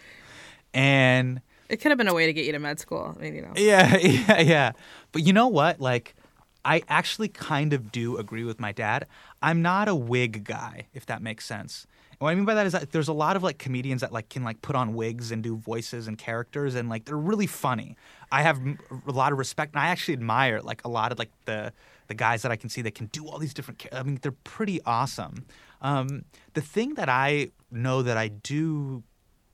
And 0.75 1.41
it 1.69 1.77
could 1.77 1.91
have 1.91 1.97
been 1.97 2.07
a 2.07 2.13
way 2.13 2.25
to 2.25 2.33
get 2.33 2.45
you 2.45 2.51
to 2.53 2.59
med 2.59 2.79
school. 2.79 3.15
I 3.17 3.21
mean, 3.21 3.35
you 3.35 3.41
know. 3.41 3.53
Yeah, 3.55 3.97
yeah, 4.01 4.41
yeah. 4.41 4.71
But 5.11 5.23
you 5.23 5.33
know 5.33 5.47
what? 5.47 5.79
Like, 5.79 6.15
I 6.63 6.81
actually 6.89 7.29
kind 7.29 7.73
of 7.73 7.91
do 7.91 8.17
agree 8.17 8.43
with 8.43 8.59
my 8.59 8.71
dad. 8.71 9.07
I'm 9.41 9.61
not 9.61 9.87
a 9.87 9.95
wig 9.95 10.43
guy, 10.43 10.87
if 10.93 11.05
that 11.05 11.21
makes 11.21 11.45
sense. 11.45 11.87
what 12.19 12.29
I 12.29 12.35
mean 12.35 12.45
by 12.45 12.55
that 12.55 12.65
is 12.65 12.73
that 12.73 12.91
there's 12.91 13.07
a 13.07 13.13
lot 13.13 13.35
of 13.35 13.43
like 13.43 13.57
comedians 13.57 14.01
that 14.01 14.11
like 14.11 14.29
can 14.29 14.43
like 14.43 14.61
put 14.61 14.75
on 14.75 14.93
wigs 14.93 15.31
and 15.31 15.41
do 15.41 15.55
voices 15.55 16.07
and 16.07 16.17
characters 16.17 16.75
and 16.75 16.89
like 16.89 17.05
they're 17.05 17.15
really 17.15 17.47
funny. 17.47 17.95
I 18.31 18.41
have 18.41 18.59
a 19.07 19.11
lot 19.11 19.31
of 19.31 19.37
respect 19.37 19.73
and 19.73 19.81
I 19.81 19.87
actually 19.87 20.15
admire 20.15 20.61
like 20.61 20.83
a 20.83 20.89
lot 20.89 21.11
of 21.11 21.19
like 21.19 21.31
the 21.45 21.71
the 22.07 22.15
guys 22.15 22.41
that 22.41 22.51
I 22.51 22.55
can 22.55 22.69
see 22.69 22.81
that 22.81 22.95
can 22.95 23.07
do 23.07 23.27
all 23.27 23.37
these 23.37 23.53
different. 23.53 23.85
I 23.91 24.03
mean, 24.03 24.19
they're 24.21 24.31
pretty 24.31 24.81
awesome. 24.83 25.45
Um, 25.81 26.25
the 26.53 26.61
thing 26.61 26.95
that 26.95 27.09
I 27.09 27.51
know 27.71 28.01
that 28.01 28.17
I 28.17 28.29
do, 28.29 29.03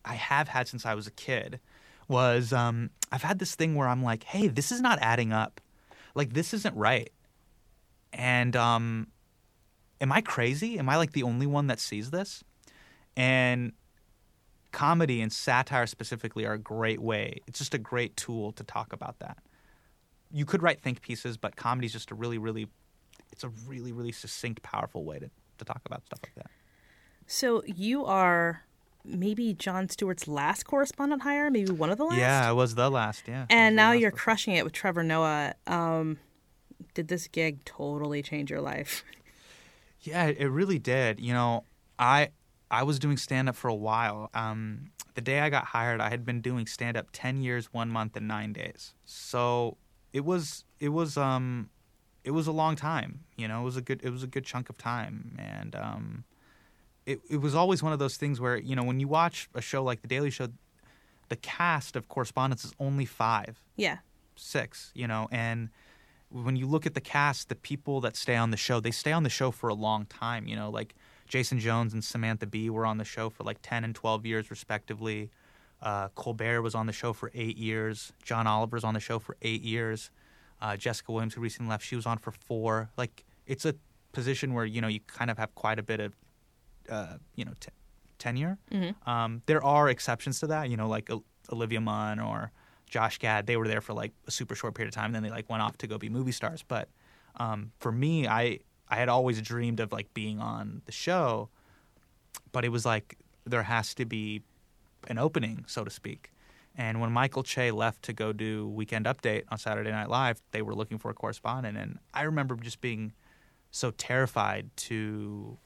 I 0.06 0.16
have 0.16 0.48
had 0.48 0.68
since 0.68 0.86
I 0.86 0.94
was 0.94 1.08
a 1.08 1.12
kid, 1.12 1.60
was 2.14 2.54
um, 2.54 2.92
I've 3.12 3.24
had 3.24 3.40
this 3.40 3.56
thing 3.56 3.74
where 3.74 3.88
I'm 3.88 4.04
like, 4.04 4.24
hey, 4.24 4.48
this 4.48 4.72
is 4.72 4.80
not 4.80 5.00
adding 5.02 5.34
up. 5.34 5.60
Like 6.14 6.34
this 6.34 6.54
isn't 6.54 6.76
right. 6.78 7.12
And 8.14 8.56
um, 8.56 9.08
am 10.00 10.12
I 10.12 10.22
crazy? 10.22 10.78
Am 10.78 10.88
I 10.88 10.98
like 10.98 11.14
the 11.14 11.24
only 11.24 11.48
one 11.48 11.68
that 11.68 11.80
sees 11.80 12.12
this? 12.12 12.44
And 13.18 13.74
comedy 14.72 15.22
and 15.22 15.34
satire 15.34 15.88
specifically 15.88 16.46
are 16.46 16.54
a 16.54 16.60
great 16.60 17.02
way. 17.02 17.40
It's 17.48 17.58
just 17.58 17.74
a 17.74 17.80
great 17.80 18.16
tool 18.16 18.52
to 18.54 18.64
talk 18.64 18.94
about 18.94 19.18
that. 19.20 19.40
You 20.32 20.46
could 20.46 20.62
write 20.62 20.82
think 20.82 21.02
pieces, 21.02 21.36
but 21.36 21.56
comedy 21.56 21.88
is 21.88 21.94
just 21.94 22.12
a 22.12 22.16
really, 22.16 22.38
really, 22.38 22.68
it's 23.32 23.44
a 23.44 23.50
really, 23.68 23.92
really 23.92 24.12
succinct, 24.12 24.62
powerful 24.62 25.04
way 25.04 25.18
to, 25.18 25.30
to 25.58 25.66
talk 25.66 25.82
about 25.86 26.06
stuff 26.06 26.20
like 26.24 26.36
that. 26.36 26.52
So 27.26 27.64
you 27.66 28.06
are 28.06 28.64
maybe 29.06 29.54
Jon 29.54 29.90
Stewart's 29.90 30.28
last 30.28 30.64
correspondent 30.64 31.24
hire, 31.24 31.50
maybe 31.50 31.72
one 31.72 31.90
of 31.90 31.98
the 31.98 32.06
last. 32.06 32.18
Yeah, 32.20 32.50
it 32.50 32.54
was 32.54 32.76
the 32.76 32.90
last. 32.90 33.24
Yeah. 33.28 33.46
And 33.50 33.76
now 33.76 33.92
you're 33.92 34.12
person. 34.12 34.24
crushing 34.24 34.56
it 34.56 34.64
with 34.64 34.74
Trevor 34.74 35.04
Noah. 35.04 35.56
Um, 35.68 36.18
did 36.94 37.08
this 37.08 37.28
gig 37.28 37.64
totally 37.66 38.22
change 38.22 38.50
your 38.50 38.62
life? 38.62 39.04
Yeah, 40.06 40.26
it 40.26 40.48
really 40.48 40.80
did. 40.80 41.22
You 41.22 41.32
know, 41.32 41.64
I 41.98 42.32
I 42.70 42.84
was 42.84 43.00
doing 43.00 43.16
stand 43.16 43.48
up 43.48 43.56
for 43.56 43.70
a 43.70 43.74
while. 43.74 44.30
Um, 44.34 44.92
the 45.14 45.22
day 45.22 45.40
I 45.40 45.50
got 45.50 45.64
hired, 45.64 46.02
I 46.02 46.10
had 46.10 46.26
been 46.26 46.42
doing 46.42 46.68
stand 46.68 46.98
up 46.98 47.08
ten 47.14 47.42
years, 47.42 47.72
one 47.72 47.90
month, 47.90 48.18
and 48.18 48.28
nine 48.28 48.52
days. 48.52 48.94
So 49.06 49.78
it 50.12 50.26
was 50.26 50.66
it 50.82 50.90
was 50.90 51.16
um 51.16 51.70
it 52.24 52.32
was 52.32 52.48
a 52.48 52.52
long 52.52 52.76
time. 52.76 53.22
You 53.38 53.48
know, 53.48 53.62
it 53.62 53.64
was 53.64 53.78
a 53.78 53.82
good 53.82 54.02
it 54.04 54.10
was 54.10 54.24
a 54.24 54.28
good 54.28 54.44
chunk 54.44 54.70
of 54.70 54.78
time, 54.78 55.38
and 55.40 55.74
um, 55.74 56.24
it, 57.06 57.22
it 57.30 57.38
was 57.38 57.56
always 57.56 57.84
one 57.84 57.94
of 57.94 58.00
those 58.00 58.18
things 58.18 58.40
where 58.40 58.58
you 58.58 58.76
know 58.76 58.84
when 58.84 59.00
you 59.00 59.08
watch 59.08 59.50
a 59.54 59.62
show 59.62 59.84
like 59.84 60.02
The 60.02 60.08
Daily 60.08 60.30
Show, 60.30 60.48
the 61.30 61.36
cast 61.36 61.96
of 61.96 62.08
correspondents 62.08 62.64
is 62.66 62.74
only 62.80 63.06
five, 63.06 63.62
yeah, 63.76 63.98
six, 64.36 64.92
you 64.94 65.08
know, 65.08 65.28
and 65.32 65.70
when 66.30 66.56
you 66.56 66.66
look 66.66 66.86
at 66.86 66.96
the 66.96 67.02
cast, 67.02 67.50
the 67.50 67.56
people 67.56 68.02
that 68.02 68.16
stay 68.16 68.36
on 68.36 68.50
the 68.50 68.58
show, 68.58 68.80
they 68.80 68.92
stay 68.92 69.12
on 69.12 69.24
the 69.24 69.30
show 69.30 69.52
for 69.52 69.70
a 69.70 69.74
long 69.74 70.06
time. 70.06 70.48
You 70.48 70.56
know, 70.56 70.70
like 70.70 70.96
Jason 71.28 71.60
Jones 71.60 71.94
and 71.94 72.04
Samantha 72.04 72.48
Bee 72.48 72.70
were 72.70 72.86
on 72.86 72.98
the 72.98 73.06
show 73.06 73.30
for 73.30 73.44
like 73.44 73.60
ten 73.62 73.84
and 73.84 73.94
twelve 73.94 74.26
years 74.26 74.50
respectively. 74.50 75.30
Uh, 75.82 76.08
Colbert 76.16 76.62
was 76.62 76.76
on 76.76 76.86
the 76.86 76.94
show 76.94 77.12
for 77.12 77.30
eight 77.34 77.58
years. 77.58 78.14
John 78.24 78.48
Oliver's 78.48 78.86
on 78.86 78.94
the 78.94 79.02
show 79.02 79.20
for 79.20 79.36
eight 79.42 79.62
years. 79.62 80.12
Uh, 80.62 80.78
Jessica 80.78 81.12
Williams, 81.12 81.34
who 81.34 81.42
recently 81.42 81.70
left, 81.70 81.84
she 81.86 81.98
was 81.98 82.06
on 82.06 82.18
for 82.18 82.32
four. 82.32 82.90
Like 82.98 83.26
it's 83.46 83.66
a 83.66 83.76
position 84.14 84.54
where 84.54 84.66
you 84.66 84.80
know 84.80 84.88
you 84.88 85.02
kind 85.02 85.30
of 85.30 85.38
have 85.38 85.54
quite 85.56 85.78
a 85.78 85.84
bit 85.84 86.00
of 86.00 86.16
uh, 86.90 87.18
you 87.36 87.46
know, 87.46 87.54
t- 87.60 87.70
tenure. 88.20 88.58
Mm-hmm. 88.72 89.10
Um, 89.10 89.42
there 89.46 89.64
are 89.64 89.90
exceptions 89.90 90.40
to 90.40 90.48
that, 90.48 90.70
you 90.70 90.78
know, 90.78 90.88
like 90.88 91.10
Olivia 91.52 91.82
Munn 91.82 92.20
or 92.20 92.52
Josh 92.88 93.18
Gad. 93.20 93.48
They 93.48 93.58
were 93.58 93.68
there 93.68 93.82
for 93.82 93.94
like 93.94 94.14
a 94.28 94.32
super 94.32 94.56
short 94.56 94.76
period 94.76 94.90
of 94.90 94.96
time, 94.96 95.08
and 95.08 95.16
then 95.16 95.24
they 95.24 95.30
like 95.30 95.50
went 95.50 95.62
off 95.62 95.78
to 95.80 95.88
go 95.88 95.98
be 95.98 96.10
movie 96.10 96.32
stars. 96.32 96.64
But 96.68 96.90
um, 97.38 97.72
for 97.80 97.92
me, 97.92 98.28
I 98.28 98.60
I 98.90 98.96
had 98.96 99.10
always 99.10 99.42
dreamed 99.42 99.80
of 99.80 99.92
like 99.92 100.14
being 100.14 100.40
on 100.40 100.82
the 100.86 100.92
show, 100.92 101.50
but 102.52 102.64
it 102.64 102.70
was 102.70 102.86
like 102.86 103.18
there 103.46 103.64
has 103.64 103.94
to 103.96 104.06
be 104.06 104.42
an 105.08 105.18
opening, 105.18 105.66
so 105.68 105.84
to 105.84 105.90
speak. 105.92 106.32
And 106.76 107.00
when 107.02 107.12
Michael 107.12 107.44
Che 107.44 107.72
left 107.72 108.04
to 108.04 108.14
go 108.14 108.34
do 108.34 108.68
Weekend 108.68 109.06
Update 109.06 109.44
on 109.50 109.58
Saturday 109.58 109.92
Night 109.92 110.10
Live, 110.10 110.42
they 110.52 110.62
were 110.62 110.74
looking 110.74 110.98
for 110.98 111.12
a 111.12 111.14
correspondent, 111.14 111.78
and 111.78 112.00
I 112.14 112.24
remember 112.24 112.56
just 112.56 112.82
being 112.82 113.14
so 113.70 113.92
terrified 113.92 114.70
to 114.78 115.58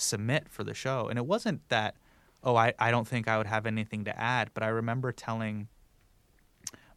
submit 0.00 0.48
for 0.48 0.64
the 0.64 0.74
show. 0.74 1.08
And 1.08 1.18
it 1.18 1.26
wasn't 1.26 1.68
that, 1.68 1.96
oh, 2.42 2.56
I, 2.56 2.74
I 2.78 2.90
don't 2.90 3.06
think 3.06 3.28
I 3.28 3.38
would 3.38 3.46
have 3.46 3.66
anything 3.66 4.04
to 4.04 4.18
add, 4.18 4.50
but 4.54 4.62
I 4.62 4.68
remember 4.68 5.12
telling 5.12 5.68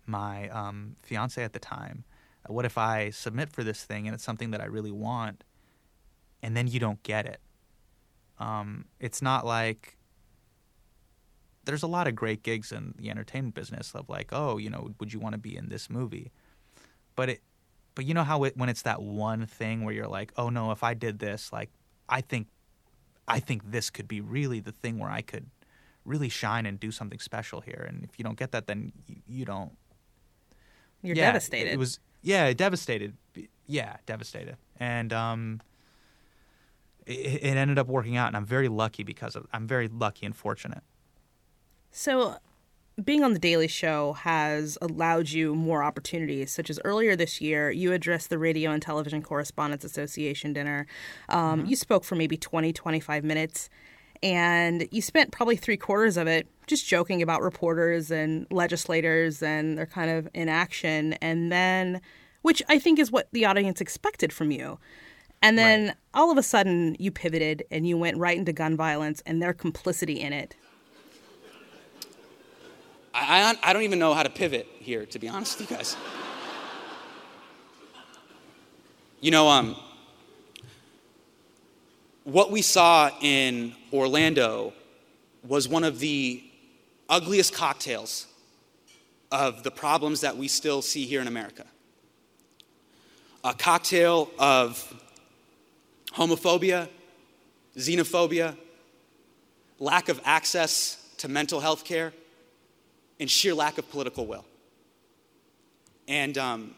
my 0.06 0.50
um, 0.50 0.96
fiance 1.02 1.42
at 1.44 1.54
the 1.54 1.60
time, 1.60 2.04
what 2.48 2.66
if 2.66 2.78
I 2.78 3.10
submit 3.10 3.52
for 3.52 3.64
this 3.64 3.84
thing 3.84 4.08
and 4.08 4.14
it's 4.14 4.24
something 4.24 4.52
that 4.52 4.62
I 4.62 4.66
really 4.66 4.92
want 4.92 5.44
and 6.42 6.58
then 6.58 6.68
you 6.68 6.80
don't 6.80 7.02
get 7.04 7.26
it? 7.26 7.40
Um, 8.40 8.86
it's 9.00 9.22
not 9.22 9.46
like 9.46 9.98
there's 11.66 11.84
a 11.84 11.88
lot 11.88 12.08
of 12.08 12.16
great 12.16 12.44
gigs 12.44 12.72
in 12.72 12.94
the 12.98 13.10
entertainment 13.10 13.56
business 13.56 13.94
of 13.96 14.10
like, 14.10 14.30
oh, 14.32 14.58
you 14.58 14.70
know, 14.70 14.92
would 15.00 15.14
you 15.14 15.20
want 15.20 15.34
to 15.34 15.40
be 15.40 15.56
in 15.56 15.70
this 15.70 15.90
movie? 15.90 16.32
But 17.16 17.30
it, 17.30 17.42
but 17.96 18.06
you 18.06 18.14
know 18.14 18.24
how 18.24 18.44
it, 18.44 18.58
when 18.58 18.70
it's 18.70 18.82
that 18.82 19.02
one 19.02 19.46
thing 19.46 19.84
where 19.84 19.94
you're 19.94 20.08
like, 20.08 20.34
oh 20.36 20.50
no, 20.50 20.72
if 20.72 20.84
I 20.84 20.94
did 20.94 21.20
this, 21.20 21.54
like 21.54 21.70
I 22.10 22.22
think 22.22 22.48
I 23.28 23.40
think 23.40 23.72
this 23.72 23.90
could 23.90 24.08
be 24.08 24.22
really 24.22 24.60
the 24.60 24.72
thing 24.72 25.00
where 25.00 25.10
I 25.10 25.22
could 25.22 25.50
really 26.06 26.30
shine 26.30 26.66
and 26.66 26.80
do 26.80 26.92
something 26.92 27.20
special 27.20 27.62
here. 27.62 27.86
And 27.88 28.04
if 28.04 28.18
you 28.18 28.24
don't 28.24 28.38
get 28.38 28.52
that, 28.52 28.68
then 28.68 28.92
you, 29.08 29.16
you 29.28 29.46
don't. 29.46 29.72
You're 31.02 31.16
yeah, 31.16 31.28
devastated. 31.28 31.72
It 31.72 31.80
was 31.80 32.00
yeah, 32.22 32.52
devastated. 32.54 33.16
Yeah, 33.68 33.98
devastated. 34.06 34.58
And 34.80 35.12
um, 35.14 35.62
it, 37.06 37.44
it 37.44 37.58
ended 37.58 37.78
up 37.78 37.88
working 37.88 38.18
out, 38.18 38.28
and 38.28 38.38
I'm 38.38 38.46
very 38.46 38.70
lucky 38.70 39.04
because 39.04 39.36
of. 39.36 39.46
I'm 39.54 39.68
very 39.68 39.88
lucky 39.88 40.26
and 40.26 40.36
fortunate. 40.36 40.84
So 41.92 42.38
being 43.02 43.24
on 43.24 43.34
the 43.34 43.40
Daily 43.40 43.68
Show 43.68 44.14
has 44.14 44.78
allowed 44.82 45.30
you 45.30 45.56
more 45.56 45.84
opportunities, 45.84 46.52
such 46.52 46.70
as 46.70 46.80
earlier 46.84 47.16
this 47.16 47.42
year, 47.42 47.72
you 47.72 47.92
addressed 47.92 48.30
the 48.30 48.38
Radio 48.38 48.72
and 48.72 48.82
Television 48.82 49.22
Correspondents 49.22 49.84
Association 49.84 50.54
dinner. 50.54 50.86
Um, 51.30 51.62
mm-hmm. 51.62 51.70
You 51.70 51.76
spoke 51.76 52.04
for 52.04 52.16
maybe 52.16 52.38
20, 52.38 52.72
25 52.72 53.24
minutes, 53.24 53.70
and 54.22 54.88
you 54.92 55.02
spent 55.02 55.32
probably 55.32 55.56
three 55.56 55.78
quarters 55.78 56.18
of 56.18 56.28
it 56.28 56.48
just 56.68 56.88
joking 56.88 57.22
about 57.22 57.42
reporters 57.42 58.12
and 58.12 58.46
legislators 58.52 59.42
and 59.42 59.78
their 59.78 59.88
kind 59.88 60.12
of 60.12 60.30
inaction, 60.34 61.14
and 61.14 61.52
then, 61.52 62.00
which 62.44 62.62
I 62.70 62.78
think 62.78 63.00
is 63.00 63.12
what 63.12 63.28
the 63.32 63.46
audience 63.46 63.82
expected 63.82 64.32
from 64.32 64.52
you. 64.52 64.80
And 65.42 65.58
then 65.58 65.88
right. 65.88 65.96
all 66.14 66.32
of 66.32 66.38
a 66.38 66.44
sudden, 66.44 66.96
you 67.00 67.12
pivoted 67.12 67.66
and 67.70 67.86
you 67.86 67.98
went 67.98 68.18
right 68.18 68.38
into 68.38 68.54
gun 68.54 68.78
violence 68.78 69.22
and 69.26 69.42
their 69.42 69.52
complicity 69.52 70.22
in 70.22 70.32
it. 70.32 70.56
I, 73.14 73.56
I, 73.62 73.74
don't 73.74 73.84
even 73.84 74.00
know 74.00 74.14
how 74.14 74.24
to 74.24 74.30
pivot 74.30 74.68
here, 74.80 75.06
to 75.08 75.20
be 75.20 75.30
honest 75.30 75.60
with 75.60 75.70
you 75.70 75.78
guys. 75.78 75.96
You 79.22 79.30
know, 79.30 79.48
um, 79.48 79.76
what 82.24 82.52
we 82.52 82.62
saw 82.64 83.12
in 83.22 83.76
Orlando 83.92 84.74
was 85.48 85.68
one 85.68 85.84
of 85.84 86.00
the 86.00 86.44
ugliest 87.08 87.54
cocktails 87.54 88.28
of 89.32 89.64
the 89.64 89.72
problems 89.72 90.22
that 90.22 90.36
we 90.36 90.48
still 90.48 90.82
see 90.82 91.06
here 91.06 91.22
in 91.22 91.28
America. 91.28 91.66
A 93.44 93.54
cocktail 93.54 94.32
of 94.40 94.92
homophobia, 96.14 96.90
xenophobia, 97.78 98.56
lack 99.80 100.10
of 100.10 100.20
access 100.26 101.14
to 101.18 101.28
mental 101.28 101.60
health 101.60 101.84
care, 101.84 102.14
and 103.20 103.30
sheer 103.30 103.54
lack 103.54 103.78
of 103.78 103.90
political 103.90 104.26
will. 104.26 104.46
And 106.08 106.38
um, 106.38 106.76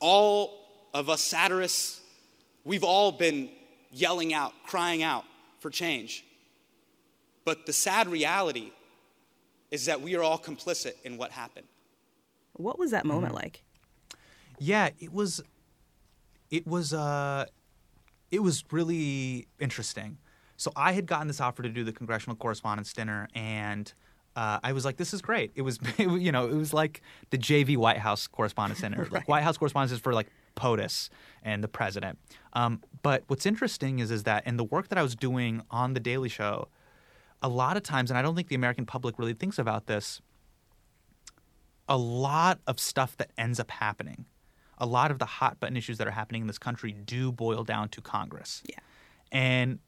all 0.00 0.88
of 0.92 1.08
us 1.08 1.20
satirists, 1.22 2.00
we've 2.64 2.84
all 2.84 3.12
been 3.12 3.50
yelling 3.90 4.34
out, 4.34 4.52
crying 4.66 5.02
out 5.02 5.24
for 5.60 5.70
change. 5.70 6.24
But 7.44 7.66
the 7.66 7.72
sad 7.72 8.08
reality 8.08 8.72
is 9.70 9.86
that 9.86 10.00
we 10.00 10.14
are 10.16 10.22
all 10.22 10.38
complicit 10.38 10.94
in 11.04 11.16
what 11.16 11.30
happened. 11.30 11.66
What 12.54 12.78
was 12.78 12.90
that 12.92 13.04
moment 13.04 13.34
like? 13.34 13.62
Yeah, 14.58 14.90
it 15.00 15.12
was. 15.12 15.42
It 16.50 16.66
was. 16.66 16.94
Uh, 16.94 17.46
it 18.30 18.42
was 18.42 18.64
really 18.70 19.48
interesting. 19.58 20.18
So 20.56 20.72
I 20.76 20.92
had 20.92 21.06
gotten 21.06 21.26
this 21.26 21.40
offer 21.40 21.62
to 21.62 21.68
do 21.68 21.82
the 21.82 21.92
Congressional 21.92 22.36
Correspondents' 22.36 22.92
Dinner, 22.92 23.28
and 23.34 23.92
uh, 24.36 24.58
I 24.62 24.72
was 24.72 24.84
like, 24.84 24.96
"This 24.96 25.14
is 25.14 25.22
great." 25.22 25.52
It 25.54 25.62
was, 25.62 25.78
you 25.98 26.32
know, 26.32 26.46
it 26.48 26.54
was 26.54 26.72
like 26.72 27.02
the 27.30 27.38
JV 27.38 27.76
White 27.76 27.98
House 27.98 28.26
Correspondents' 28.26 28.80
Dinner. 28.82 28.96
Right. 29.04 29.12
Like 29.12 29.28
White 29.28 29.44
House 29.44 29.56
Correspondents 29.56 30.00
for 30.00 30.12
like 30.12 30.28
POTUS 30.56 31.08
and 31.42 31.62
the 31.62 31.68
president. 31.68 32.18
Um, 32.52 32.82
but 33.02 33.24
what's 33.26 33.46
interesting 33.46 33.98
is, 33.98 34.10
is 34.10 34.22
that 34.24 34.46
in 34.46 34.56
the 34.56 34.64
work 34.64 34.88
that 34.88 34.98
I 34.98 35.02
was 35.02 35.14
doing 35.14 35.62
on 35.70 35.94
the 35.94 36.00
Daily 36.00 36.28
Show, 36.28 36.68
a 37.42 37.48
lot 37.48 37.76
of 37.76 37.82
times, 37.82 38.10
and 38.10 38.18
I 38.18 38.22
don't 38.22 38.34
think 38.34 38.48
the 38.48 38.54
American 38.54 38.86
public 38.86 39.18
really 39.18 39.34
thinks 39.34 39.58
about 39.58 39.86
this, 39.86 40.20
a 41.88 41.98
lot 41.98 42.60
of 42.66 42.80
stuff 42.80 43.16
that 43.18 43.30
ends 43.36 43.60
up 43.60 43.70
happening, 43.70 44.24
a 44.78 44.86
lot 44.86 45.10
of 45.10 45.18
the 45.18 45.26
hot 45.26 45.60
button 45.60 45.76
issues 45.76 45.98
that 45.98 46.06
are 46.06 46.12
happening 46.12 46.40
in 46.42 46.46
this 46.46 46.58
country 46.58 46.92
do 46.92 47.30
boil 47.30 47.62
down 47.62 47.88
to 47.90 48.00
Congress. 48.00 48.62
Yeah. 48.68 48.78
And, 49.30 49.78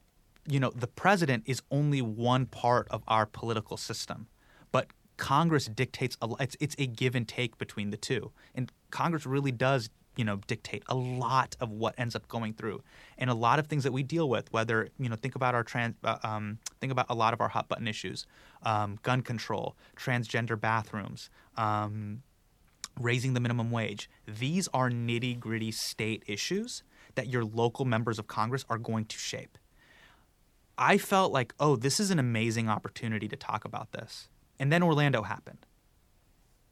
you 0.49 0.61
know, 0.61 0.71
the 0.75 0.87
president 0.87 1.45
is 1.47 1.63
only 1.71 2.03
one 2.03 2.47
part 2.47 2.89
of 2.91 3.03
our 3.09 3.27
political 3.27 3.77
system, 3.77 4.27
Congress 5.17 5.67
dictates 5.67 6.17
a. 6.21 6.29
It's, 6.41 6.57
it's 6.61 6.77
a 6.79 6.87
give 6.87 7.15
and 7.15 7.27
take 7.27 7.59
between 7.59 7.91
the 7.91 7.97
two. 7.97 8.33
And 8.55 8.71
Congress 8.91 9.27
really 9.27 9.53
does, 9.53 9.91
you 10.17 10.25
know, 10.25 10.41
dictate 10.47 10.83
a 10.89 10.95
lot 10.95 11.57
of 11.61 11.71
what 11.71 11.95
ends 11.99 12.15
up 12.15 12.29
going 12.29 12.55
through. 12.55 12.83
And 13.19 13.31
a 13.31 13.35
lot 13.35 13.59
of 13.59 13.67
things 13.67 13.85
that 13.85 13.93
we 13.93 14.03
deal 14.03 14.29
with, 14.29 14.53
whether, 14.53 14.89
you 14.99 15.09
know, 15.09 15.17
think 15.17 15.35
about 15.35 15.55
our 15.55 15.63
trans, 15.63 15.95
uh, 16.05 16.19
um, 16.23 16.59
think 16.81 16.93
about 16.93 17.07
a 17.09 17.15
lot 17.15 17.33
of 17.33 17.41
our 17.41 17.49
hot 17.49 17.69
button 17.69 17.89
issues, 17.89 18.27
um, 18.63 18.99
gun 19.03 19.23
control, 19.23 19.77
transgender 19.97 20.61
bathrooms, 20.61 21.31
um, 21.57 22.23
raising 23.01 23.35
the 23.35 23.41
minimum 23.41 23.71
wage. 23.71 24.09
These 24.27 24.69
are 24.73 24.91
nitty 24.91 25.39
gritty 25.39 25.71
state 25.71 26.23
issues 26.27 26.83
that 27.15 27.29
your 27.29 27.45
local 27.45 27.85
members 27.85 28.19
of 28.19 28.27
Congress 28.27 28.65
are 28.69 28.79
going 28.79 29.07
to 29.07 29.19
shape. 29.19 29.59
I 30.79 30.99
felt 30.99 31.33
like, 31.33 31.55
oh, 31.59 31.77
this 31.77 31.99
is 31.99 32.11
an 32.11 32.19
amazing 32.19 32.69
opportunity 32.69 33.29
to 33.29 33.37
talk 33.37 33.65
about 33.65 33.93
this. 33.93 34.29
And 34.59 34.73
then 34.73 34.83
Orlando 34.83 35.23
happened. 35.23 35.67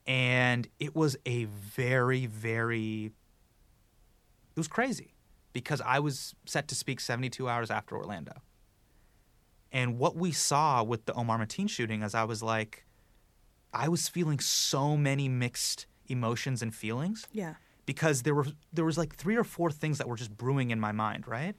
And 0.06 0.68
it 0.78 0.94
was 0.94 1.16
a 1.26 1.44
very, 1.44 2.26
very, 2.26 3.06
it 3.06 4.58
was 4.60 4.68
crazy 4.68 5.14
because 5.52 5.80
I 5.80 5.98
was 6.00 6.34
set 6.44 6.68
to 6.68 6.74
speak 6.74 7.00
72 7.00 7.48
hours 7.48 7.70
after 7.70 7.96
Orlando. 7.96 8.34
And 9.72 9.98
what 9.98 10.14
we 10.16 10.30
saw 10.30 10.82
with 10.82 11.06
the 11.06 11.14
Omar 11.14 11.38
Mateen 11.38 11.68
shooting 11.68 12.02
is 12.02 12.14
I 12.14 12.24
was 12.24 12.42
like, 12.42 12.84
I 13.72 13.88
was 13.88 14.08
feeling 14.08 14.38
so 14.40 14.96
many 14.96 15.28
mixed 15.28 15.86
emotions 16.06 16.62
and 16.62 16.72
feelings 16.74 17.26
Yeah. 17.32 17.54
because 17.86 18.22
there 18.22 18.34
were 18.34 18.46
there 18.72 18.84
was 18.84 18.98
like 18.98 19.14
three 19.16 19.36
or 19.36 19.42
four 19.42 19.70
things 19.70 19.98
that 19.98 20.06
were 20.08 20.16
just 20.16 20.36
brewing 20.36 20.70
in 20.70 20.78
my 20.78 20.92
mind, 20.92 21.26
right? 21.26 21.56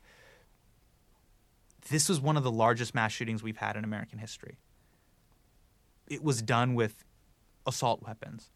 This 1.89 2.07
was 2.07 2.19
one 2.21 2.37
of 2.37 2.43
the 2.43 2.51
largest 2.51 2.95
mass 2.95 3.11
shootings 3.11 3.43
we've 3.43 3.57
had 3.57 3.75
in 3.75 3.83
American 3.83 4.19
history. 4.19 4.59
It 6.07 6.23
was 6.23 6.41
done 6.41 6.75
with 6.75 7.03
assault 7.65 8.01
weapons. 8.03 8.51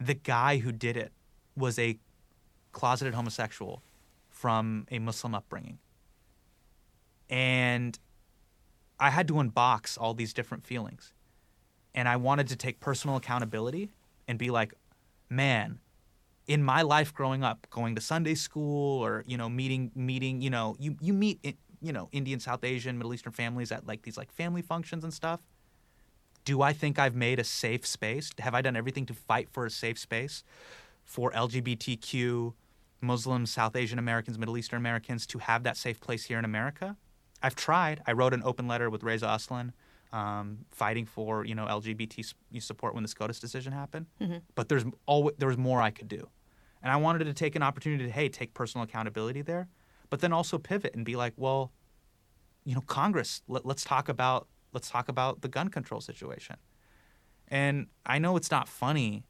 The 0.00 0.14
guy 0.14 0.58
who 0.58 0.72
did 0.72 0.96
it 0.96 1.12
was 1.56 1.78
a 1.78 1.98
closeted 2.72 3.14
homosexual 3.14 3.82
from 4.30 4.86
a 4.90 4.98
Muslim 4.98 5.34
upbringing. 5.34 5.78
And 7.28 7.98
I 8.98 9.10
had 9.10 9.28
to 9.28 9.34
unbox 9.34 9.98
all 10.00 10.14
these 10.14 10.32
different 10.32 10.66
feelings. 10.66 11.12
And 11.94 12.08
I 12.08 12.16
wanted 12.16 12.48
to 12.48 12.56
take 12.56 12.80
personal 12.80 13.16
accountability 13.16 13.90
and 14.26 14.38
be 14.38 14.50
like, 14.50 14.74
man, 15.28 15.78
in 16.46 16.62
my 16.62 16.82
life 16.82 17.12
growing 17.14 17.44
up, 17.44 17.66
going 17.70 17.94
to 17.94 18.00
Sunday 18.00 18.34
school 18.34 19.04
or 19.04 19.24
you 19.26 19.36
know 19.36 19.48
meeting 19.48 19.90
meeting 19.94 20.40
you 20.40 20.50
know 20.50 20.76
you 20.78 20.96
you 21.00 21.12
meet 21.12 21.56
you 21.80 21.92
know 21.92 22.08
Indian, 22.12 22.40
South 22.40 22.64
Asian, 22.64 22.98
Middle 22.98 23.14
Eastern 23.14 23.32
families 23.32 23.70
at 23.72 23.86
like 23.86 24.02
these 24.02 24.16
like 24.16 24.32
family 24.32 24.62
functions 24.62 25.04
and 25.04 25.12
stuff. 25.12 25.40
Do 26.44 26.62
I 26.62 26.72
think 26.72 26.98
I've 26.98 27.14
made 27.14 27.38
a 27.38 27.44
safe 27.44 27.86
space? 27.86 28.30
Have 28.38 28.54
I 28.54 28.62
done 28.62 28.76
everything 28.76 29.06
to 29.06 29.14
fight 29.14 29.48
for 29.50 29.64
a 29.64 29.70
safe 29.70 29.98
space 29.98 30.42
for 31.04 31.30
LGBTQ, 31.32 32.52
Muslims, 33.00 33.50
South 33.50 33.76
Asian 33.76 33.98
Americans, 33.98 34.38
Middle 34.38 34.56
Eastern 34.56 34.78
Americans 34.78 35.26
to 35.28 35.38
have 35.38 35.62
that 35.64 35.76
safe 35.76 36.00
place 36.00 36.24
here 36.24 36.38
in 36.38 36.44
America? 36.44 36.96
I've 37.42 37.54
tried. 37.54 38.02
I 38.06 38.12
wrote 38.12 38.34
an 38.34 38.42
open 38.44 38.66
letter 38.68 38.88
with 38.90 39.02
Reza 39.02 39.28
Aslan, 39.28 39.72
um, 40.12 40.58
fighting 40.70 41.06
for 41.06 41.44
you 41.44 41.54
know 41.54 41.66
LGBT 41.66 42.34
support 42.60 42.94
when 42.94 43.02
the 43.02 43.08
SCOTUS 43.08 43.40
decision 43.40 43.72
happened. 43.72 44.06
But 44.54 44.68
there's 44.68 44.84
always 45.06 45.34
there 45.38 45.48
was 45.48 45.58
more 45.58 45.80
I 45.80 45.90
could 45.90 46.08
do, 46.08 46.28
and 46.82 46.92
I 46.92 46.96
wanted 46.96 47.24
to 47.24 47.34
take 47.34 47.56
an 47.56 47.62
opportunity 47.62 48.04
to 48.04 48.10
hey 48.10 48.28
take 48.28 48.54
personal 48.54 48.84
accountability 48.84 49.42
there, 49.42 49.68
but 50.10 50.20
then 50.20 50.32
also 50.32 50.58
pivot 50.58 50.94
and 50.94 51.04
be 51.04 51.16
like, 51.16 51.34
well, 51.36 51.72
you 52.64 52.74
know, 52.74 52.82
Congress, 52.82 53.42
let, 53.48 53.66
let's 53.66 53.84
talk 53.84 54.08
about 54.08 54.46
let's 54.72 54.90
talk 54.90 55.08
about 55.08 55.42
the 55.42 55.48
gun 55.48 55.68
control 55.68 56.00
situation. 56.00 56.56
And 57.48 57.86
I 58.06 58.18
know 58.18 58.36
it's 58.36 58.50
not 58.50 58.68
funny, 58.68 59.24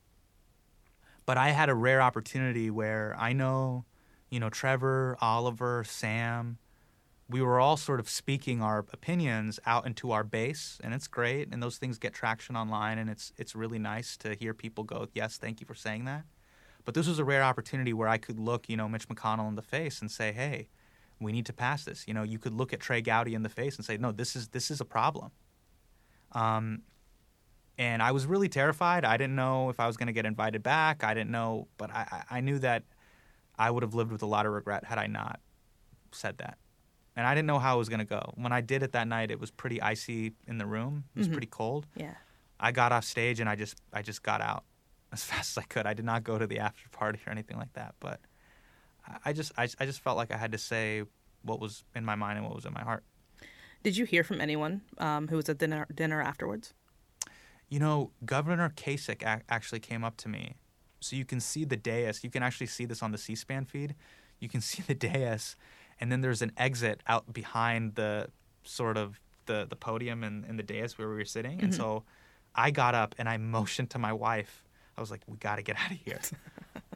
but 1.26 1.36
I 1.36 1.50
had 1.50 1.68
a 1.68 1.74
rare 1.74 2.00
opportunity 2.00 2.70
where 2.70 3.16
I 3.18 3.32
know, 3.32 3.84
you 4.30 4.40
know, 4.40 4.50
Trevor, 4.50 5.16
Oliver, 5.20 5.84
Sam, 5.84 6.58
we 7.28 7.40
were 7.40 7.58
all 7.58 7.76
sort 7.76 7.98
of 7.98 8.08
speaking 8.08 8.62
our 8.62 8.80
opinions 8.92 9.58
out 9.64 9.86
into 9.86 10.12
our 10.12 10.22
base, 10.22 10.78
and 10.84 10.92
it's 10.92 11.08
great. 11.08 11.48
And 11.50 11.62
those 11.62 11.78
things 11.78 11.98
get 11.98 12.12
traction 12.12 12.56
online, 12.56 12.98
and 12.98 13.08
it's 13.08 13.32
it's 13.38 13.54
really 13.54 13.78
nice 13.78 14.16
to 14.18 14.34
hear 14.34 14.52
people 14.52 14.84
go, 14.84 15.08
"Yes, 15.14 15.38
thank 15.38 15.60
you 15.60 15.66
for 15.66 15.74
saying 15.74 16.04
that." 16.04 16.24
But 16.84 16.94
this 16.94 17.06
was 17.06 17.18
a 17.18 17.24
rare 17.24 17.42
opportunity 17.42 17.92
where 17.92 18.08
I 18.08 18.18
could 18.18 18.38
look, 18.38 18.68
you 18.68 18.76
know, 18.76 18.88
Mitch 18.88 19.08
McConnell 19.08 19.48
in 19.48 19.54
the 19.54 19.62
face 19.62 20.00
and 20.00 20.10
say, 20.10 20.32
"Hey, 20.32 20.68
we 21.22 21.32
need 21.32 21.46
to 21.46 21.52
pass 21.52 21.84
this." 21.84 22.06
You 22.06 22.14
know, 22.14 22.22
you 22.22 22.38
could 22.38 22.52
look 22.54 22.72
at 22.72 22.80
Trey 22.80 23.02
Gowdy 23.02 23.34
in 23.34 23.42
the 23.42 23.48
face 23.48 23.76
and 23.76 23.84
say, 23.84 23.96
"No, 23.96 24.12
this 24.12 24.36
is 24.36 24.48
this 24.48 24.70
is 24.70 24.80
a 24.80 24.84
problem." 24.84 25.30
Um, 26.32 26.82
and 27.78 28.02
I 28.02 28.12
was 28.12 28.26
really 28.26 28.48
terrified. 28.48 29.04
I 29.04 29.16
didn't 29.16 29.36
know 29.36 29.70
if 29.70 29.80
I 29.80 29.86
was 29.86 29.96
going 29.96 30.06
to 30.06 30.12
get 30.12 30.26
invited 30.26 30.62
back. 30.62 31.04
I 31.04 31.14
didn't 31.14 31.30
know, 31.30 31.68
but 31.78 31.90
I, 31.90 32.06
I 32.30 32.38
I 32.38 32.40
knew 32.40 32.58
that 32.60 32.84
I 33.58 33.70
would 33.70 33.82
have 33.82 33.94
lived 33.94 34.12
with 34.12 34.22
a 34.22 34.26
lot 34.26 34.46
of 34.46 34.52
regret 34.52 34.84
had 34.84 34.98
I 34.98 35.06
not 35.06 35.40
said 36.12 36.38
that. 36.38 36.58
And 37.14 37.26
I 37.26 37.34
didn't 37.34 37.46
know 37.46 37.58
how 37.58 37.76
it 37.76 37.78
was 37.78 37.88
going 37.88 38.00
to 38.00 38.06
go. 38.06 38.32
When 38.36 38.52
I 38.52 38.62
did 38.62 38.82
it 38.82 38.92
that 38.92 39.06
night, 39.06 39.30
it 39.30 39.38
was 39.38 39.50
pretty 39.50 39.82
icy 39.82 40.32
in 40.46 40.58
the 40.58 40.66
room. 40.66 41.04
It 41.14 41.18
was 41.18 41.28
pretty 41.28 41.46
cold. 41.46 41.86
Yeah. 41.94 42.14
I 42.58 42.72
got 42.72 42.92
off 42.92 43.04
stage 43.04 43.38
and 43.40 43.48
I 43.48 43.56
just 43.56 43.76
I 43.92 44.02
just 44.02 44.22
got 44.22 44.40
out 44.40 44.64
as 45.12 45.22
fast 45.24 45.56
as 45.56 45.62
I 45.62 45.66
could. 45.66 45.86
I 45.86 45.94
did 45.94 46.04
not 46.04 46.24
go 46.24 46.38
to 46.38 46.46
the 46.46 46.58
after 46.58 46.88
party 46.88 47.20
or 47.26 47.30
anything 47.30 47.58
like 47.58 47.72
that. 47.74 47.94
But 48.00 48.20
I- 49.24 49.32
just 49.32 49.52
I, 49.56 49.68
I 49.80 49.86
just 49.86 50.00
felt 50.00 50.16
like 50.16 50.32
I 50.32 50.36
had 50.36 50.52
to 50.52 50.58
say 50.58 51.02
what 51.42 51.60
was 51.60 51.84
in 51.94 52.04
my 52.04 52.14
mind 52.14 52.38
and 52.38 52.46
what 52.46 52.54
was 52.54 52.64
in 52.64 52.72
my 52.72 52.82
heart. 52.82 53.04
Did 53.82 53.96
you 53.96 54.04
hear 54.04 54.22
from 54.22 54.40
anyone 54.40 54.82
um, 54.98 55.28
who 55.28 55.36
was 55.36 55.48
at 55.48 55.58
dinner 55.58 55.86
dinner 55.94 56.22
afterwards? 56.22 56.72
You 57.68 57.78
know, 57.80 58.10
Governor 58.24 58.68
Kasich 58.76 59.22
ac- 59.26 59.42
actually 59.48 59.80
came 59.80 60.04
up 60.04 60.16
to 60.18 60.28
me. 60.28 60.56
So 61.00 61.16
you 61.16 61.24
can 61.24 61.40
see 61.40 61.64
the 61.64 61.76
dais. 61.76 62.22
You 62.22 62.30
can 62.30 62.42
actually 62.42 62.68
see 62.68 62.84
this 62.84 63.02
on 63.02 63.10
the 63.10 63.18
C-SPAN 63.18 63.64
feed. 63.64 63.94
You 64.38 64.48
can 64.48 64.60
see 64.70 64.82
the 64.82 64.94
dais, 64.94 65.56
and 66.00 66.12
then 66.12 66.20
there's 66.20 66.42
an 66.42 66.52
exit 66.56 67.00
out 67.08 67.32
behind 67.32 67.96
the 67.96 68.28
sort 68.62 68.96
of 68.96 69.18
the 69.46 69.66
the 69.68 69.74
podium 69.74 70.22
and, 70.22 70.44
and 70.44 70.58
the 70.58 70.62
dais 70.62 70.96
where 70.96 71.08
we 71.08 71.16
were 71.16 71.24
sitting. 71.24 71.60
And 71.60 71.74
so 71.74 72.04
I 72.54 72.70
got 72.70 72.94
up 72.94 73.14
and 73.18 73.28
I 73.28 73.36
motioned 73.38 73.90
to 73.90 73.98
my 73.98 74.12
wife. 74.12 74.62
I 74.96 75.00
was 75.00 75.10
like, 75.10 75.22
"We 75.26 75.36
got 75.38 75.56
to 75.56 75.62
get 75.62 75.76
out 75.84 75.90
of 75.90 75.98
here." 75.98 76.20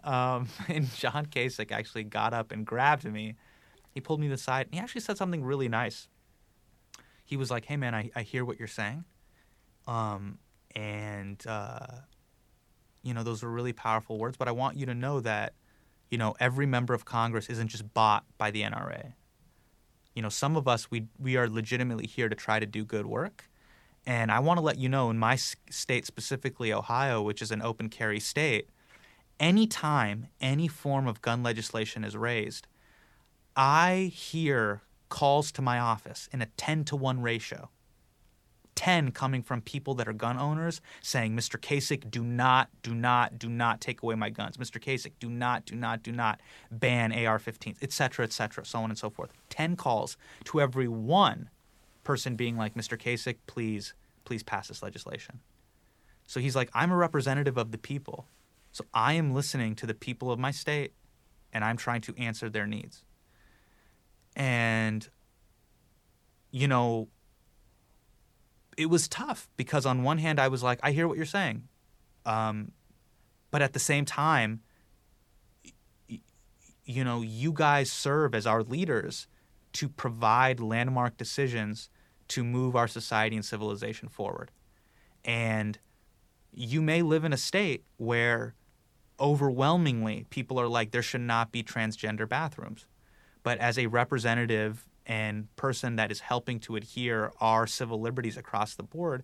um, 0.05 0.49
and 0.69 0.93
John 0.95 1.27
Kasich 1.27 1.73
actually 1.73 2.05
got 2.05 2.33
up 2.33 2.53
and 2.53 2.65
grabbed 2.67 3.05
me. 3.05 3.37
He 3.95 4.01
pulled 4.01 4.21
me 4.21 4.27
to 4.29 4.35
the 4.35 4.39
side 4.39 4.67
and 4.67 4.75
he 4.75 4.81
actually 4.81 5.01
said 5.01 5.17
something 5.17 5.43
really 5.43 5.69
nice. 5.69 6.09
He 7.25 7.37
was 7.37 7.51
like, 7.51 7.65
"Hey 7.65 7.77
man, 7.77 7.95
I, 7.95 8.11
I 8.15 8.23
hear 8.23 8.45
what 8.45 8.59
you're 8.59 8.69
saying." 8.69 9.05
Um, 9.87 10.39
and 10.75 11.45
uh, 11.47 11.87
you 13.07 13.15
know 13.15 13.23
those 13.23 13.43
are 13.45 13.49
really 13.49 13.73
powerful 13.73 14.19
words 14.19 14.37
but 14.37 14.49
i 14.49 14.51
want 14.51 14.77
you 14.77 14.85
to 14.85 14.95
know 14.95 15.21
that 15.21 15.55
you 16.11 16.19
know 16.19 16.35
every 16.41 16.67
member 16.67 16.93
of 16.93 17.05
congress 17.05 17.49
isn't 17.49 17.69
just 17.69 17.95
bought 17.95 18.25
by 18.37 18.51
the 18.51 18.63
nra 18.63 19.13
you 20.15 20.23
know 20.23 20.29
some 20.29 20.57
of 20.57 20.67
us 20.67 20.91
we 20.91 21.07
we 21.19 21.37
are 21.37 21.49
legitimately 21.49 22.07
here 22.07 22.29
to 22.29 22.35
try 22.35 22.59
to 22.59 22.67
do 22.67 22.85
good 22.85 23.07
work 23.07 23.49
and 24.07 24.31
i 24.31 24.39
want 24.39 24.59
to 24.59 24.63
let 24.63 24.79
you 24.79 24.89
know 24.89 25.11
in 25.11 25.19
my 25.19 25.37
state 25.37 26.07
specifically 26.07 26.73
ohio 26.73 27.21
which 27.21 27.43
is 27.43 27.51
an 27.51 27.63
open 27.63 27.89
carry 27.89 28.21
state 28.21 28.69
anytime 29.39 30.29
any 30.41 30.69
form 30.69 31.07
of 31.07 31.21
gun 31.21 31.43
legislation 31.43 32.05
is 32.05 32.17
raised 32.17 32.67
i 33.57 34.11
hear 34.15 34.83
calls 35.09 35.53
to 35.53 35.63
my 35.63 35.79
office 35.79 36.29
in 36.33 36.41
a 36.41 36.47
10 36.57 36.85
to 36.85 36.97
1 36.97 37.21
ratio 37.21 37.71
10 38.77 39.11
coming 39.11 39.43
from 39.43 39.61
people 39.61 39.95
that 39.95 40.07
are 40.07 40.13
gun 40.13 40.39
owners 40.39 40.81
saying, 41.03 41.35
Mr. 41.35 41.59
Kasich, 41.59 42.09
do 42.11 42.23
not, 42.23 42.69
do 42.83 42.95
not, 42.95 43.39
do 43.39 43.49
not 43.49 43.81
take 43.81 44.03
away 44.03 44.15
my 44.15 44.31
guns. 44.31 44.59
Mr. 44.59 44.81
Kasich, 44.81 45.13
do 45.19 45.29
not, 45.29 45.65
do 45.65 45.75
not, 45.75 46.03
do 46.03 46.13
not 46.13 46.41
ban 46.71 47.11
AR 47.11 47.39
15s, 47.39 47.77
et 47.83 47.93
cetera, 47.93 48.25
et 48.25 48.33
cetera, 48.33 48.65
so 48.65 48.79
on 48.79 48.91
and 48.91 48.99
so 48.99 49.11
forth. 49.11 49.33
10 49.51 49.75
calls 49.75 50.17
to 50.45 50.61
every 50.61 50.87
one 50.87 51.51
person 52.07 52.37
being 52.37 52.57
like, 52.57 52.75
Mr. 52.75 52.97
Kasich, 52.97 53.39
please, 53.47 53.93
please 54.25 54.45
pass 54.45 54.69
this 54.69 54.83
legislation. 54.83 55.41
So 56.27 56.41
he's 56.41 56.55
like, 56.55 56.71
I'm 56.73 56.93
a 56.93 56.97
representative 56.97 57.59
of 57.59 57.73
the 57.73 57.79
people. 57.79 58.29
So 58.71 58.85
I 58.95 59.15
am 59.15 59.35
listening 59.35 59.75
to 59.77 59.87
the 59.87 59.95
people 59.95 60.31
of 60.31 60.39
my 60.39 60.53
state 60.53 60.93
and 61.53 61.65
I'm 61.65 61.77
trying 61.77 62.01
to 62.03 62.15
answer 62.17 62.49
their 62.49 62.67
needs. 62.67 63.03
And, 64.37 65.09
you 66.51 66.69
know, 66.69 67.09
it 68.77 68.87
was 68.87 69.09
tough 69.09 69.49
because 69.57 69.85
on 69.85 70.03
one 70.03 70.19
hand 70.19 70.39
I 70.39 70.49
was 70.49 70.63
like, 70.63 70.79
I 70.83 70.93
hear 70.93 71.09
what 71.09 71.17
you're 71.17 71.27
saying, 71.27 71.65
um, 72.25 72.73
but 73.51 73.63
at 73.63 73.73
the 73.73 73.79
same 73.79 74.05
time, 74.05 74.61
you 76.85 77.03
know, 77.03 77.23
you 77.23 77.53
guys 77.53 77.91
serve 77.91 78.35
as 78.35 78.47
our 78.47 78.63
leaders 78.63 79.27
to 79.73 79.89
provide 79.89 80.61
landmark 80.61 81.17
decisions 81.17 81.89
to 82.29 82.45
move 82.45 82.77
our 82.77 82.89
society 82.89 83.37
and 83.37 83.45
civilization 83.45 84.09
forward, 84.09 84.51
and 85.25 85.79
you 86.53 86.81
may 86.81 87.03
live 87.03 87.25
in 87.25 87.33
a 87.33 87.37
state 87.37 87.85
where 87.99 88.55
overwhelmingly 89.21 90.27
people 90.31 90.61
are 90.61 90.69
like 90.69 90.91
there 90.91 91.03
should 91.03 91.21
not 91.21 91.53
be 91.53 91.63
transgender 91.63 92.29
bathrooms, 92.29 92.87
but 93.43 93.59
as 93.59 93.79
a 93.79 93.87
representative 93.87 94.87
and 95.07 95.55
person 95.57 95.97
that 95.97 96.11
is 96.11 96.21
helping 96.21 96.59
to 96.61 96.77
adhere 96.77 97.33
our 97.41 97.67
civil 97.67 98.01
liberties 98.01 98.37
across 98.37 98.75
the 98.75 98.83
board, 98.83 99.23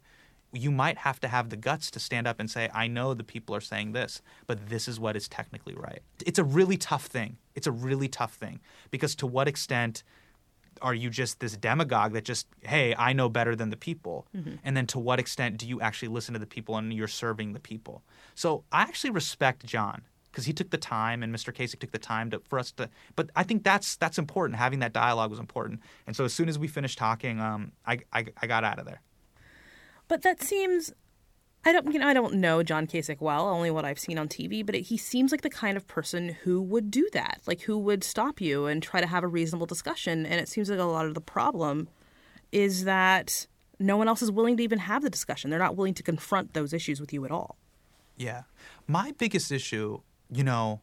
you 0.53 0.71
might 0.71 0.99
have 0.99 1.19
to 1.21 1.29
have 1.29 1.49
the 1.49 1.57
guts 1.57 1.91
to 1.91 1.99
stand 1.99 2.27
up 2.27 2.39
and 2.39 2.51
say, 2.51 2.69
I 2.75 2.87
know 2.87 3.15
the 3.15 3.25
people 3.25 3.55
are 3.55 3.61
saying 3.61 3.93
this, 3.93 4.21
but 4.47 4.69
this 4.69 4.87
is 4.87 5.01
what 5.01 5.17
is 5.17 5.27
technically 5.27 5.75
right. 5.75 6.01
It's 6.27 6.39
a 6.39 6.45
really 6.45 6.77
tough 6.77 7.07
thing. 7.07 7.39
It's 7.55 7.67
a 7.67 7.73
really 7.73 8.09
tough 8.09 8.35
thing 8.35 8.61
because 8.91 9.15
to 9.17 9.27
what 9.27 9.49
extent 9.49 10.03
are 10.81 10.95
you 10.95 11.11
just 11.11 11.41
this 11.41 11.57
demagogue 11.57 12.13
that 12.13 12.25
just, 12.25 12.47
hey, 12.63 12.95
I 12.99 13.13
know 13.13 13.29
better 13.29 13.55
than 13.55 13.71
the 13.71 13.77
people? 13.77 14.27
Mm-hmm. 14.37 14.55
And 14.65 14.77
then 14.77 14.87
to 14.89 14.99
what 14.99 15.19
extent 15.21 15.59
do 15.59 15.67
you 15.67 15.81
actually 15.81 16.09
listen 16.09 16.33
to 16.35 16.41
the 16.41 16.47
people 16.47 16.77
and 16.77 16.93
you're 16.93 17.09
serving 17.09 17.53
the 17.53 17.61
people? 17.61 18.03
So 18.35 18.65
I 18.73 18.83
actually 18.83 19.11
respect 19.11 19.67
John 19.67 20.03
because 20.31 20.47
he 20.47 20.53
took 20.53 20.71
the 20.71 20.79
time 20.79 21.23
and 21.23 21.35
Mr. 21.35 21.55
Kasich 21.55 21.79
took 21.79 21.93
the 21.93 21.99
time 21.99 22.31
to, 22.31 22.41
for 22.49 22.59
us 22.59 22.73
to. 22.73 22.89
But 23.15 23.31
I 23.37 23.43
think 23.43 23.65
that's 23.65 23.97
that's 23.97 24.19
important. 24.19 24.59
Having 24.59 24.81
that 24.81 24.93
dialogue 24.93 25.31
was 25.31 25.39
important. 25.39 25.81
And 26.07 26.17
so 26.17 26.25
as 26.25 26.33
soon 26.33 26.49
as 26.49 26.59
we 26.59 26.69
finished 26.69 26.99
talking, 26.99 27.41
um, 27.41 27.73
I, 27.87 27.99
I, 28.13 28.27
I 28.41 28.47
got 28.47 28.65
out 28.65 28.79
of 28.79 28.87
there. 28.87 29.03
But 30.09 30.23
that 30.23 30.43
seems. 30.43 30.93
I 31.65 31.73
don't, 31.73 31.93
you 31.93 31.99
know, 31.99 32.09
I 32.09 32.13
don't 32.13 32.35
know 32.35 32.63
John 32.63 32.87
Kasich 32.87 33.21
well, 33.21 33.49
only 33.49 33.71
what 33.71 33.85
I've 33.85 33.99
seen 33.99 34.19
on 34.19 34.29
TV. 34.29 34.65
But 34.67 34.75
it, 34.75 34.83
he 34.83 34.97
seems 34.97 35.31
like 35.31 35.43
the 35.43 35.51
kind 35.51 35.77
of 35.77 35.87
person 35.87 36.31
who 36.43 36.61
would 36.61 36.91
do 36.91 37.09
that, 37.13 37.41
like 37.47 37.63
who 37.63 37.79
would 37.79 38.03
stop 38.03 38.41
you 38.41 38.67
and 38.67 38.83
try 38.83 39.01
to 39.01 39.07
have 39.07 39.23
a 39.23 39.29
reasonable 39.29 39.67
discussion. 39.67 40.27
And 40.27 40.41
it 40.41 40.49
seems 40.49 40.69
like 40.69 40.79
a 40.79 40.85
lot 40.85 41.07
of 41.07 41.15
the 41.15 41.21
problem 41.21 41.89
is 42.51 42.85
that 42.85 43.47
no 43.79 43.97
one 43.97 44.09
else 44.09 44.23
is 44.23 44.31
willing 44.31 44.57
to 44.57 44.63
even 44.63 44.81
have 44.81 45.03
the 45.03 45.11
discussion. 45.11 45.51
They're 45.51 45.59
not 45.59 45.77
willing 45.77 45.95
to 45.95 46.03
confront 46.03 46.55
those 46.55 46.73
issues 46.73 47.01
with 47.01 47.13
you 47.13 47.25
at 47.25 47.31
all. 47.31 47.57
Yeah, 48.17 48.43
my 48.87 49.13
biggest 49.13 49.51
issue 49.51 50.01
you 50.33 50.45
know, 50.45 50.81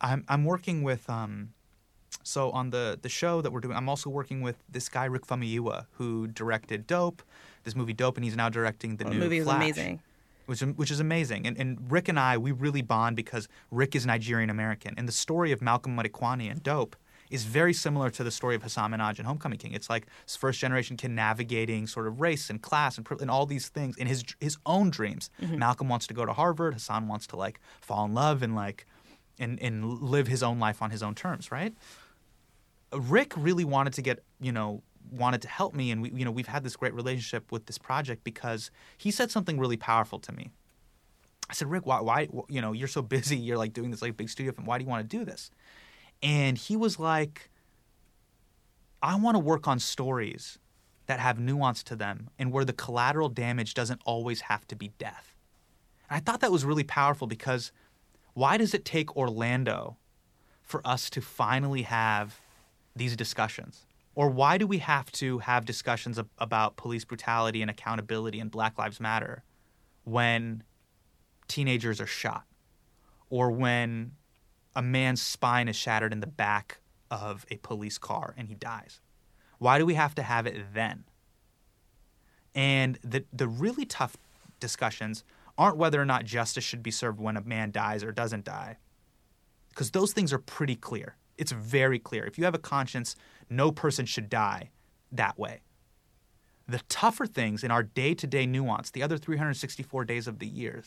I'm 0.00 0.24
I'm 0.28 0.44
working 0.44 0.82
with 0.82 1.08
um, 1.10 1.50
so 2.22 2.50
on 2.52 2.70
the 2.70 2.98
the 3.00 3.08
show 3.08 3.40
that 3.42 3.52
we're 3.52 3.60
doing, 3.60 3.76
I'm 3.76 3.88
also 3.88 4.08
working 4.08 4.40
with 4.40 4.56
this 4.68 4.88
guy 4.88 5.04
Rick 5.04 5.26
Famuyiwa 5.26 5.86
who 5.92 6.28
directed 6.28 6.86
Dope, 6.86 7.22
this 7.64 7.74
movie 7.74 7.92
Dope, 7.92 8.16
and 8.16 8.24
he's 8.24 8.36
now 8.36 8.48
directing 8.48 8.96
the 8.96 9.04
well, 9.04 9.14
new 9.14 9.20
movie 9.20 9.40
Flash, 9.40 9.56
amazing. 9.56 10.00
Which, 10.46 10.60
which 10.60 10.90
is 10.90 11.00
amazing. 11.00 11.46
And, 11.46 11.58
and 11.58 11.90
Rick 11.90 12.08
and 12.08 12.18
I, 12.18 12.36
we 12.36 12.52
really 12.52 12.82
bond 12.82 13.16
because 13.16 13.48
Rick 13.70 13.96
is 13.96 14.04
Nigerian 14.04 14.50
American. 14.50 14.94
And 14.96 15.08
the 15.08 15.12
story 15.12 15.52
of 15.52 15.62
Malcolm 15.62 15.96
Madikwani 15.96 16.50
and 16.50 16.62
Dope 16.62 16.96
is 17.30 17.44
very 17.44 17.72
similar 17.72 18.10
to 18.10 18.22
the 18.22 18.30
story 18.30 18.54
of 18.54 18.62
Hasan 18.62 18.92
Minhaj 18.92 19.18
and 19.18 19.26
Homecoming 19.26 19.58
King. 19.58 19.72
It's 19.72 19.90
like 19.90 20.06
this 20.26 20.36
first 20.36 20.60
generation 20.60 20.96
kid 20.96 21.10
navigating 21.10 21.86
sort 21.86 22.06
of 22.06 22.20
race 22.20 22.50
and 22.50 22.60
class 22.60 22.98
and, 22.98 23.06
and 23.20 23.30
all 23.30 23.46
these 23.46 23.68
things 23.68 23.96
in 23.96 24.06
his 24.06 24.24
his 24.40 24.56
own 24.66 24.90
dreams. 24.90 25.30
Mm-hmm. 25.42 25.58
Malcolm 25.58 25.88
wants 25.88 26.06
to 26.08 26.14
go 26.14 26.24
to 26.24 26.32
Harvard. 26.32 26.74
Hasan 26.74 27.08
wants 27.08 27.26
to 27.28 27.36
like 27.36 27.60
fall 27.80 28.04
in 28.04 28.14
love 28.14 28.42
and 28.42 28.54
like 28.54 28.86
and 29.38 29.60
and 29.60 30.00
live 30.00 30.28
his 30.28 30.42
own 30.42 30.58
life 30.58 30.82
on 30.82 30.90
his 30.90 31.02
own 31.02 31.14
terms. 31.14 31.50
Right. 31.50 31.74
Rick 32.92 33.32
really 33.36 33.64
wanted 33.64 33.94
to 33.94 34.02
get 34.02 34.22
you 34.40 34.52
know 34.52 34.82
wanted 35.10 35.42
to 35.42 35.48
help 35.48 35.74
me 35.74 35.90
and 35.90 36.02
we 36.02 36.10
you 36.10 36.24
know 36.24 36.30
we've 36.30 36.46
had 36.46 36.64
this 36.64 36.76
great 36.76 36.94
relationship 36.94 37.52
with 37.52 37.66
this 37.66 37.78
project 37.78 38.24
because 38.24 38.70
he 38.96 39.10
said 39.10 39.30
something 39.30 39.58
really 39.58 39.76
powerful 39.76 40.18
to 40.20 40.32
me. 40.32 40.50
I 41.48 41.52
said, 41.52 41.70
Rick, 41.70 41.84
why, 41.84 42.00
why, 42.00 42.28
you 42.48 42.60
know, 42.60 42.72
you're 42.72 42.88
so 42.88 43.02
busy, 43.16 43.36
you're 43.36 43.58
like 43.58 43.72
doing 43.72 43.90
this 43.90 44.02
like 44.02 44.16
big 44.16 44.28
studio 44.28 44.52
film. 44.52 44.66
Why 44.66 44.78
do 44.78 44.84
you 44.84 44.90
want 44.90 45.08
to 45.08 45.16
do 45.16 45.24
this? 45.24 45.50
And 46.22 46.56
he 46.56 46.76
was 46.76 46.98
like, 46.98 47.50
I 49.02 49.16
want 49.16 49.34
to 49.34 49.38
work 49.38 49.68
on 49.68 49.78
stories 49.78 50.58
that 51.06 51.20
have 51.20 51.38
nuance 51.38 51.82
to 51.84 51.96
them 51.96 52.30
and 52.38 52.50
where 52.50 52.64
the 52.64 52.72
collateral 52.72 53.28
damage 53.28 53.74
doesn't 53.74 54.00
always 54.06 54.42
have 54.42 54.66
to 54.68 54.76
be 54.76 54.88
death. 54.98 55.34
And 56.08 56.16
I 56.16 56.20
thought 56.20 56.40
that 56.40 56.50
was 56.50 56.64
really 56.64 56.84
powerful 56.84 57.26
because 57.26 57.72
why 58.32 58.56
does 58.56 58.72
it 58.72 58.84
take 58.84 59.14
Orlando 59.14 59.98
for 60.62 60.80
us 60.86 61.10
to 61.10 61.20
finally 61.20 61.82
have 61.82 62.40
these 62.96 63.16
discussions? 63.16 63.84
Or 64.14 64.28
why 64.28 64.58
do 64.58 64.66
we 64.66 64.78
have 64.78 65.10
to 65.12 65.38
have 65.38 65.64
discussions 65.64 66.18
ab- 66.18 66.28
about 66.38 66.76
police 66.76 67.04
brutality 67.04 67.62
and 67.62 67.70
accountability 67.70 68.38
and 68.40 68.50
Black 68.50 68.78
Lives 68.78 69.00
Matter 69.00 69.42
when 70.04 70.62
teenagers 71.48 72.00
are 72.00 72.06
shot? 72.06 72.44
Or 73.30 73.50
when 73.50 74.12
a 74.76 74.82
man's 74.82 75.22
spine 75.22 75.68
is 75.68 75.76
shattered 75.76 76.12
in 76.12 76.20
the 76.20 76.26
back 76.26 76.78
of 77.10 77.44
a 77.50 77.56
police 77.56 77.98
car 77.98 78.34
and 78.36 78.48
he 78.48 78.54
dies? 78.54 79.00
Why 79.58 79.78
do 79.78 79.86
we 79.86 79.94
have 79.94 80.14
to 80.16 80.22
have 80.22 80.46
it 80.46 80.74
then? 80.74 81.04
And 82.54 82.98
the 83.02 83.24
the 83.32 83.48
really 83.48 83.84
tough 83.84 84.16
discussions 84.60 85.24
aren't 85.58 85.76
whether 85.76 86.00
or 86.00 86.04
not 86.04 86.24
justice 86.24 86.64
should 86.64 86.82
be 86.82 86.90
served 86.90 87.20
when 87.20 87.36
a 87.36 87.40
man 87.40 87.70
dies 87.70 88.04
or 88.04 88.12
doesn't 88.12 88.44
die. 88.44 88.78
Because 89.70 89.90
those 89.90 90.12
things 90.12 90.32
are 90.32 90.38
pretty 90.38 90.76
clear. 90.76 91.16
It's 91.36 91.52
very 91.52 91.98
clear. 91.98 92.24
If 92.24 92.38
you 92.38 92.44
have 92.44 92.54
a 92.54 92.58
conscience, 92.58 93.16
no 93.50 93.72
person 93.72 94.06
should 94.06 94.28
die 94.28 94.70
that 95.12 95.38
way. 95.38 95.60
The 96.66 96.80
tougher 96.88 97.26
things 97.26 97.62
in 97.62 97.70
our 97.70 97.82
day 97.82 98.14
to 98.14 98.26
day 98.26 98.46
nuance, 98.46 98.90
the 98.90 99.02
other 99.02 99.18
364 99.18 100.04
days 100.04 100.26
of 100.26 100.38
the 100.38 100.46
year, 100.46 100.84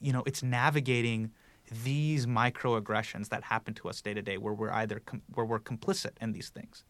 you 0.00 0.12
know, 0.12 0.22
it's 0.26 0.42
navigating 0.42 1.32
these 1.84 2.26
microaggressions 2.26 3.28
that 3.28 3.44
happen 3.44 3.74
to 3.74 3.88
us 3.88 4.00
day 4.00 4.14
to 4.14 4.22
day 4.22 4.38
where 4.38 4.54
we're 4.54 4.70
either 4.70 5.00
com- 5.00 5.22
where 5.34 5.44
we're 5.44 5.58
complicit 5.60 6.12
in 6.20 6.32
these 6.32 6.48
things. 6.48 6.84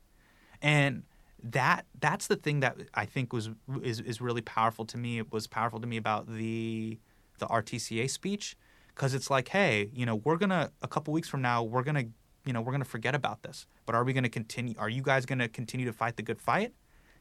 And 0.60 1.04
that 1.42 1.86
that's 1.98 2.26
the 2.26 2.36
thing 2.36 2.60
that 2.60 2.76
I 2.94 3.06
think 3.06 3.32
was 3.32 3.50
is 3.82 4.00
is 4.00 4.20
really 4.20 4.42
powerful 4.42 4.84
to 4.86 4.98
me. 4.98 5.18
It 5.18 5.32
was 5.32 5.46
powerful 5.46 5.80
to 5.80 5.86
me 5.86 5.96
about 5.96 6.28
the 6.28 6.98
the 7.38 7.46
RTCA 7.46 8.08
speech 8.10 8.56
because 8.88 9.14
it's 9.14 9.30
like, 9.30 9.48
hey, 9.48 9.90
you 9.92 10.06
know, 10.06 10.16
we're 10.16 10.36
gonna 10.36 10.72
a 10.82 10.88
couple 10.88 11.12
weeks 11.12 11.28
from 11.28 11.42
now, 11.42 11.62
we're 11.62 11.82
gonna 11.82 12.06
you 12.46 12.52
know 12.52 12.60
we're 12.60 12.72
gonna 12.72 12.84
forget 12.84 13.14
about 13.14 13.42
this. 13.42 13.66
But 13.84 13.94
are 13.94 14.04
we 14.04 14.12
gonna 14.12 14.28
continue? 14.28 14.74
Are 14.78 14.88
you 14.88 15.02
guys 15.02 15.26
gonna 15.26 15.48
continue 15.48 15.86
to 15.86 15.92
fight 15.92 16.16
the 16.16 16.22
good 16.22 16.40
fight 16.40 16.72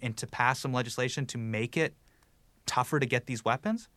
and 0.01 0.15
to 0.17 0.27
pass 0.27 0.59
some 0.59 0.71
legislation 0.73 1.25
to 1.27 1.37
make 1.37 1.75
it 1.75 1.95
tougher 2.65 2.99
to 2.99 3.05
get 3.05 3.25
these 3.25 3.43
weapons? 3.43 3.89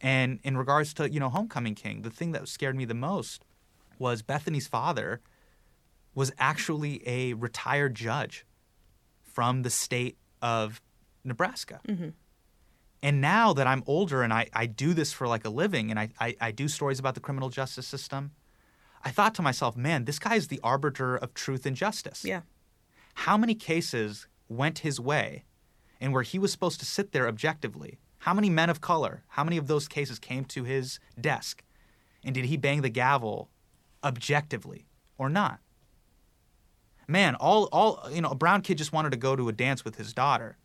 And 0.00 0.40
in 0.42 0.56
regards 0.56 0.94
to 0.94 1.10
you 1.10 1.20
know 1.20 1.28
Homecoming 1.28 1.74
King, 1.74 2.02
the 2.02 2.10
thing 2.10 2.32
that 2.32 2.48
scared 2.48 2.76
me 2.76 2.84
the 2.84 2.94
most 2.94 3.44
was 3.98 4.22
Bethany's 4.22 4.66
father 4.66 5.20
was 6.14 6.32
actually 6.38 7.02
a 7.06 7.34
retired 7.34 7.94
judge 7.94 8.46
from 9.22 9.62
the 9.62 9.70
state 9.70 10.16
of 10.40 10.80
Nebraska. 11.24 11.80
Mm-hmm. 11.88 12.10
And 13.02 13.20
now 13.20 13.52
that 13.52 13.66
I'm 13.66 13.82
older 13.86 14.22
and 14.22 14.32
I, 14.32 14.48
I 14.54 14.66
do 14.66 14.94
this 14.94 15.12
for 15.12 15.26
like 15.26 15.44
a 15.44 15.50
living 15.50 15.90
and 15.90 15.98
I, 15.98 16.08
I, 16.18 16.36
I 16.40 16.50
do 16.52 16.68
stories 16.68 16.98
about 16.98 17.14
the 17.14 17.20
criminal 17.20 17.50
justice 17.50 17.86
system, 17.86 18.30
I 19.04 19.10
thought 19.10 19.34
to 19.36 19.42
myself, 19.42 19.76
man, 19.76 20.04
this 20.04 20.18
guy 20.18 20.34
is 20.34 20.48
the 20.48 20.60
arbiter 20.62 21.16
of 21.16 21.34
truth 21.34 21.66
and 21.66 21.76
justice. 21.76 22.24
Yeah. 22.24 22.40
How 23.14 23.36
many 23.36 23.54
cases 23.54 24.26
went 24.48 24.80
his 24.80 24.98
way 24.98 25.44
and 26.00 26.12
where 26.12 26.22
he 26.22 26.38
was 26.38 26.50
supposed 26.50 26.80
to 26.80 26.86
sit 26.86 27.12
there 27.12 27.28
objectively? 27.28 27.98
How 28.18 28.32
many 28.32 28.48
men 28.48 28.70
of 28.70 28.80
color, 28.80 29.22
how 29.28 29.44
many 29.44 29.58
of 29.58 29.66
those 29.66 29.86
cases 29.86 30.18
came 30.18 30.44
to 30.46 30.64
his 30.64 30.98
desk? 31.20 31.62
And 32.24 32.34
did 32.34 32.46
he 32.46 32.56
bang 32.56 32.80
the 32.80 32.88
gavel 32.88 33.50
objectively 34.02 34.86
or 35.18 35.28
not? 35.28 35.60
man, 37.08 37.34
all 37.36 37.64
all 37.72 38.08
you 38.10 38.20
know, 38.20 38.30
a 38.30 38.34
brown 38.34 38.62
kid 38.62 38.78
just 38.78 38.92
wanted 38.92 39.10
to 39.10 39.16
go 39.16 39.36
to 39.36 39.48
a 39.48 39.52
dance 39.52 39.84
with 39.84 39.96
his 39.96 40.12
daughter. 40.12 40.56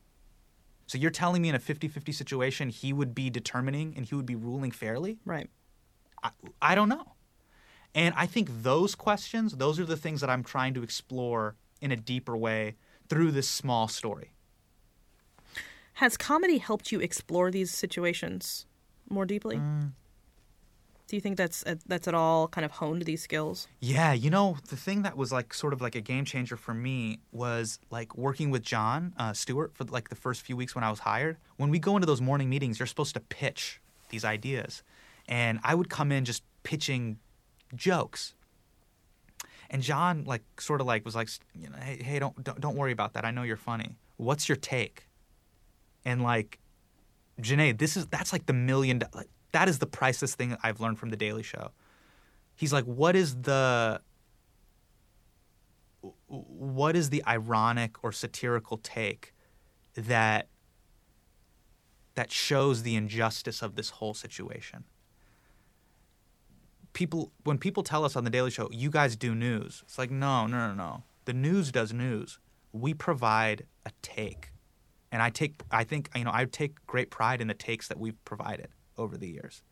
So 0.87 0.97
you're 0.97 1.11
telling 1.11 1.41
me 1.43 1.49
in 1.49 1.55
a 1.55 1.59
50-50 1.59 2.13
situation 2.15 2.69
he 2.69 2.93
would 2.93 3.13
be 3.13 3.29
determining 3.29 3.93
and 3.95 4.05
he 4.05 4.15
would 4.15 4.25
be 4.25 4.35
ruling 4.35 4.71
fairly? 4.71 5.19
Right. 5.23 5.47
I, 6.23 6.31
I 6.61 6.75
don't 6.75 6.89
know. 6.89 7.13
And 7.95 8.13
I 8.15 8.25
think 8.25 8.49
those 8.63 8.95
questions, 8.95 9.57
those 9.57 9.79
are 9.79 9.85
the 9.85 9.97
things 9.97 10.21
that 10.21 10.29
I'm 10.29 10.43
trying 10.43 10.73
to 10.75 10.83
explore 10.83 11.55
in 11.81 11.91
a 11.91 11.95
deeper 11.95 12.37
way 12.37 12.75
through 13.07 13.31
this 13.31 13.47
small 13.47 13.87
story. 13.87 14.31
Has 15.93 16.15
comedy 16.15 16.59
helped 16.59 16.91
you 16.91 16.99
explore 16.99 17.51
these 17.51 17.71
situations 17.71 18.65
more 19.09 19.25
deeply? 19.25 19.57
Mm. 19.57 19.91
Do 21.07 21.15
you 21.15 21.21
think 21.21 21.37
that's 21.37 21.65
uh, 21.65 21.75
that's 21.87 22.07
at 22.07 22.13
all 22.13 22.47
kind 22.47 22.63
of 22.63 22.71
honed 22.71 23.01
these 23.01 23.23
skills? 23.23 23.67
Yeah, 23.79 24.13
you 24.13 24.29
know, 24.29 24.57
the 24.69 24.75
thing 24.75 25.01
that 25.01 25.17
was 25.17 25.31
like 25.31 25.55
sort 25.55 25.73
of 25.73 25.81
like 25.81 25.95
a 25.95 26.01
game 26.01 26.23
changer 26.23 26.55
for 26.55 26.75
me 26.75 27.19
was 27.31 27.79
like 27.89 28.15
working 28.15 28.51
with 28.51 28.61
Jon 28.61 29.13
uh, 29.17 29.33
Stewart 29.33 29.73
for 29.73 29.85
like 29.85 30.09
the 30.09 30.15
first 30.15 30.43
few 30.43 30.55
weeks 30.55 30.75
when 30.75 30.83
I 30.83 30.91
was 30.91 30.99
hired. 30.99 31.37
When 31.57 31.71
we 31.71 31.79
go 31.79 31.95
into 31.97 32.05
those 32.05 32.21
morning 32.21 32.47
meetings, 32.47 32.77
you're 32.77 32.85
supposed 32.85 33.15
to 33.15 33.19
pitch 33.19 33.81
these 34.09 34.23
ideas. 34.23 34.83
And 35.27 35.59
I 35.63 35.73
would 35.73 35.89
come 35.89 36.11
in 36.11 36.25
just 36.25 36.43
pitching 36.61 37.17
jokes. 37.75 38.35
And 39.69 39.81
Jon 39.81 40.23
like 40.25 40.43
sort 40.59 40.81
of 40.81 40.87
like 40.87 41.05
was 41.05 41.15
like, 41.15 41.29
you 41.53 41.69
know, 41.69 41.77
hey, 41.79 42.01
hey 42.03 42.19
don't, 42.19 42.43
don't 42.43 42.59
don't 42.59 42.75
worry 42.75 42.91
about 42.91 43.13
that. 43.13 43.25
I 43.25 43.31
know 43.31 43.43
you're 43.43 43.55
funny. 43.57 43.97
What's 44.17 44.49
your 44.49 44.55
take? 44.55 45.07
And 46.05 46.23
like 46.23 46.59
Janae, 47.41 47.77
this 47.77 47.95
is 47.95 48.07
that's 48.07 48.33
like 48.33 48.45
the 48.45 48.53
million 48.53 48.99
dollar 48.99 49.25
that 49.51 49.67
is 49.67 49.79
the 49.79 49.87
priceless 49.87 50.35
thing 50.35 50.55
I've 50.63 50.79
learned 50.79 50.99
from 50.99 51.09
the 51.09 51.17
Daily 51.17 51.43
Show. 51.43 51.71
He's 52.55 52.73
like, 52.73 52.85
what 52.85 53.15
is 53.15 53.35
the 53.41 54.01
what 56.27 56.95
is 56.95 57.09
the 57.09 57.23
ironic 57.25 58.03
or 58.03 58.11
satirical 58.11 58.77
take 58.77 59.33
that 59.95 60.47
that 62.15 62.31
shows 62.31 62.83
the 62.83 62.95
injustice 62.95 63.61
of 63.61 63.75
this 63.75 63.91
whole 63.91 64.13
situation? 64.13 64.83
People 66.99 67.31
when 67.45 67.57
people 67.57 67.81
tell 67.81 68.03
us 68.03 68.17
on 68.17 68.25
the 68.25 68.29
Daily 68.29 68.51
Show, 68.51 68.67
you 68.73 68.89
guys 68.89 69.15
do 69.15 69.33
news. 69.33 69.83
It's 69.85 69.97
like, 69.97 70.11
no, 70.11 70.47
no, 70.47 70.67
no, 70.67 70.73
no. 70.73 71.03
The 71.23 71.31
news 71.31 71.71
does 71.71 71.93
news. 71.93 72.39
We 72.73 72.93
provide 72.93 73.65
a 73.85 73.91
take. 74.01 74.51
And 75.09 75.21
I 75.21 75.29
take 75.29 75.63
I 75.71 75.85
think 75.85 76.09
you 76.13 76.25
know, 76.25 76.31
I 76.33 76.43
take 76.43 76.85
great 76.87 77.09
pride 77.09 77.39
in 77.39 77.47
the 77.47 77.53
takes 77.53 77.87
that 77.87 77.97
we've 77.97 78.21
provided 78.25 78.67
over 78.97 79.15
the 79.15 79.29
years. 79.29 79.63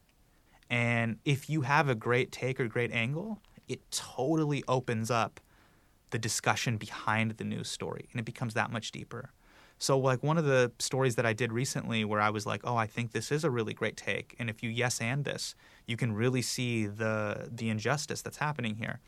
And 0.70 1.18
if 1.26 1.50
you 1.50 1.64
have 1.64 1.90
a 1.90 1.96
great 1.96 2.32
take 2.32 2.62
or 2.62 2.68
great 2.70 2.94
angle, 2.94 3.42
it 3.68 3.82
totally 3.92 4.64
opens 4.66 5.12
up 5.12 5.42
the 6.12 6.20
discussion 6.20 6.78
behind 6.78 7.32
the 7.32 7.44
news 7.44 7.70
story 7.70 8.08
and 8.14 8.22
it 8.22 8.26
becomes 8.26 8.54
that 8.54 8.72
much 8.72 8.94
deeper. 8.94 9.34
So, 9.80 9.98
like 9.98 10.24
one 10.24 10.38
of 10.38 10.46
the 10.46 10.72
stories 10.80 11.16
that 11.16 11.26
I 11.26 11.34
did 11.34 11.52
recently 11.52 12.04
where 12.04 12.20
I 12.20 12.30
was 12.30 12.46
like, 12.46 12.62
oh, 12.64 12.76
I 12.76 12.88
think 12.88 13.12
this 13.12 13.32
is 13.32 13.44
a 13.44 13.52
really 13.52 13.74
great 13.74 13.96
take. 13.96 14.36
And 14.40 14.50
if 14.50 14.64
you 14.64 14.70
yes 14.70 15.00
and 15.00 15.24
this, 15.24 15.56
you 15.86 15.98
can 15.98 16.14
really 16.14 16.42
see 16.42 16.88
the, 16.88 17.50
the 17.52 17.70
injustice 17.70 18.22
that's 18.22 18.38
happening 18.38 18.76
here. 18.76 19.00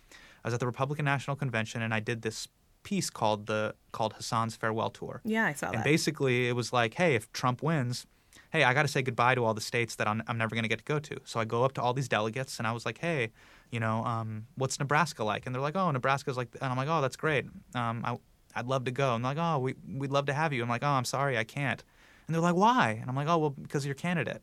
I 0.44 0.48
was 0.48 0.54
at 0.54 0.60
the 0.60 0.68
Republican 0.68 1.06
National 1.06 1.36
Convention 1.36 1.82
and 1.82 1.94
I 1.94 2.00
did 2.00 2.22
this 2.22 2.48
piece 2.84 3.10
called 3.10 3.48
the 3.48 3.76
called 3.92 4.14
Hasan's 4.14 4.56
farewell 4.56 4.90
tour. 4.90 5.22
Yeah, 5.26 5.46
I 5.46 5.54
saw 5.54 5.68
and 5.68 5.74
that. 5.74 5.78
And 5.80 5.84
basically, 5.84 6.48
it 6.48 6.54
was 6.54 6.72
like, 6.72 6.94
hey, 6.94 7.16
if 7.16 7.32
Trump 7.34 7.62
wins, 7.62 8.06
hey, 8.52 8.64
I 8.64 8.74
got 8.74 8.84
to 8.84 8.88
say 8.88 9.02
goodbye 9.02 9.36
to 9.36 9.44
all 9.44 9.54
the 9.54 9.62
states 9.62 9.96
that 9.96 10.08
I'm, 10.08 10.24
I'm 10.28 10.38
never 10.38 10.56
going 10.56 10.64
to 10.64 10.70
get 10.70 10.80
to 10.80 10.86
go 10.86 11.00
to. 11.00 11.18
So 11.26 11.40
I 11.40 11.46
go 11.46 11.64
up 11.64 11.74
to 11.74 11.82
all 11.82 11.94
these 11.94 12.08
delegates 12.08 12.58
and 12.58 12.68
I 12.68 12.72
was 12.72 12.86
like, 12.86 13.00
hey, 13.00 13.32
you 13.72 13.80
know, 13.80 14.04
um, 14.06 14.46
what's 14.56 14.80
Nebraska 14.80 15.24
like? 15.24 15.46
And 15.46 15.54
they're 15.54 15.62
like, 15.62 15.76
oh, 15.76 15.92
Nebraska's 15.92 16.38
like, 16.38 16.50
and 16.62 16.72
I'm 16.72 16.78
like, 16.78 16.88
oh, 16.90 17.02
that's 17.02 17.16
great. 17.16 17.46
Um, 17.76 18.04
I, 18.04 18.18
I'd 18.60 18.68
love 18.68 18.84
to 18.86 18.92
go. 18.92 19.12
They're 19.12 19.20
like, 19.20 19.38
oh, 19.40 19.60
we, 19.60 19.76
we'd 19.88 20.12
love 20.12 20.26
to 20.28 20.34
have 20.34 20.54
you. 20.54 20.62
I'm 20.62 20.70
like, 20.70 20.84
oh, 20.84 20.88
I'm 20.88 21.06
sorry, 21.06 21.38
I 21.38 21.44
can't. 21.44 21.84
And 22.28 22.36
they're 22.36 22.42
like, 22.42 22.56
why? 22.56 22.98
And 23.02 23.10
I'm 23.10 23.16
like, 23.16 23.28
oh, 23.28 23.38
well, 23.38 23.50
because 23.50 23.86
you're 23.86 23.96
candidate. 23.96 24.42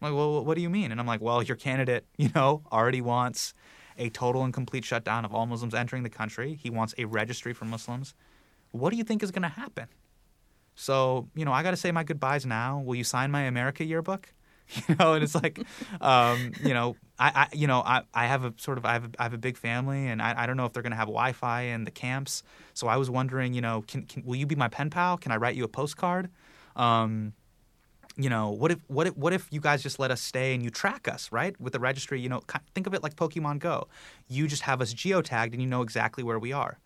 I'm 0.00 0.10
like, 0.10 0.16
well, 0.16 0.44
what 0.44 0.54
do 0.54 0.62
you 0.62 0.70
mean? 0.70 0.92
And 0.92 1.00
I'm 1.00 1.06
like, 1.06 1.20
well, 1.20 1.42
your 1.42 1.56
candidate, 1.56 2.06
you 2.16 2.30
know, 2.34 2.62
already 2.72 3.00
wants 3.00 3.54
a 3.98 4.08
total 4.10 4.44
and 4.44 4.54
complete 4.54 4.84
shutdown 4.84 5.24
of 5.24 5.34
all 5.34 5.46
Muslims 5.46 5.74
entering 5.74 6.02
the 6.02 6.10
country. 6.10 6.54
He 6.54 6.70
wants 6.70 6.94
a 6.98 7.04
registry 7.06 7.52
for 7.52 7.64
Muslims. 7.64 8.14
What 8.70 8.90
do 8.90 8.96
you 8.96 9.04
think 9.04 9.22
is 9.22 9.30
going 9.30 9.42
to 9.42 9.48
happen? 9.48 9.88
So, 10.74 11.28
you 11.34 11.44
know, 11.44 11.52
I 11.52 11.62
got 11.62 11.70
to 11.70 11.76
say 11.76 11.90
my 11.90 12.04
goodbyes 12.04 12.44
now. 12.44 12.80
Will 12.80 12.94
you 12.94 13.04
sign 13.04 13.30
my 13.30 13.42
America 13.42 13.84
yearbook? 13.84 14.32
You 14.88 14.96
know, 14.98 15.14
and 15.14 15.22
it's 15.22 15.34
like, 15.34 15.60
um, 16.00 16.52
you 16.62 16.74
know, 16.74 16.96
I, 17.18 17.28
I, 17.34 17.56
you 17.56 17.66
know, 17.66 17.80
I, 17.80 18.02
I 18.12 18.26
have 18.26 18.44
a 18.44 18.52
sort 18.56 18.78
of, 18.78 18.84
I 18.84 18.94
have 18.94 19.04
a, 19.04 19.10
I 19.18 19.22
have 19.22 19.32
a 19.32 19.38
big 19.38 19.56
family, 19.56 20.08
and 20.08 20.20
I, 20.20 20.42
I 20.42 20.46
don't 20.46 20.56
know 20.56 20.66
if 20.66 20.72
they're 20.72 20.82
going 20.82 20.92
to 20.92 20.96
have 20.96 21.08
Wi-Fi 21.08 21.62
in 21.62 21.84
the 21.84 21.90
camps. 21.90 22.42
So 22.74 22.88
I 22.88 22.96
was 22.96 23.08
wondering, 23.08 23.54
you 23.54 23.60
know, 23.60 23.84
can, 23.86 24.02
can 24.02 24.24
will 24.24 24.36
you 24.36 24.46
be 24.46 24.56
my 24.56 24.68
pen 24.68 24.90
pal? 24.90 25.16
Can 25.18 25.32
I 25.32 25.36
write 25.36 25.54
you 25.54 25.64
a 25.64 25.68
postcard? 25.68 26.30
Um, 26.74 27.32
you 28.16 28.30
know, 28.30 28.50
what 28.50 28.70
if, 28.72 28.78
what 28.88 29.06
if, 29.06 29.16
what 29.16 29.32
if 29.32 29.46
you 29.50 29.60
guys 29.60 29.82
just 29.82 29.98
let 29.98 30.10
us 30.10 30.20
stay 30.20 30.54
and 30.54 30.62
you 30.62 30.70
track 30.70 31.06
us, 31.06 31.30
right? 31.30 31.58
With 31.60 31.72
the 31.72 31.80
registry, 31.80 32.20
you 32.20 32.28
know, 32.28 32.42
think 32.74 32.86
of 32.86 32.94
it 32.94 33.02
like 33.02 33.14
Pokemon 33.14 33.58
Go. 33.58 33.88
You 34.28 34.48
just 34.48 34.62
have 34.62 34.80
us 34.80 34.94
geotagged, 34.94 35.52
and 35.52 35.60
you 35.60 35.68
know 35.68 35.82
exactly 35.82 36.24
where 36.24 36.38
we 36.38 36.52
are. 36.52 36.78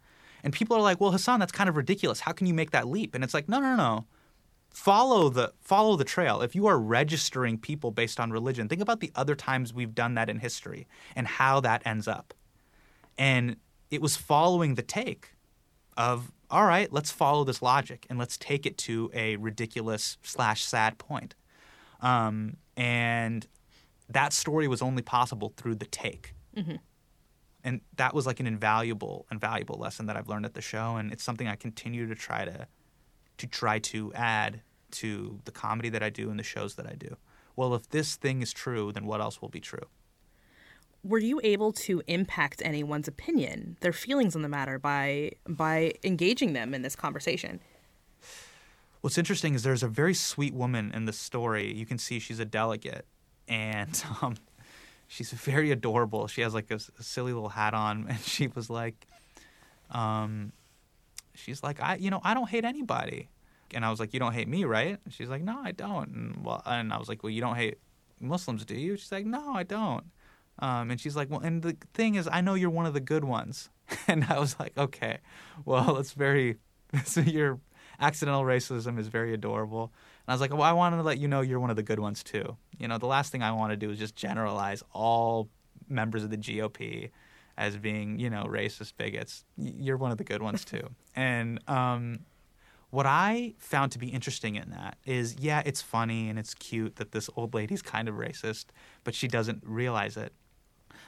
And 0.43 0.53
people 0.53 0.77
are 0.77 0.83
like, 0.83 1.01
well, 1.01 1.13
Hasan, 1.13 1.41
that's 1.41 1.53
kind 1.53 1.69
of 1.69 1.77
ridiculous. 1.77 2.21
How 2.21 2.33
can 2.33 2.47
you 2.47 2.55
make 2.55 2.71
that 2.71 2.89
leap? 2.89 3.15
And 3.15 3.23
it's 3.23 3.35
like, 3.35 3.49
no, 3.49 3.61
no, 3.61 3.77
no. 3.77 4.07
Follow 4.71 5.29
the 5.29 5.53
follow 5.61 5.97
the 5.97 6.05
trail. 6.05 6.43
If 6.43 6.55
you 6.55 6.67
are 6.67 6.79
registering 6.79 7.59
people 7.59 7.91
based 7.91 8.21
on 8.21 8.31
religion, 8.31 8.69
think 8.69 8.81
about 8.81 9.01
the 9.01 9.13
other 9.15 9.35
times 9.35 9.75
we've 9.75 9.95
done 9.95 10.15
that 10.15 10.31
in 10.31 10.39
history 10.39 10.87
and 11.17 11.27
how 11.27 11.61
that 11.61 11.83
ends 11.85 12.07
up. 12.07 12.33
And 13.19 13.57
it 13.91 14.01
was 14.01 14.17
following 14.17 14.77
the 14.77 14.83
take 14.83 15.35
of, 15.97 16.33
all 16.51 16.65
right, 16.65 16.93
let's 16.93 17.11
follow 17.11 17.45
this 17.45 17.61
logic 17.61 18.07
and 18.09 18.19
let's 18.19 18.39
take 18.39 18.65
it 18.65 18.79
to 18.79 19.11
a 19.13 19.37
ridiculous 19.37 20.17
slash 20.23 20.65
sad 20.65 20.99
point. 20.99 21.35
Um, 22.01 22.57
and 22.77 23.47
that 24.09 24.33
story 24.33 24.69
was 24.69 24.81
only 24.81 25.03
possible 25.03 25.53
through 25.57 25.75
the 25.75 25.87
take. 25.87 26.35
Mm-hmm 26.57 26.77
and 27.65 27.81
that 27.97 28.15
was 28.15 28.27
like 28.27 28.41
an 28.41 28.47
invaluable 28.47 29.27
invaluable 29.31 29.77
lesson 29.79 30.07
that 30.07 30.17
I've 30.17 30.29
learned 30.29 30.47
at 30.47 30.55
the 30.55 30.63
show 30.63 30.97
and 30.97 31.13
it's 31.13 31.23
something 31.23 31.47
I 31.47 31.57
continue 31.57 32.07
to 32.07 32.15
try 32.15 32.45
to 32.45 32.67
to 33.41 33.47
try 33.47 33.79
to 33.79 34.13
add 34.15 34.61
to 34.93 35.41
the 35.45 35.51
comedy 35.51 35.89
that 35.89 36.03
I 36.03 36.11
do 36.11 36.31
and 36.31 36.39
the 36.39 36.45
shows 36.45 36.75
that 36.77 36.87
I 36.87 36.95
do. 36.95 37.17
Well, 37.57 37.75
if 37.75 37.89
this 37.91 38.17
thing 38.17 38.43
is 38.43 38.53
true, 38.53 38.93
then 38.93 39.07
what 39.07 39.21
else 39.21 39.41
will 39.41 39.49
be 39.49 39.61
true? 39.61 39.87
Were 41.03 41.19
you 41.19 41.41
able 41.43 41.73
to 41.73 42.03
impact 42.07 42.61
anyone's 42.65 43.09
opinion, 43.09 43.77
their 43.81 43.93
feelings 43.93 44.37
on 44.37 44.43
the 44.43 44.49
matter 44.49 44.79
by 44.79 45.33
by 45.49 45.95
engaging 46.05 46.53
them 46.53 46.75
in 46.75 46.83
this 46.83 46.95
conversation? 46.95 47.61
What's 49.01 49.17
interesting 49.17 49.55
is 49.55 49.63
there's 49.63 49.83
a 49.83 49.89
very 49.89 50.13
sweet 50.13 50.53
woman 50.53 50.93
in 50.95 51.07
the 51.07 51.13
story. 51.15 51.73
You 51.73 51.87
can 51.87 51.97
see 51.97 52.19
she's 52.19 52.39
a 52.39 52.45
delegate, 52.45 53.07
and 53.49 54.03
um, 54.23 54.37
she's 55.09 55.31
very 55.31 55.71
adorable. 55.71 56.27
She 56.27 56.43
has 56.43 56.53
like 56.53 56.71
a, 56.71 56.81
a, 56.99 57.03
silly 57.03 57.33
little 57.33 57.49
hat 57.49 57.73
on, 57.73 58.07
and 58.11 58.21
she 58.21 58.49
was 58.49 58.69
like, 58.69 59.07
um, 59.91 60.53
she's 61.41 61.63
like, 61.63 61.81
I, 61.81 61.97
you 61.97 62.11
know, 62.11 62.21
I 62.23 62.35
don't 62.35 62.49
hate 62.49 62.65
anybody. 62.65 63.29
And 63.73 63.85
I 63.85 63.91
was 63.91 64.01
like, 64.01 64.13
you 64.13 64.21
don't 64.21 64.33
hate 64.33 64.49
me, 64.49 64.65
right? 64.65 64.99
And 65.05 65.15
she's 65.15 65.29
like, 65.29 65.43
no, 65.43 65.61
I 65.63 65.73
don't. 65.73 66.09
And 66.09 66.45
well, 66.45 66.63
and 66.67 66.93
I 66.93 66.99
was 66.99 67.09
like, 67.09 67.23
well, 67.23 67.31
you 67.31 67.41
don't 67.41 67.57
hate 67.57 67.79
Muslims, 68.21 68.65
do 68.65 68.75
you? 68.75 68.97
She's 68.97 69.13
like, 69.13 69.27
no, 69.27 69.53
I 69.55 69.63
don't. 69.63 70.05
Um, 70.59 70.91
and 70.91 71.01
she's 71.01 71.17
like, 71.17 71.31
well, 71.31 71.41
and 71.41 71.63
the 71.63 71.77
thing 71.95 72.17
is, 72.17 72.29
I 72.31 72.41
know 72.41 72.55
you're 72.55 72.71
one 72.71 72.87
of 72.87 72.95
the 72.95 73.01
good 73.01 73.25
ones. 73.25 73.71
and 74.09 74.25
I 74.25 74.39
was 74.39 74.59
like, 74.59 74.77
okay, 74.77 75.19
well, 75.65 75.97
it's 75.99 76.13
very, 76.13 76.57
so 77.05 77.21
your 77.21 77.61
accidental 77.99 78.43
racism 78.43 78.99
is 78.99 79.09
very 79.09 79.35
adorable. 79.35 79.93
And 80.27 80.33
I 80.33 80.35
was 80.35 80.41
like, 80.41 80.53
well, 80.53 80.63
I 80.63 80.73
wanted 80.73 80.97
to 80.97 81.03
let 81.03 81.19
you 81.19 81.29
know 81.29 81.41
you're 81.41 81.61
one 81.61 81.71
of 81.71 81.77
the 81.77 81.83
good 81.83 82.01
ones 82.01 82.23
too. 82.23 82.57
You 82.79 82.89
know, 82.89 82.99
the 82.99 83.07
last 83.07 83.33
thing 83.33 83.43
I 83.43 83.53
want 83.53 83.73
to 83.73 83.77
do 83.77 83.91
is 83.91 83.99
just 83.99 84.17
generalize 84.17 84.83
all 84.93 85.49
members 85.89 86.25
of 86.25 86.31
the 86.31 86.37
GOP 86.37 87.11
as 87.61 87.77
being, 87.77 88.19
you 88.19 88.31
know, 88.31 88.45
racist 88.45 88.95
bigots. 88.97 89.45
You're 89.59 89.99
one 89.99 90.11
of 90.11 90.17
the 90.17 90.25
good 90.25 90.43
ones 90.43 90.65
too. 90.65 90.89
and 91.15 91.61
um, 91.69 92.21
what 92.89 93.05
I 93.05 93.55
found 93.59 93.93
to 93.93 93.99
be 93.99 94.09
interesting 94.09 94.57
in 94.57 94.71
that 94.71 94.97
is, 95.05 95.37
yeah, 95.39 95.63
it's 95.67 95.83
funny 95.83 96.31
and 96.31 96.39
it's 96.39 96.55
cute 96.55 96.97
that 96.97 97.13
this 97.13 97.29
old 97.37 97.53
lady's 97.53 97.83
kind 97.83 98.09
of 98.09 98.15
racist, 98.15 98.67
but 99.05 99.15
she 99.15 99.29
doesn't 99.29 99.63
realize 99.65 100.17
it. 100.17 100.33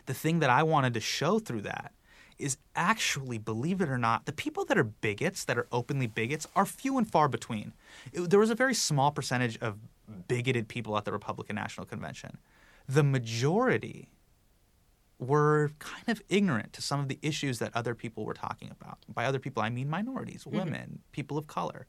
The 0.05 0.13
thing 0.13 0.41
that 0.41 0.51
I 0.51 0.63
wanted 0.63 0.93
to 0.95 1.01
show 1.01 1.39
through 1.39 1.63
that 1.63 1.93
is 2.39 2.59
actually, 2.77 3.39
believe 3.39 3.81
it 3.81 3.89
or 3.89 3.99
not, 3.99 4.27
the 4.27 4.33
people 4.33 4.67
that 4.67 4.77
are 4.77 4.85
bigots, 4.85 5.45
that 5.47 5.57
are 5.57 5.67
openly 5.73 6.07
bigots, 6.07 6.47
are 6.55 6.67
few 6.67 6.99
and 6.99 7.11
far 7.11 7.29
between. 7.29 7.73
It, 8.13 8.29
there 8.29 8.41
was 8.41 8.51
a 8.51 8.55
very 8.55 8.75
small 8.75 9.11
percentage 9.11 9.57
of 9.59 9.79
bigoted 10.29 10.69
people 10.69 10.99
at 10.99 11.07
the 11.07 11.13
Republican 11.13 11.57
National 11.57 11.87
Convention. 11.87 12.37
The 12.87 13.05
majority 13.05 14.09
were 15.23 15.71
kind 15.79 16.09
of 16.09 16.21
ignorant 16.29 16.73
to 16.75 16.83
some 16.83 17.01
of 17.01 17.09
the 17.09 17.19
issues 17.23 17.59
that 17.61 17.71
other 17.75 17.95
people 17.95 18.25
were 18.25 18.35
talking 18.35 18.71
about. 18.71 18.99
By 19.09 19.25
other 19.25 19.39
people, 19.39 19.63
I 19.63 19.71
mean 19.71 19.89
minorities, 19.89 20.45
mm-hmm. 20.45 20.59
women, 20.59 20.81
mm-hmm. 20.81 21.13
people 21.13 21.39
of 21.39 21.47
color. 21.47 21.87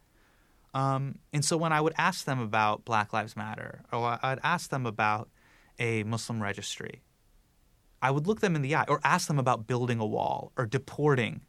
Um, 0.74 1.20
and 1.32 1.44
so 1.44 1.58
when 1.58 1.72
I 1.72 1.82
would 1.82 1.94
ask 1.98 2.26
them 2.26 2.40
about 2.40 2.86
Black 2.86 3.14
Lives 3.14 3.36
Matter, 3.36 3.84
or 3.92 4.20
I'd 4.24 4.40
ask 4.44 4.70
them 4.70 4.86
about 4.86 5.30
a 5.78 6.04
Muslim 6.04 6.42
registry, 6.42 7.02
I 8.02 8.12
would 8.12 8.28
look 8.28 8.42
them 8.42 8.56
in 8.56 8.62
the 8.62 8.76
eye 8.76 8.86
or 8.88 9.00
ask 9.04 9.28
them 9.28 9.40
about 9.40 9.68
building 9.68 10.00
a 10.00 10.06
wall 10.06 10.52
or 10.58 10.66
deporting 10.66 11.42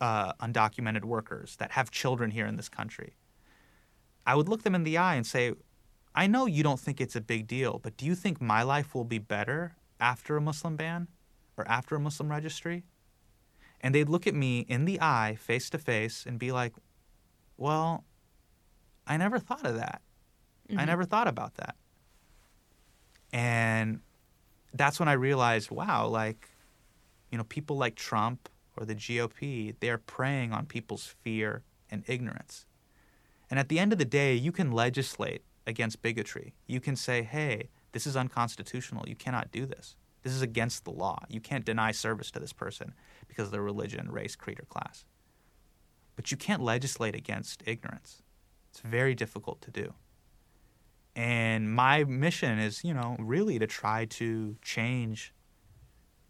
uh, 0.00 0.34
undocumented 0.34 1.04
workers 1.04 1.56
that 1.56 1.72
have 1.72 1.90
children 1.90 2.30
here 2.30 2.46
in 2.46 2.56
this 2.56 2.68
country. 2.68 3.14
I 4.26 4.34
would 4.34 4.48
look 4.48 4.62
them 4.62 4.74
in 4.74 4.84
the 4.84 4.98
eye 4.98 5.14
and 5.14 5.26
say, 5.26 5.52
I 6.14 6.26
know 6.26 6.46
you 6.46 6.62
don't 6.62 6.80
think 6.80 7.00
it's 7.00 7.16
a 7.16 7.20
big 7.20 7.46
deal, 7.46 7.80
but 7.82 7.96
do 7.96 8.06
you 8.06 8.14
think 8.14 8.40
my 8.40 8.62
life 8.62 8.94
will 8.94 9.04
be 9.04 9.18
better 9.18 9.76
after 10.00 10.36
a 10.36 10.40
Muslim 10.40 10.76
ban 10.76 11.08
or 11.56 11.66
after 11.68 11.94
a 11.94 12.00
Muslim 12.00 12.30
registry? 12.30 12.84
And 13.80 13.94
they'd 13.94 14.08
look 14.08 14.26
at 14.26 14.34
me 14.34 14.60
in 14.60 14.86
the 14.86 15.00
eye, 15.00 15.36
face 15.38 15.68
to 15.70 15.78
face, 15.78 16.24
and 16.26 16.38
be 16.38 16.52
like, 16.52 16.72
Well, 17.56 18.04
I 19.06 19.16
never 19.16 19.38
thought 19.38 19.66
of 19.66 19.76
that. 19.76 20.00
I 20.70 20.72
mm-hmm. 20.72 20.86
never 20.86 21.04
thought 21.04 21.28
about 21.28 21.54
that. 21.56 21.76
And 23.32 24.00
that's 24.72 24.98
when 24.98 25.08
I 25.08 25.12
realized, 25.12 25.70
wow, 25.70 26.06
like, 26.06 26.48
you 27.30 27.38
know, 27.38 27.44
people 27.44 27.76
like 27.76 27.96
Trump 27.96 28.48
or 28.76 28.84
the 28.84 28.94
GOP, 28.94 29.74
they're 29.80 29.98
preying 29.98 30.52
on 30.52 30.66
people's 30.66 31.14
fear 31.22 31.62
and 31.90 32.04
ignorance. 32.06 32.66
And 33.50 33.58
at 33.58 33.68
the 33.68 33.78
end 33.78 33.92
of 33.92 33.98
the 33.98 34.04
day, 34.04 34.34
you 34.34 34.52
can 34.52 34.72
legislate 34.72 35.42
against 35.66 36.02
bigotry. 36.02 36.54
You 36.66 36.80
can 36.80 36.96
say, 36.96 37.22
hey, 37.22 37.68
this 37.92 38.06
is 38.06 38.16
unconstitutional. 38.16 39.04
You 39.08 39.14
cannot 39.14 39.52
do 39.52 39.66
this. 39.66 39.96
This 40.24 40.32
is 40.32 40.42
against 40.42 40.84
the 40.84 40.90
law. 40.90 41.22
You 41.28 41.40
can't 41.40 41.64
deny 41.64 41.92
service 41.92 42.30
to 42.32 42.40
this 42.40 42.52
person 42.52 42.94
because 43.28 43.46
of 43.46 43.52
their 43.52 43.62
religion, 43.62 44.10
race, 44.10 44.34
creed, 44.34 44.58
or 44.58 44.64
class. 44.64 45.04
But 46.16 46.30
you 46.30 46.36
can't 46.36 46.62
legislate 46.62 47.14
against 47.14 47.62
ignorance. 47.66 48.22
It's 48.70 48.80
very 48.80 49.14
difficult 49.14 49.60
to 49.60 49.70
do. 49.70 49.92
And 51.14 51.72
my 51.72 52.04
mission 52.04 52.58
is, 52.58 52.82
you 52.82 52.94
know, 52.94 53.16
really 53.20 53.58
to 53.58 53.66
try 53.66 54.06
to 54.06 54.56
change 54.62 55.34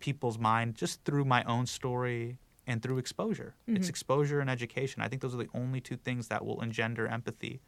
people's 0.00 0.38
mind 0.38 0.74
just 0.74 1.04
through 1.04 1.24
my 1.24 1.44
own 1.44 1.66
story 1.66 2.38
and 2.66 2.82
through 2.82 2.98
exposure. 2.98 3.54
It's 3.66 3.78
mm-hmm. 3.78 3.88
exposure 3.88 4.40
and 4.40 4.50
education. 4.50 5.02
I 5.02 5.08
think 5.08 5.22
those 5.22 5.34
are 5.34 5.38
the 5.38 5.48
only 5.54 5.80
two 5.80 5.96
things 5.96 6.28
that 6.28 6.44
will 6.44 6.60
engender 6.60 7.06
empathy 7.06 7.62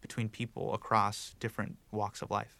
between 0.00 0.28
people 0.28 0.72
across 0.72 1.34
different 1.40 1.76
walks 1.90 2.22
of 2.22 2.30
life. 2.30 2.58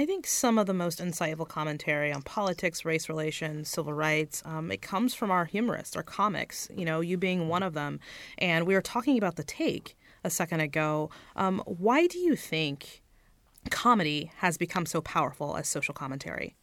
I 0.00 0.06
think 0.06 0.26
some 0.26 0.58
of 0.58 0.64
the 0.64 0.72
most 0.72 0.98
insightful 0.98 1.46
commentary 1.46 2.10
on 2.10 2.22
politics, 2.22 2.86
race 2.86 3.10
relations, 3.10 3.68
civil 3.68 3.92
rights, 3.92 4.42
um, 4.46 4.72
it 4.72 4.80
comes 4.80 5.12
from 5.12 5.30
our 5.30 5.44
humorists, 5.44 5.94
our 5.94 6.02
comics, 6.02 6.70
you 6.74 6.86
know, 6.86 7.02
you 7.02 7.18
being 7.18 7.48
one 7.48 7.62
of 7.62 7.74
them. 7.74 8.00
And 8.38 8.66
we 8.66 8.72
were 8.72 8.80
talking 8.80 9.18
about 9.18 9.36
the 9.36 9.44
take 9.44 9.98
a 10.24 10.30
second 10.30 10.60
ago. 10.60 11.10
Um, 11.36 11.62
why 11.66 12.06
do 12.06 12.18
you 12.18 12.34
think 12.34 13.02
comedy 13.68 14.32
has 14.36 14.56
become 14.56 14.86
so 14.86 15.02
powerful 15.02 15.58
as 15.58 15.68
social 15.68 15.92
commentary? 15.92 16.56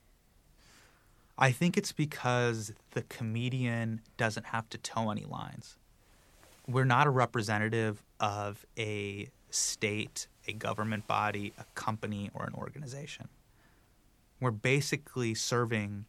I 1.37 1.51
think 1.51 1.77
it's 1.77 1.91
because 1.91 2.73
the 2.93 3.03
comedian 3.03 4.01
doesn't 4.17 4.47
have 4.47 4.67
to 4.69 4.79
toe 4.79 5.11
any 5.11 5.25
lines. 5.25 5.77
We're 6.67 6.85
not 6.85 7.05
a 7.05 7.11
representative 7.11 8.03
of 8.19 8.65
a 8.79 9.29
state, 9.51 10.27
a 10.47 10.53
government 10.53 11.07
body, 11.07 11.53
a 11.57 11.65
company, 11.75 12.29
or 12.33 12.45
an 12.45 12.53
organization. 12.53 13.27
We're 14.39 14.51
basically 14.51 15.33
serving 15.33 16.05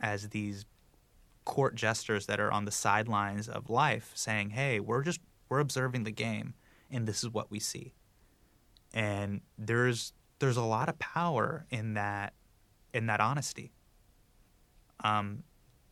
as 0.00 0.28
these 0.28 0.66
court 1.44 1.74
jesters 1.74 2.26
that 2.26 2.40
are 2.40 2.52
on 2.52 2.64
the 2.64 2.70
sidelines 2.70 3.48
of 3.48 3.70
life 3.70 4.12
saying, 4.14 4.50
"Hey, 4.50 4.80
we're 4.80 5.02
just 5.02 5.20
we're 5.48 5.60
observing 5.60 6.04
the 6.04 6.10
game 6.10 6.54
and 6.90 7.06
this 7.06 7.22
is 7.22 7.30
what 7.30 7.50
we 7.50 7.58
see." 7.58 7.92
And 8.92 9.40
there's 9.58 10.12
there's 10.38 10.56
a 10.56 10.62
lot 10.62 10.88
of 10.88 10.98
power 10.98 11.66
in 11.70 11.94
that 11.94 12.34
in 12.92 13.06
that 13.06 13.20
honesty. 13.20 13.72
Um, 15.02 15.44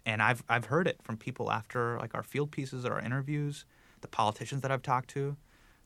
and 0.06 0.22
I've 0.22 0.42
I've 0.48 0.66
heard 0.66 0.86
it 0.86 0.98
from 1.02 1.16
people 1.16 1.50
after 1.50 1.98
like 1.98 2.14
our 2.14 2.22
field 2.22 2.50
pieces 2.50 2.84
or 2.84 2.94
our 2.94 3.00
interviews, 3.00 3.64
the 4.00 4.08
politicians 4.08 4.62
that 4.62 4.70
I've 4.70 4.82
talked 4.82 5.10
to. 5.10 5.36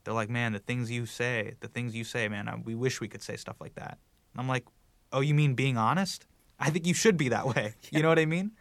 They're 0.07 0.15
like, 0.15 0.31
man, 0.31 0.53
the 0.53 0.61
things 0.61 0.89
you 0.89 1.05
say, 1.05 1.55
the 1.59 1.67
things 1.67 1.93
you 1.97 2.05
say, 2.05 2.29
man, 2.29 2.49
I, 2.49 2.55
we 2.55 2.77
wish 2.77 3.01
we 3.01 3.09
could 3.09 3.23
say 3.23 3.37
stuff 3.37 3.57
like 3.61 3.75
that. 3.75 3.99
And 4.33 4.41
I'm 4.41 4.47
like, 4.47 4.65
oh, 5.13 5.19
you 5.19 5.35
mean 5.35 5.55
being 5.55 5.77
honest? 5.77 6.27
I 6.61 6.71
think 6.71 6.87
you 6.87 6.95
should 6.95 7.17
be 7.17 7.29
that 7.31 7.45
way. 7.45 7.75
You 7.91 8.03
know 8.03 8.09
what 8.09 8.21
I 8.21 8.25
mean? 8.25 8.53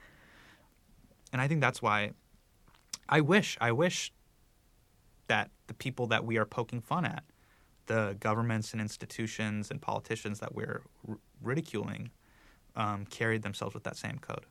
And 1.31 1.39
I 1.39 1.47
think 1.47 1.61
that's 1.61 1.83
why 1.83 2.13
I 3.07 3.21
wish, 3.21 3.59
I 3.61 3.71
wish 3.73 4.11
that 5.27 5.51
the 5.67 5.75
people 5.75 6.07
that 6.07 6.25
we 6.25 6.37
are 6.39 6.45
poking 6.45 6.81
fun 6.81 7.05
at, 7.05 7.23
the 7.85 8.17
governments 8.19 8.71
and 8.71 8.81
institutions 8.81 9.69
and 9.69 9.79
politicians 9.79 10.39
that 10.39 10.55
we're 10.55 10.81
r- 11.07 11.19
ridiculing, 11.43 12.09
um, 12.75 13.05
carried 13.05 13.43
themselves 13.43 13.75
with 13.75 13.83
that 13.83 13.97
same 13.97 14.17
code. 14.17 14.47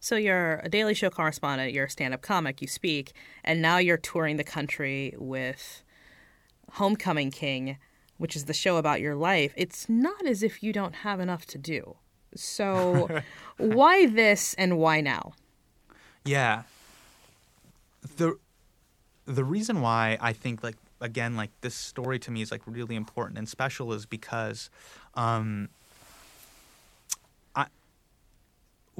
So 0.00 0.16
you're 0.16 0.60
a 0.64 0.68
Daily 0.68 0.94
Show 0.94 1.10
correspondent, 1.10 1.72
you're 1.72 1.84
a 1.84 1.90
stand-up 1.90 2.22
comic, 2.22 2.62
you 2.62 2.68
speak, 2.68 3.12
and 3.44 3.60
now 3.60 3.76
you're 3.76 3.98
touring 3.98 4.38
the 4.38 4.44
country 4.44 5.14
with 5.18 5.84
Homecoming 6.72 7.30
King, 7.30 7.76
which 8.16 8.34
is 8.34 8.46
the 8.46 8.54
show 8.54 8.78
about 8.78 9.02
your 9.02 9.14
life. 9.14 9.52
It's 9.56 9.88
not 9.88 10.26
as 10.26 10.42
if 10.42 10.62
you 10.62 10.72
don't 10.72 10.96
have 10.96 11.20
enough 11.20 11.44
to 11.46 11.58
do. 11.58 11.96
So 12.34 13.22
why 13.58 14.06
this 14.06 14.54
and 14.54 14.78
why 14.78 15.00
now? 15.00 15.34
Yeah. 16.24 16.62
The 18.16 18.38
the 19.26 19.44
reason 19.44 19.80
why 19.80 20.18
I 20.20 20.32
think 20.32 20.62
like 20.62 20.76
again 21.00 21.36
like 21.36 21.50
this 21.60 21.74
story 21.74 22.18
to 22.20 22.30
me 22.30 22.42
is 22.42 22.50
like 22.50 22.62
really 22.66 22.96
important 22.96 23.38
and 23.38 23.48
special 23.48 23.92
is 23.92 24.06
because 24.06 24.70
um 25.14 25.68
I 27.54 27.66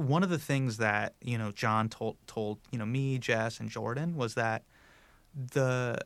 one 0.01 0.23
of 0.23 0.29
the 0.29 0.37
things 0.37 0.77
that, 0.77 1.15
you 1.21 1.37
know, 1.37 1.51
Jon 1.51 1.89
told 1.89 2.17
told, 2.27 2.59
you 2.71 2.77
know, 2.77 2.85
me, 2.85 3.17
Jess 3.17 3.59
and 3.59 3.69
Jordan 3.69 4.15
was 4.15 4.35
that 4.35 4.63
the 5.33 5.97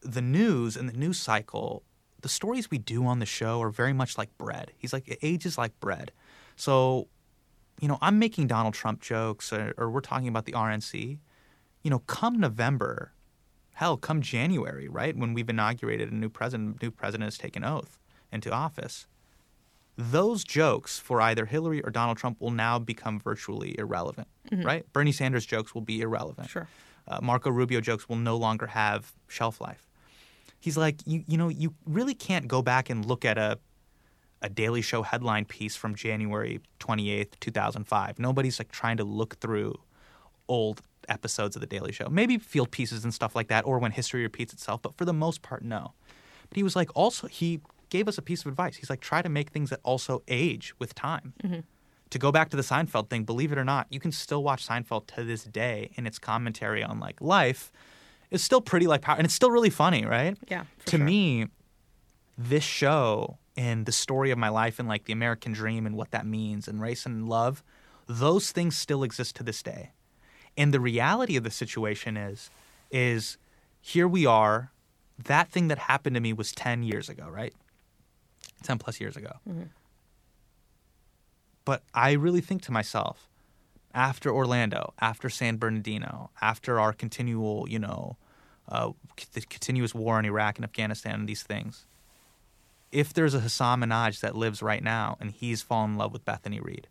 the 0.00 0.22
news 0.22 0.76
and 0.76 0.88
the 0.88 0.96
news 0.96 1.18
cycle, 1.18 1.82
the 2.20 2.28
stories 2.28 2.70
we 2.70 2.78
do 2.78 3.06
on 3.06 3.18
the 3.18 3.26
show 3.26 3.60
are 3.62 3.70
very 3.70 3.92
much 3.92 4.18
like 4.18 4.36
bread. 4.38 4.72
He's 4.76 4.92
like 4.92 5.08
it 5.08 5.18
ages 5.22 5.56
like 5.56 5.78
bread. 5.80 6.12
So 6.56 7.08
you 7.80 7.88
know, 7.88 7.98
I'm 8.00 8.18
making 8.18 8.46
Donald 8.46 8.74
Trump 8.74 9.00
jokes 9.00 9.52
or, 9.52 9.74
or 9.76 9.90
we're 9.90 10.00
talking 10.00 10.28
about 10.28 10.46
the 10.46 10.52
RNC, 10.52 11.18
you 11.82 11.90
know, 11.90 11.98
come 12.00 12.40
November, 12.40 13.12
hell, 13.74 13.96
come 13.96 14.22
January, 14.22 14.88
right? 14.88 15.16
When 15.16 15.34
we've 15.34 15.48
inaugurated 15.48 16.10
a 16.10 16.14
new 16.14 16.30
president, 16.30 16.82
new 16.82 16.90
president 16.90 17.26
has 17.26 17.38
taken 17.38 17.64
oath 17.64 17.98
into 18.32 18.50
office. 18.50 19.06
Those 19.96 20.44
jokes 20.44 20.98
for 20.98 21.20
either 21.22 21.46
Hillary 21.46 21.80
or 21.82 21.90
Donald 21.90 22.18
Trump 22.18 22.40
will 22.40 22.50
now 22.50 22.78
become 22.78 23.18
virtually 23.18 23.78
irrelevant, 23.78 24.28
right? 24.52 24.90
Bernie 24.92 25.12
Sanders 25.12 25.46
jokes 25.46 25.74
will 25.74 25.80
be 25.82 26.00
irrelevant. 26.02 26.50
Sure. 26.50 26.68
Uh, 27.08 27.20
Marco 27.22 27.50
Rubio 27.50 27.80
jokes 27.80 28.08
will 28.08 28.16
no 28.16 28.36
longer 28.36 28.66
have 28.66 29.12
shelf 29.28 29.60
life. 29.60 29.86
He's 30.60 30.76
like, 30.76 30.96
you, 31.06 31.24
you 31.26 31.38
know, 31.38 31.48
you 31.48 31.74
really 31.86 32.14
can't 32.14 32.48
go 32.48 32.60
back 32.62 32.90
and 32.90 33.04
look 33.04 33.24
at 33.24 33.38
a 33.38 33.58
a 34.42 34.48
Daily 34.48 34.82
Show 34.82 35.02
headline 35.02 35.44
piece 35.44 35.76
from 35.76 35.94
January 35.94 36.60
28th, 36.80 37.40
2005. 37.40 38.18
Nobody's 38.18 38.60
like 38.60 38.70
trying 38.70 38.98
to 38.98 39.04
look 39.04 39.40
through 39.40 39.74
old 40.48 40.82
episodes 41.08 41.56
of 41.56 41.60
the 41.60 41.66
Daily 41.66 41.92
Show. 41.92 42.08
Maybe 42.08 42.38
field 42.38 42.70
pieces 42.70 43.04
and 43.04 43.12
stuff 43.14 43.34
like 43.34 43.48
that 43.48 43.64
or 43.64 43.78
when 43.78 43.92
history 43.92 44.22
repeats 44.22 44.52
itself, 44.52 44.82
but 44.82 44.96
for 44.96 45.04
the 45.04 45.12
most 45.12 45.42
part 45.42 45.62
no. 45.62 45.92
But 46.48 46.56
he 46.56 46.62
was 46.62 46.76
like 46.76 46.90
also 46.94 47.26
he 47.26 47.60
gave 47.90 48.08
us 48.08 48.18
a 48.18 48.22
piece 48.22 48.42
of 48.42 48.48
advice. 48.48 48.76
He's 48.76 48.90
like 48.90 49.00
try 49.00 49.22
to 49.22 49.28
make 49.28 49.50
things 49.50 49.70
that 49.70 49.80
also 49.82 50.22
age 50.28 50.74
with 50.78 50.94
time. 50.94 51.34
Mm-hmm. 51.42 51.60
To 52.10 52.18
go 52.18 52.30
back 52.30 52.50
to 52.50 52.56
the 52.56 52.62
Seinfeld 52.62 53.10
thing, 53.10 53.24
believe 53.24 53.50
it 53.50 53.58
or 53.58 53.64
not, 53.64 53.88
you 53.90 53.98
can 53.98 54.12
still 54.12 54.42
watch 54.42 54.66
Seinfeld 54.66 55.06
to 55.08 55.24
this 55.24 55.44
day 55.44 55.90
and 55.96 56.06
its 56.06 56.18
commentary 56.18 56.82
on 56.82 57.00
like 57.00 57.20
life 57.20 57.72
is 58.30 58.42
still 58.42 58.60
pretty 58.60 58.86
like 58.86 59.02
power 59.02 59.16
and 59.16 59.24
it's 59.24 59.34
still 59.34 59.50
really 59.50 59.70
funny, 59.70 60.04
right? 60.04 60.36
Yeah, 60.48 60.64
to 60.86 60.96
sure. 60.96 61.04
me, 61.04 61.46
this 62.38 62.64
show 62.64 63.38
and 63.56 63.86
the 63.86 63.92
story 63.92 64.30
of 64.30 64.38
my 64.38 64.48
life 64.48 64.78
and 64.78 64.86
like 64.86 65.04
the 65.04 65.12
American 65.12 65.52
dream 65.52 65.86
and 65.86 65.96
what 65.96 66.10
that 66.10 66.26
means 66.26 66.68
and 66.68 66.80
race 66.80 67.06
and 67.06 67.28
love, 67.28 67.62
those 68.06 68.52
things 68.52 68.76
still 68.76 69.02
exist 69.02 69.36
to 69.36 69.42
this 69.42 69.62
day. 69.62 69.90
And 70.56 70.72
the 70.72 70.80
reality 70.80 71.36
of 71.36 71.44
the 71.44 71.50
situation 71.50 72.16
is, 72.16 72.50
is 72.90 73.36
here 73.80 74.08
we 74.08 74.26
are. 74.26 74.70
That 75.24 75.50
thing 75.50 75.68
that 75.68 75.78
happened 75.78 76.14
to 76.14 76.20
me 76.20 76.32
was 76.32 76.52
10 76.52 76.82
years 76.82 77.08
ago, 77.08 77.26
right? 77.28 77.54
10 78.62 78.78
plus 78.78 79.00
years 79.00 79.16
ago. 79.16 79.32
But 81.64 81.82
I 81.92 82.12
really 82.12 82.40
think 82.40 82.62
to 82.62 82.72
myself, 82.72 83.28
after 83.92 84.30
Orlando, 84.30 84.94
after 85.00 85.28
San 85.28 85.56
Bernardino, 85.56 86.30
after 86.40 86.78
our 86.78 86.92
continual, 86.92 87.66
you 87.68 87.78
know, 87.78 88.16
uh, 88.68 88.92
the 89.32 89.40
continuous 89.42 89.94
war 89.94 90.18
in 90.18 90.24
Iraq 90.24 90.56
and 90.56 90.64
Afghanistan 90.64 91.14
and 91.14 91.28
these 91.28 91.42
things, 91.42 91.86
if 92.92 93.12
there's 93.12 93.34
a 93.34 93.40
Hasan 93.40 93.80
Minhaj 93.80 94.20
that 94.20 94.36
lives 94.36 94.62
right 94.62 94.82
now 94.82 95.16
and 95.20 95.30
he's 95.30 95.62
fallen 95.62 95.92
in 95.92 95.96
love 95.96 96.12
with 96.12 96.24
Bethany 96.24 96.60
Reed, 96.60 96.88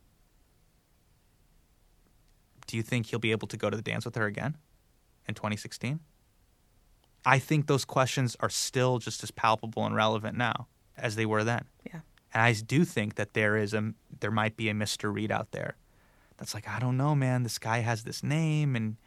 do 2.67 2.75
you 2.75 2.83
think 2.83 3.07
he'll 3.07 3.19
be 3.19 3.31
able 3.31 3.47
to 3.47 3.57
go 3.57 3.69
to 3.69 3.77
the 3.77 3.83
dance 3.83 4.05
with 4.05 4.15
her 4.15 4.25
again 4.25 4.57
in 5.27 5.35
2016? 5.35 5.99
I 7.25 7.39
think 7.39 7.67
those 7.67 7.85
questions 7.85 8.35
are 8.39 8.49
still 8.49 8.99
just 8.99 9.23
as 9.23 9.31
palpable 9.31 9.85
and 9.85 9.95
relevant 9.95 10.37
now 10.37 10.67
as 10.97 11.15
they 11.15 11.25
were 11.25 11.43
then. 11.43 11.65
Yeah. 11.85 11.99
And 12.33 12.41
I 12.41 12.53
do 12.53 12.83
think 12.85 13.15
that 13.15 13.33
there 13.33 13.57
is 13.57 13.73
a 13.73 13.93
there 14.19 14.31
might 14.31 14.57
be 14.57 14.69
a 14.69 14.73
Mr. 14.73 15.13
Reed 15.13 15.31
out 15.31 15.51
there 15.51 15.75
that's 16.37 16.53
like, 16.53 16.67
I 16.67 16.79
don't 16.79 16.97
know, 16.97 17.15
man. 17.15 17.43
This 17.43 17.57
guy 17.57 17.79
has 17.79 18.03
this 18.03 18.23
name 18.23 18.75
and 18.75 18.97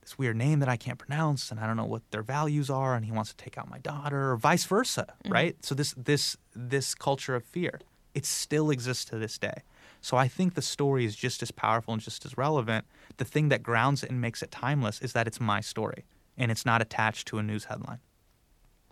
this 0.00 0.18
weird 0.18 0.36
name 0.36 0.60
that 0.60 0.68
I 0.68 0.76
can't 0.76 0.98
pronounce, 0.98 1.50
and 1.50 1.60
I 1.60 1.66
don't 1.66 1.76
know 1.76 1.84
what 1.84 2.02
their 2.10 2.22
values 2.22 2.70
are, 2.70 2.94
and 2.94 3.04
he 3.04 3.12
wants 3.12 3.30
to 3.30 3.36
take 3.36 3.58
out 3.58 3.70
my 3.70 3.78
daughter, 3.78 4.32
or 4.32 4.36
vice 4.36 4.64
versa, 4.64 5.14
mm-hmm. 5.24 5.32
right? 5.32 5.64
So 5.64 5.74
this 5.74 5.94
this 5.96 6.36
this 6.54 6.94
culture 6.94 7.34
of 7.34 7.44
fear, 7.44 7.80
it 8.14 8.24
still 8.24 8.70
exists 8.70 9.04
to 9.06 9.18
this 9.18 9.38
day. 9.38 9.62
So 10.00 10.16
I 10.16 10.28
think 10.28 10.54
the 10.54 10.62
story 10.62 11.04
is 11.04 11.14
just 11.14 11.42
as 11.42 11.50
powerful 11.50 11.92
and 11.92 12.02
just 12.02 12.24
as 12.24 12.36
relevant. 12.38 12.86
The 13.18 13.24
thing 13.24 13.50
that 13.50 13.62
grounds 13.62 14.02
it 14.02 14.10
and 14.10 14.20
makes 14.20 14.42
it 14.42 14.50
timeless 14.50 15.00
is 15.00 15.12
that 15.12 15.26
it's 15.26 15.40
my 15.40 15.60
story, 15.60 16.04
and 16.36 16.50
it's 16.50 16.64
not 16.64 16.80
attached 16.80 17.28
to 17.28 17.38
a 17.38 17.42
news 17.42 17.66
headline. 17.66 18.00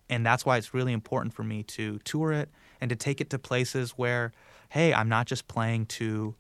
And 0.09 0.25
that's 0.25 0.45
why 0.47 0.57
it's 0.57 0.75
really 0.75 0.93
important 0.93 1.35
for 1.35 1.45
me 1.45 1.63
to 1.65 1.99
tour 2.01 2.33
it 2.33 2.49
and 2.81 2.89
to 2.91 2.97
take 2.97 3.21
it 3.21 3.31
to 3.31 3.39
places 3.39 3.93
where, 3.93 4.33
hey, 4.71 4.95
I'm 4.95 5.09
not 5.09 5.27
just 5.27 5.49
playing 5.49 5.87
to 5.87 6.35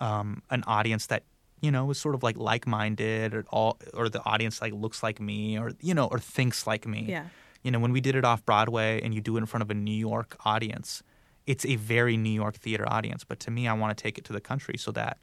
um, 0.00 0.42
an 0.50 0.64
audience 0.66 1.06
that 1.06 1.22
you 1.60 1.70
know 1.70 1.90
is 1.90 1.98
sort 1.98 2.14
of 2.14 2.22
like 2.22 2.36
like-minded 2.36 3.34
or 3.34 3.44
all 3.50 3.78
or 3.94 4.08
the 4.08 4.22
audience 4.24 4.60
like 4.60 4.72
looks 4.72 5.02
like 5.02 5.20
me 5.20 5.58
or 5.58 5.72
you 5.80 5.94
know 5.94 6.06
or 6.06 6.18
thinks 6.18 6.66
like 6.66 6.86
me. 6.86 7.06
Yeah. 7.08 7.26
You 7.62 7.70
know, 7.70 7.78
when 7.78 7.92
we 7.92 8.02
did 8.02 8.14
it 8.14 8.26
off 8.26 8.44
Broadway 8.44 9.00
and 9.02 9.14
you 9.14 9.22
do 9.22 9.36
it 9.36 9.40
in 9.40 9.46
front 9.46 9.62
of 9.62 9.70
a 9.70 9.74
New 9.74 9.96
York 9.96 10.36
audience, 10.44 11.02
it's 11.46 11.64
a 11.64 11.76
very 11.76 12.16
New 12.18 12.28
York 12.28 12.56
theater 12.56 12.84
audience. 12.86 13.24
But 13.24 13.40
to 13.40 13.50
me, 13.50 13.66
I 13.66 13.72
want 13.72 13.96
to 13.96 14.02
take 14.02 14.18
it 14.18 14.24
to 14.26 14.34
the 14.34 14.40
country 14.40 14.76
so 14.76 14.92
that 14.92 15.16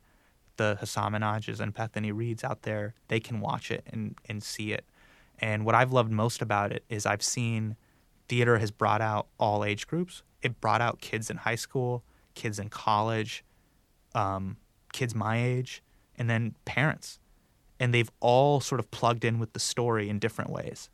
the 0.57 0.77
Hasan 0.79 1.13
Minhajs 1.13 1.59
and 1.59 1.71
Bethany 1.71 2.11
Reeds 2.11 2.43
out 2.43 2.63
there, 2.63 2.95
they 3.09 3.19
can 3.19 3.41
watch 3.41 3.69
it 3.69 3.83
and, 3.87 4.15
and 4.27 4.41
see 4.41 4.73
it. 4.73 4.85
And 5.39 5.65
what 5.65 5.75
I've 5.75 5.91
loved 5.91 6.11
most 6.11 6.41
about 6.41 6.71
it 6.71 6.83
is 6.89 7.05
I've 7.05 7.23
seen 7.23 7.75
theater 8.31 8.57
has 8.59 8.71
brought 8.71 9.01
out 9.01 9.27
all 9.37 9.65
age 9.65 9.87
groups. 9.87 10.23
It 10.41 10.61
brought 10.61 10.79
out 10.79 11.01
kids 11.01 11.29
in 11.29 11.35
high 11.35 11.55
school, 11.55 12.01
kids 12.33 12.59
in 12.59 12.69
college, 12.69 13.43
um, 14.15 14.55
kids 14.93 15.13
my 15.13 15.43
age, 15.43 15.83
and 16.17 16.29
then 16.29 16.55
parents. 16.63 17.19
And 17.77 17.93
they've 17.93 18.09
all 18.21 18.61
sort 18.61 18.79
of 18.79 18.89
plugged 18.89 19.25
in 19.25 19.37
with 19.37 19.51
the 19.51 19.59
story 19.59 20.07
in 20.07 20.17
different 20.17 20.49
ways 20.49 20.89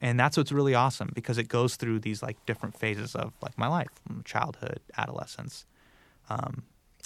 and 0.00 0.20
that's 0.20 0.36
what's 0.36 0.52
really 0.52 0.74
awesome 0.74 1.10
because 1.14 1.38
it 1.38 1.48
goes 1.48 1.76
through 1.76 2.00
these 2.00 2.22
like 2.22 2.36
different 2.46 2.76
phases 2.76 3.14
of 3.14 3.32
like 3.42 3.56
my 3.56 3.66
life 3.66 3.88
from 4.06 4.22
childhood 4.24 4.80
adolescence 4.98 5.64
um, 6.28 6.64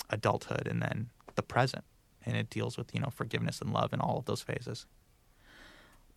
adulthood 0.08 0.66
and 0.66 0.82
then 0.82 1.10
the 1.36 1.42
present 1.42 1.84
and 2.24 2.36
it 2.36 2.50
deals 2.50 2.76
with 2.76 2.92
you 2.94 3.00
know 3.00 3.10
forgiveness 3.10 3.60
and 3.60 3.72
love 3.72 3.92
in 3.92 4.00
all 4.00 4.18
of 4.18 4.24
those 4.24 4.42
phases 4.42 4.86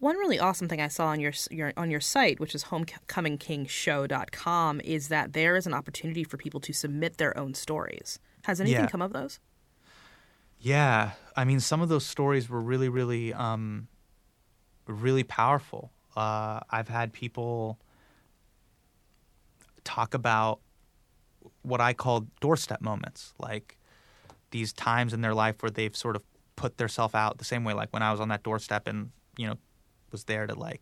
one 0.04 0.18
really 0.18 0.40
awesome 0.40 0.68
thing 0.68 0.82
I 0.82 0.90
saw 0.90 1.08
on 1.08 1.20
your, 1.20 1.32
your 1.50 1.74
on 1.78 1.90
your 1.90 2.02
site, 2.02 2.40
which 2.40 2.54
is 2.54 2.66
homecomingkingshow.com, 2.66 4.82
is 4.82 5.08
that 5.08 5.34
there 5.34 5.56
is 5.56 5.66
an 5.66 5.74
opportunity 5.74 6.24
for 6.24 6.38
people 6.38 6.60
to 6.60 6.74
submit 6.74 7.18
their 7.18 7.36
own 7.38 7.54
stories. 7.54 8.20
Has 8.44 8.60
anything 8.62 8.82
Yeah. 8.82 8.88
come 8.90 9.02
of 9.02 9.14
those? 9.14 9.40
Yeah, 10.60 11.12
I 11.36 11.46
mean, 11.46 11.60
some 11.60 11.82
of 11.82 11.90
those 11.90 12.06
stories 12.06 12.50
were 12.50 12.62
really, 12.62 12.90
really, 12.90 13.34
um, 13.34 13.88
really 14.88 15.24
powerful. 15.24 15.92
Uh, 16.16 16.60
I've 16.70 16.88
had 16.90 17.12
people 17.12 17.80
talk 19.84 20.14
about 20.14 20.60
what 21.64 21.82
I 21.82 21.94
call 21.94 22.28
doorstep 22.40 22.82
moments, 22.82 23.34
like 23.40 23.78
these 24.52 24.72
times 24.74 25.14
in 25.14 25.22
their 25.22 25.34
life 25.34 25.62
where 25.62 25.70
they've 25.70 25.96
sort 25.96 26.16
of 26.16 26.22
put 26.56 26.78
themselves 26.78 27.16
out 27.16 27.40
the 27.40 27.46
same 27.46 27.64
way, 27.64 27.74
like 27.74 27.92
when 27.92 28.04
I 28.04 28.12
was 28.12 28.22
on 28.22 28.30
that 28.30 28.44
doorstep 28.44 28.88
and 28.88 29.12
you 29.38 29.48
know 29.48 29.56
was 30.14 30.24
there 30.24 30.48
to 30.48 30.56
like 30.56 30.82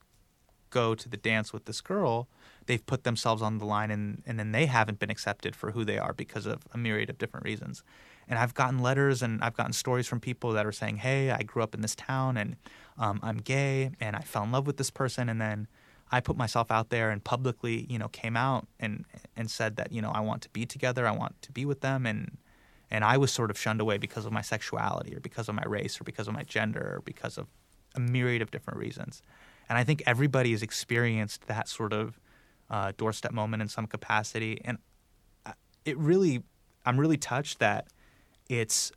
go 0.69 0.95
to 0.95 1.09
the 1.09 1.17
dance 1.17 1.51
with 1.51 1.65
this 1.65 1.82
girl. 1.82 2.27
They've 2.67 2.86
put 2.86 3.03
themselves 3.03 3.41
on 3.41 3.57
the 3.57 3.65
line 3.65 3.91
and, 3.91 4.21
and 4.25 4.39
then 4.39 4.51
they 4.51 4.67
haven't 4.67 4.99
been 4.99 5.09
accepted 5.09 5.55
for 5.55 5.71
who 5.71 5.84
they 5.84 5.97
are 5.97 6.13
because 6.13 6.45
of 6.45 6.61
a 6.71 6.77
myriad 6.77 7.09
of 7.09 7.17
different 7.17 7.45
reasons. 7.45 7.84
And 8.27 8.38
I've 8.38 8.53
gotten 8.53 8.79
letters 8.79 9.23
and 9.23 9.43
I've 9.43 9.57
gotten 9.57 9.73
stories 9.73 10.07
from 10.07 10.19
people 10.19 10.51
that 10.51 10.65
are 10.65 10.71
saying, 10.71 10.97
"Hey, 10.97 11.32
I 11.32 11.41
grew 11.41 11.63
up 11.63 11.73
in 11.73 11.82
this 11.82 11.95
town 11.95 12.38
and 12.38 12.55
um, 12.97 13.19
I'm 13.23 13.38
gay 13.38 13.91
and 13.99 14.15
I 14.15 14.21
fell 14.21 14.43
in 14.43 14.51
love 14.51 14.67
with 14.67 14.77
this 14.77 14.91
person, 14.91 15.27
and 15.27 15.41
then 15.41 15.67
I 16.11 16.19
put 16.19 16.38
myself 16.38 16.71
out 16.71 16.89
there 16.89 17.09
and 17.09 17.23
publicly, 17.23 17.86
you 17.89 17.97
know, 17.97 18.07
came 18.09 18.38
out 18.38 18.67
and 18.79 19.05
and 19.36 19.49
said 19.49 19.75
that 19.77 19.91
you 19.91 20.01
know 20.01 20.11
I 20.11 20.21
want 20.21 20.43
to 20.43 20.49
be 20.49 20.65
together, 20.65 21.07
I 21.07 21.11
want 21.11 21.41
to 21.41 21.51
be 21.51 21.65
with 21.65 21.82
them, 21.82 22.05
and 22.05 22.38
and 22.89 23.03
I 23.03 23.17
was 23.17 23.32
sort 23.32 23.49
of 23.49 23.57
shunned 23.57 23.82
away 23.82 23.97
because 23.97 24.25
of 24.25 24.32
my 24.32 24.41
sexuality 24.41 25.15
or 25.15 25.19
because 25.19 25.49
of 25.49 25.55
my 25.55 25.63
race 25.65 25.99
or 25.99 26.03
because 26.03 26.27
of 26.27 26.34
my 26.34 26.43
gender 26.43 26.95
or 26.97 27.01
because 27.03 27.38
of 27.38 27.47
a 27.96 28.00
myriad 28.00 28.42
of 28.42 28.52
different 28.52 28.80
reasons. 28.80 29.22
And 29.70 29.78
I 29.78 29.84
think 29.84 30.04
everybody 30.06 30.52
has 30.52 30.62
experienced 30.62 31.48
that 31.48 31.68
sort 31.68 31.94
of 31.94 32.20
uh, 32.70 32.92
doorstep 32.98 33.32
moment 33.32 33.62
in 33.62 33.68
some 33.70 33.88
capacity, 33.88 34.62
and 34.64 34.78
it 35.86 35.98
really, 35.98 36.44
I'm 36.86 37.00
really 37.00 37.18
touched 37.18 37.60
that 37.60 37.88
it's 38.50 38.92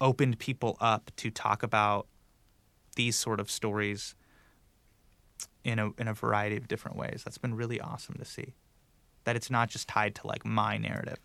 opened 0.00 0.38
people 0.38 0.76
up 0.80 1.10
to 1.16 1.30
talk 1.30 1.62
about 1.62 2.06
these 2.96 3.16
sort 3.16 3.40
of 3.40 3.50
stories 3.50 4.14
in 5.64 5.78
a 5.78 5.90
in 5.98 6.08
a 6.08 6.14
variety 6.14 6.56
of 6.56 6.68
different 6.68 6.96
ways. 6.96 7.22
That's 7.24 7.38
been 7.38 7.54
really 7.54 7.80
awesome 7.80 8.16
to 8.16 8.24
see. 8.24 8.54
That 9.24 9.36
it's 9.36 9.50
not 9.50 9.68
just 9.68 9.88
tied 9.88 10.14
to 10.16 10.26
like 10.26 10.44
my 10.44 10.78
narrative. 10.78 11.18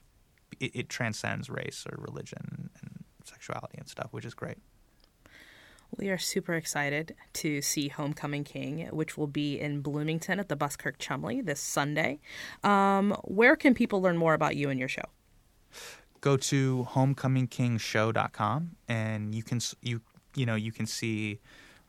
It, 0.59 0.75
it 0.75 0.89
transcends 0.89 1.49
race 1.49 1.85
or 1.89 2.01
religion 2.01 2.69
and 2.81 3.03
sexuality 3.23 3.77
and 3.77 3.87
stuff, 3.87 4.09
which 4.11 4.25
is 4.25 4.33
great. 4.33 4.57
We 5.97 6.09
are 6.09 6.17
super 6.17 6.55
excited 6.55 7.15
to 7.33 7.61
see 7.61 7.87
Homecoming 7.87 8.43
King, 8.43 8.87
which 8.91 9.15
will 9.15 9.27
be 9.27 9.59
in 9.59 9.81
Bloomington 9.81 10.39
at 10.39 10.49
the 10.49 10.55
Buskirk 10.55 10.97
Chumley 10.97 11.41
this 11.41 11.59
Sunday. 11.59 12.19
Um, 12.63 13.15
where 13.23 13.55
can 13.55 13.75
people 13.75 14.01
learn 14.01 14.17
more 14.17 14.33
about 14.33 14.55
you 14.55 14.69
and 14.69 14.79
your 14.79 14.89
show? 14.89 15.03
Go 16.21 16.37
to 16.37 16.87
homecomingkingshow.com 16.91 18.71
and 18.87 19.35
you 19.35 19.43
can 19.43 19.59
you 19.81 20.01
you 20.35 20.45
know 20.45 20.55
you 20.55 20.71
can 20.71 20.85
see 20.87 21.39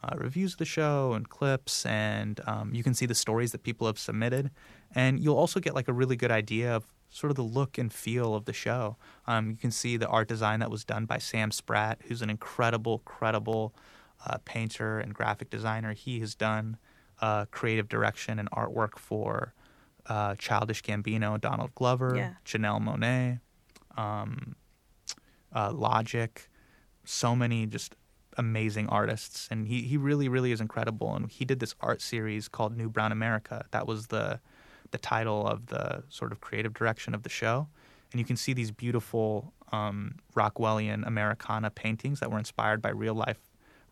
uh, 0.02 0.16
reviews 0.16 0.52
of 0.52 0.59
the 0.59 0.64
show 0.64 1.12
and 1.14 1.28
clips 1.28 1.86
and 1.86 2.40
um, 2.46 2.74
you 2.74 2.82
can 2.82 2.92
see 2.92 3.07
the 3.07 3.14
stories 3.14 3.52
that 3.52 3.62
people 3.62 3.86
have 3.86 3.98
submitted 3.98 4.50
and 4.94 5.20
you'll 5.20 5.38
also 5.38 5.61
get 5.61 5.74
like 5.74 5.88
a 5.88 5.92
really 5.92 6.16
good 6.16 6.30
idea 6.30 6.74
of 6.74 6.84
sort 7.09 7.30
of 7.30 7.36
the 7.36 7.42
look 7.42 7.78
and 7.78 7.92
feel 7.92 8.34
of 8.34 8.44
the 8.44 8.52
show. 8.52 8.96
Um, 9.26 9.50
you 9.50 9.57
can 9.57 9.70
see 9.70 9.96
the 9.96 10.09
art 10.09 10.28
design 10.28 10.59
that 10.61 10.70
was 10.70 10.84
done 10.84 11.07
by 11.07 11.18
Sam 11.18 11.52
Spratt, 11.52 12.00
who's 12.09 12.22
an 12.22 12.28
incredible, 12.28 12.98
credible 13.05 13.72
uh, 14.26 14.38
painter 14.44 14.98
and 14.98 15.14
graphic 15.14 15.50
designer. 15.50 15.92
He 15.92 16.20
has 16.20 16.34
done 16.34 16.76
uh, 17.20 17.46
creative 17.50 17.88
direction 17.88 18.38
and 18.38 18.50
artwork 18.50 18.98
for 18.98 19.54
uh, 20.06 20.34
Childish 20.36 20.82
Gambino, 20.82 21.40
Donald 21.40 21.74
Glover, 21.74 22.14
Yeah. 22.16 22.34
Janelle 22.44 22.80
Monáe, 22.82 23.40
um, 24.00 24.56
uh, 25.54 25.72
Logic, 25.72 26.48
so 27.04 27.34
many 27.36 27.66
just 27.66 27.94
amazing 28.36 28.88
artists, 28.88 29.46
and 29.50 29.68
he 29.68 29.82
he 29.82 29.96
really 29.96 30.28
really 30.28 30.52
is 30.52 30.60
incredible. 30.60 31.14
And 31.14 31.30
he 31.30 31.44
did 31.44 31.60
this 31.60 31.74
art 31.80 32.02
series 32.02 32.48
called 32.48 32.76
New 32.76 32.88
Brown 32.88 33.12
America. 33.12 33.64
That 33.70 33.86
was 33.86 34.08
the 34.08 34.40
the 34.90 34.98
title 34.98 35.46
of 35.46 35.66
the 35.66 36.04
sort 36.08 36.32
of 36.32 36.40
creative 36.40 36.74
direction 36.74 37.14
of 37.14 37.22
the 37.22 37.28
show. 37.28 37.68
And 38.12 38.20
you 38.20 38.24
can 38.24 38.36
see 38.36 38.52
these 38.52 38.70
beautiful 38.70 39.52
um, 39.72 40.16
Rockwellian 40.36 41.04
Americana 41.06 41.70
paintings 41.70 42.20
that 42.20 42.30
were 42.30 42.38
inspired 42.38 42.80
by 42.80 42.90
real 42.90 43.14
life 43.14 43.38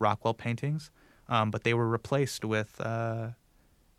Rockwell 0.02 0.34
paintings, 0.34 0.90
um, 1.28 1.50
but 1.50 1.64
they 1.64 1.74
were 1.74 1.88
replaced 1.88 2.44
with 2.44 2.80
uh, 2.80 3.28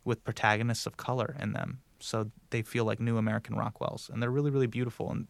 with 0.04 0.24
protagonists 0.24 0.86
of 0.86 0.98
color 0.98 1.36
in 1.40 1.54
them, 1.54 1.80
so 2.00 2.30
they 2.52 2.62
feel 2.62 2.86
like 2.86 3.00
new 3.00 3.18
American 3.18 3.56
Rockwells, 3.56 4.10
and 4.10 4.22
they're 4.22 4.32
really 4.32 4.52
really 4.52 4.68
beautiful. 4.68 5.10
And 5.10 5.28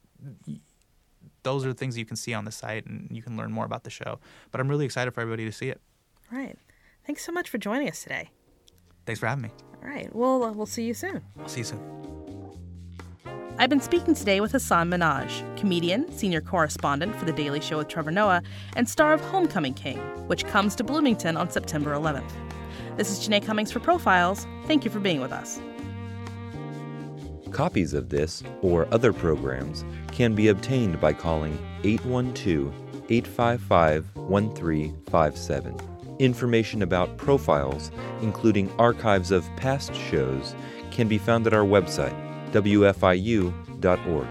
those 1.44 1.66
are 1.66 1.70
the 1.70 1.76
things 1.76 1.98
you 1.98 2.06
can 2.06 2.18
see 2.18 2.34
on 2.34 2.46
the 2.46 2.52
site, 2.52 2.86
and 2.86 3.08
you 3.12 3.22
can 3.22 3.38
learn 3.38 3.52
more 3.52 3.66
about 3.66 3.84
the 3.84 3.90
show. 3.90 4.20
But 4.52 4.60
I'm 4.60 4.68
really 4.68 4.86
excited 4.86 5.14
for 5.14 5.22
everybody 5.22 5.46
to 5.46 5.52
see 5.52 5.70
it. 5.70 5.80
Right. 6.32 6.58
Thanks 7.06 7.26
so 7.26 7.32
much 7.32 7.50
for 7.50 7.58
joining 7.58 7.90
us 7.90 8.02
today. 8.04 8.30
Thanks 9.06 9.20
for 9.20 9.28
having 9.28 9.44
me. 9.44 9.52
All 9.84 9.90
right. 9.90 10.14
Well, 10.16 10.44
uh, 10.44 10.52
we'll 10.52 10.66
see 10.66 10.84
you 10.84 10.94
soon. 10.94 11.22
I'll 11.40 11.50
see 11.50 11.60
you 11.60 11.66
soon. 11.66 12.23
I've 13.60 13.70
been 13.70 13.82
speaking 13.82 14.16
today 14.16 14.42
with 14.42 14.52
Hasan 14.54 14.90
Minhaj, 14.90 15.58
comedian, 15.58 16.12
senior 16.12 16.42
correspondent 16.42 17.16
for 17.16 17.26
The 17.26 17.32
Daily 17.32 17.62
Show 17.62 17.78
with 17.78 17.88
Trevor 17.88 18.10
Noah, 18.10 18.42
and 18.76 18.90
star 18.90 19.14
of 19.14 19.22
Homecoming 19.22 19.76
King, 19.76 20.00
which 20.28 20.44
comes 20.46 20.76
to 20.76 20.84
Bloomington 20.84 21.38
on 21.38 21.52
September 21.52 21.94
11th. 21.94 22.32
This 22.98 23.12
is 23.12 23.20
Janae 23.20 23.46
Cummings 23.46 23.72
for 23.72 23.80
Profiles. 23.80 24.48
Thank 24.66 24.84
you 24.84 24.90
for 24.90 25.00
being 25.00 25.22
with 25.22 25.32
us. 25.32 25.62
Copies 27.52 27.94
of 27.94 28.10
this 28.10 28.42
or 28.64 28.88
other 28.92 29.14
programs 29.14 29.86
can 30.12 30.34
be 30.34 30.48
obtained 30.48 31.00
by 31.00 31.14
calling 31.14 31.56
812 31.84 32.74
855 33.12 34.16
1357. 34.16 35.78
Information 36.18 36.82
about 36.82 37.18
profiles, 37.18 37.92
including 38.22 38.72
archives 38.80 39.30
of 39.30 39.48
past 39.58 39.94
shows, 39.94 40.56
can 40.90 41.08
be 41.08 41.20
found 41.20 41.46
at 41.46 41.54
our 41.54 41.66
website, 41.66 42.33
wfiu.org. 42.54 44.28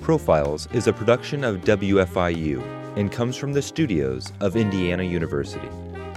Profiles 0.00 0.68
is 0.72 0.86
a 0.86 0.92
production 0.92 1.42
of 1.44 1.62
WFIU 1.62 2.62
and 2.96 3.10
comes 3.10 3.36
from 3.36 3.52
the 3.52 3.62
studios 3.62 4.32
of 4.40 4.56
Indiana 4.56 5.02
University. 5.02 5.68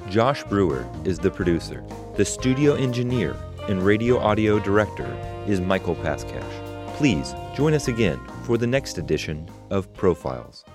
Josh 0.10 0.44
Brewer 0.44 0.88
is 1.06 1.18
the 1.20 1.32
producer. 1.32 1.84
The 2.16 2.26
studio 2.26 2.76
engineer 2.76 3.36
and 3.68 3.84
radio 3.84 4.20
audio 4.20 4.60
director 4.60 5.08
is 5.48 5.60
Michael 5.60 5.96
Paskash. 5.96 6.96
Please 6.98 7.34
join 7.56 7.74
us 7.74 7.88
again 7.88 8.20
for 8.44 8.58
the 8.58 8.68
next 8.68 8.98
edition 8.98 9.50
of 9.70 9.92
Profiles. 9.94 10.66